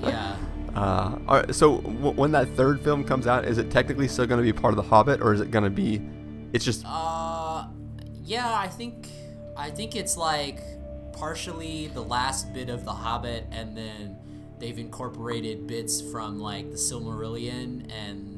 Yeah. 0.00 0.36
Uh, 0.74 1.18
all 1.26 1.36
right, 1.40 1.54
so 1.54 1.78
w- 1.80 2.10
when 2.12 2.30
that 2.32 2.48
third 2.50 2.80
film 2.82 3.02
comes 3.02 3.26
out, 3.26 3.44
is 3.46 3.58
it 3.58 3.70
technically 3.70 4.06
still 4.06 4.26
going 4.26 4.38
to 4.38 4.44
be 4.44 4.52
part 4.52 4.72
of 4.72 4.76
the 4.76 4.82
Hobbit, 4.88 5.20
or 5.22 5.32
is 5.32 5.40
it 5.40 5.50
going 5.50 5.64
to 5.64 5.70
be? 5.70 6.00
It's 6.52 6.64
just 6.64 6.84
Uh, 6.86 7.64
yeah. 8.22 8.54
I 8.54 8.68
think 8.68 9.08
I 9.56 9.70
think 9.70 9.96
it's 9.96 10.16
like 10.16 10.60
partially 11.12 11.88
the 11.88 12.02
last 12.02 12.52
bit 12.52 12.68
of 12.68 12.84
the 12.84 12.92
Hobbit, 12.92 13.46
and 13.50 13.76
then 13.76 14.16
they've 14.58 14.78
incorporated 14.78 15.66
bits 15.66 16.00
from 16.00 16.38
like 16.38 16.70
the 16.70 16.76
Silmarillion 16.76 17.90
and 17.90 18.35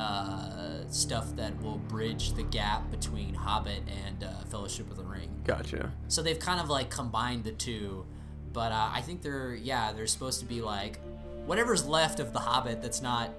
uh, 0.00 0.88
stuff 0.90 1.34
that 1.36 1.60
will 1.62 1.78
bridge 1.78 2.32
the 2.34 2.42
gap 2.42 2.90
between 2.90 3.34
Hobbit 3.34 3.82
and 4.06 4.24
uh, 4.24 4.28
Fellowship 4.50 4.90
of 4.90 4.96
the 4.96 5.04
Ring. 5.04 5.28
gotcha. 5.44 5.92
So 6.08 6.22
they've 6.22 6.38
kind 6.38 6.60
of 6.60 6.68
like 6.68 6.90
combined 6.90 7.44
the 7.44 7.52
two, 7.52 8.04
but 8.52 8.72
uh, 8.72 8.90
I 8.92 9.00
think 9.02 9.22
they're 9.22 9.54
yeah 9.54 9.92
they're 9.92 10.06
supposed 10.06 10.40
to 10.40 10.46
be 10.46 10.60
like 10.62 10.98
whatever's 11.46 11.86
left 11.86 12.20
of 12.20 12.32
the 12.32 12.38
Hobbit 12.40 12.82
that's 12.82 13.02
not 13.02 13.30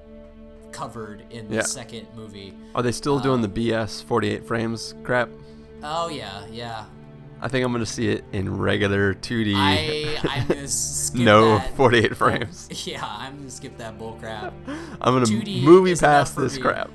covered 0.71 1.23
in 1.31 1.49
the 1.49 1.55
Yeah. 1.55 1.61
second 1.63 2.07
movie. 2.15 2.53
Are 2.75 2.81
they 2.81 2.91
still 2.93 3.19
doing 3.19 3.41
the 3.41 3.49
BS 3.49 4.03
48 4.03 4.45
frames 4.47 4.93
crap? 5.03 5.29
Oh 5.83 6.07
yeah, 6.09 6.45
yeah. 6.51 6.85
I 7.43 7.47
think 7.47 7.65
I'm 7.65 7.71
going 7.71 7.83
to 7.83 7.91
see 7.91 8.07
it 8.09 8.23
in 8.31 8.55
regular 8.55 9.15
2D. 9.15 9.53
I 9.55 10.17
I'm 10.29 10.47
gonna 10.47 10.67
skip 10.67 11.21
no 11.21 11.57
that. 11.57 11.75
48 11.75 12.15
frames. 12.15 12.69
Yeah, 12.85 13.03
I'm 13.03 13.37
gonna 13.37 13.49
skip 13.49 13.77
that 13.77 13.97
bull 13.97 14.13
crap. 14.19 14.53
I'm 15.01 15.13
going 15.15 15.25
to 15.25 15.31
2D 15.31 15.63
movie 15.63 15.95
past 15.95 16.35
this 16.35 16.55
me. 16.55 16.61
crap. 16.61 16.91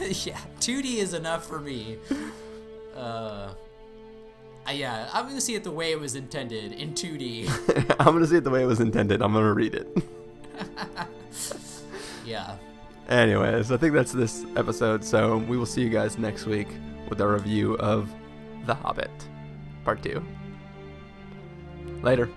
yeah, 0.00 0.38
2D 0.60 0.96
is 0.98 1.12
enough 1.14 1.44
for 1.46 1.58
me. 1.60 1.98
Uh, 2.96 3.52
uh, 4.66 4.70
yeah, 4.72 5.08
I'm 5.12 5.26
gonna 5.26 5.40
see 5.40 5.54
it 5.56 5.64
the 5.64 5.70
way 5.72 5.90
it 5.90 5.98
was 5.98 6.14
intended 6.14 6.72
in 6.72 6.92
2D. 6.92 7.48
I'm 7.98 8.06
going 8.06 8.20
to 8.20 8.26
see 8.28 8.36
it 8.36 8.44
the 8.44 8.50
way 8.50 8.62
it 8.62 8.66
was 8.66 8.78
intended. 8.80 9.22
I'm 9.22 9.32
going 9.32 9.44
to 9.44 9.52
read 9.54 9.74
it. 9.74 9.88
yeah. 12.24 12.56
Anyways, 13.08 13.72
I 13.72 13.76
think 13.76 13.94
that's 13.94 14.12
this 14.12 14.44
episode. 14.56 15.02
So 15.04 15.38
we 15.38 15.56
will 15.56 15.66
see 15.66 15.82
you 15.82 15.88
guys 15.88 16.16
next 16.18 16.46
week 16.46 16.68
with 17.08 17.20
our 17.20 17.32
review 17.32 17.74
of 17.78 18.08
The 18.66 18.74
Hobbit, 18.74 19.10
Part 19.84 20.02
2. 20.02 20.22
Later. 22.02 22.28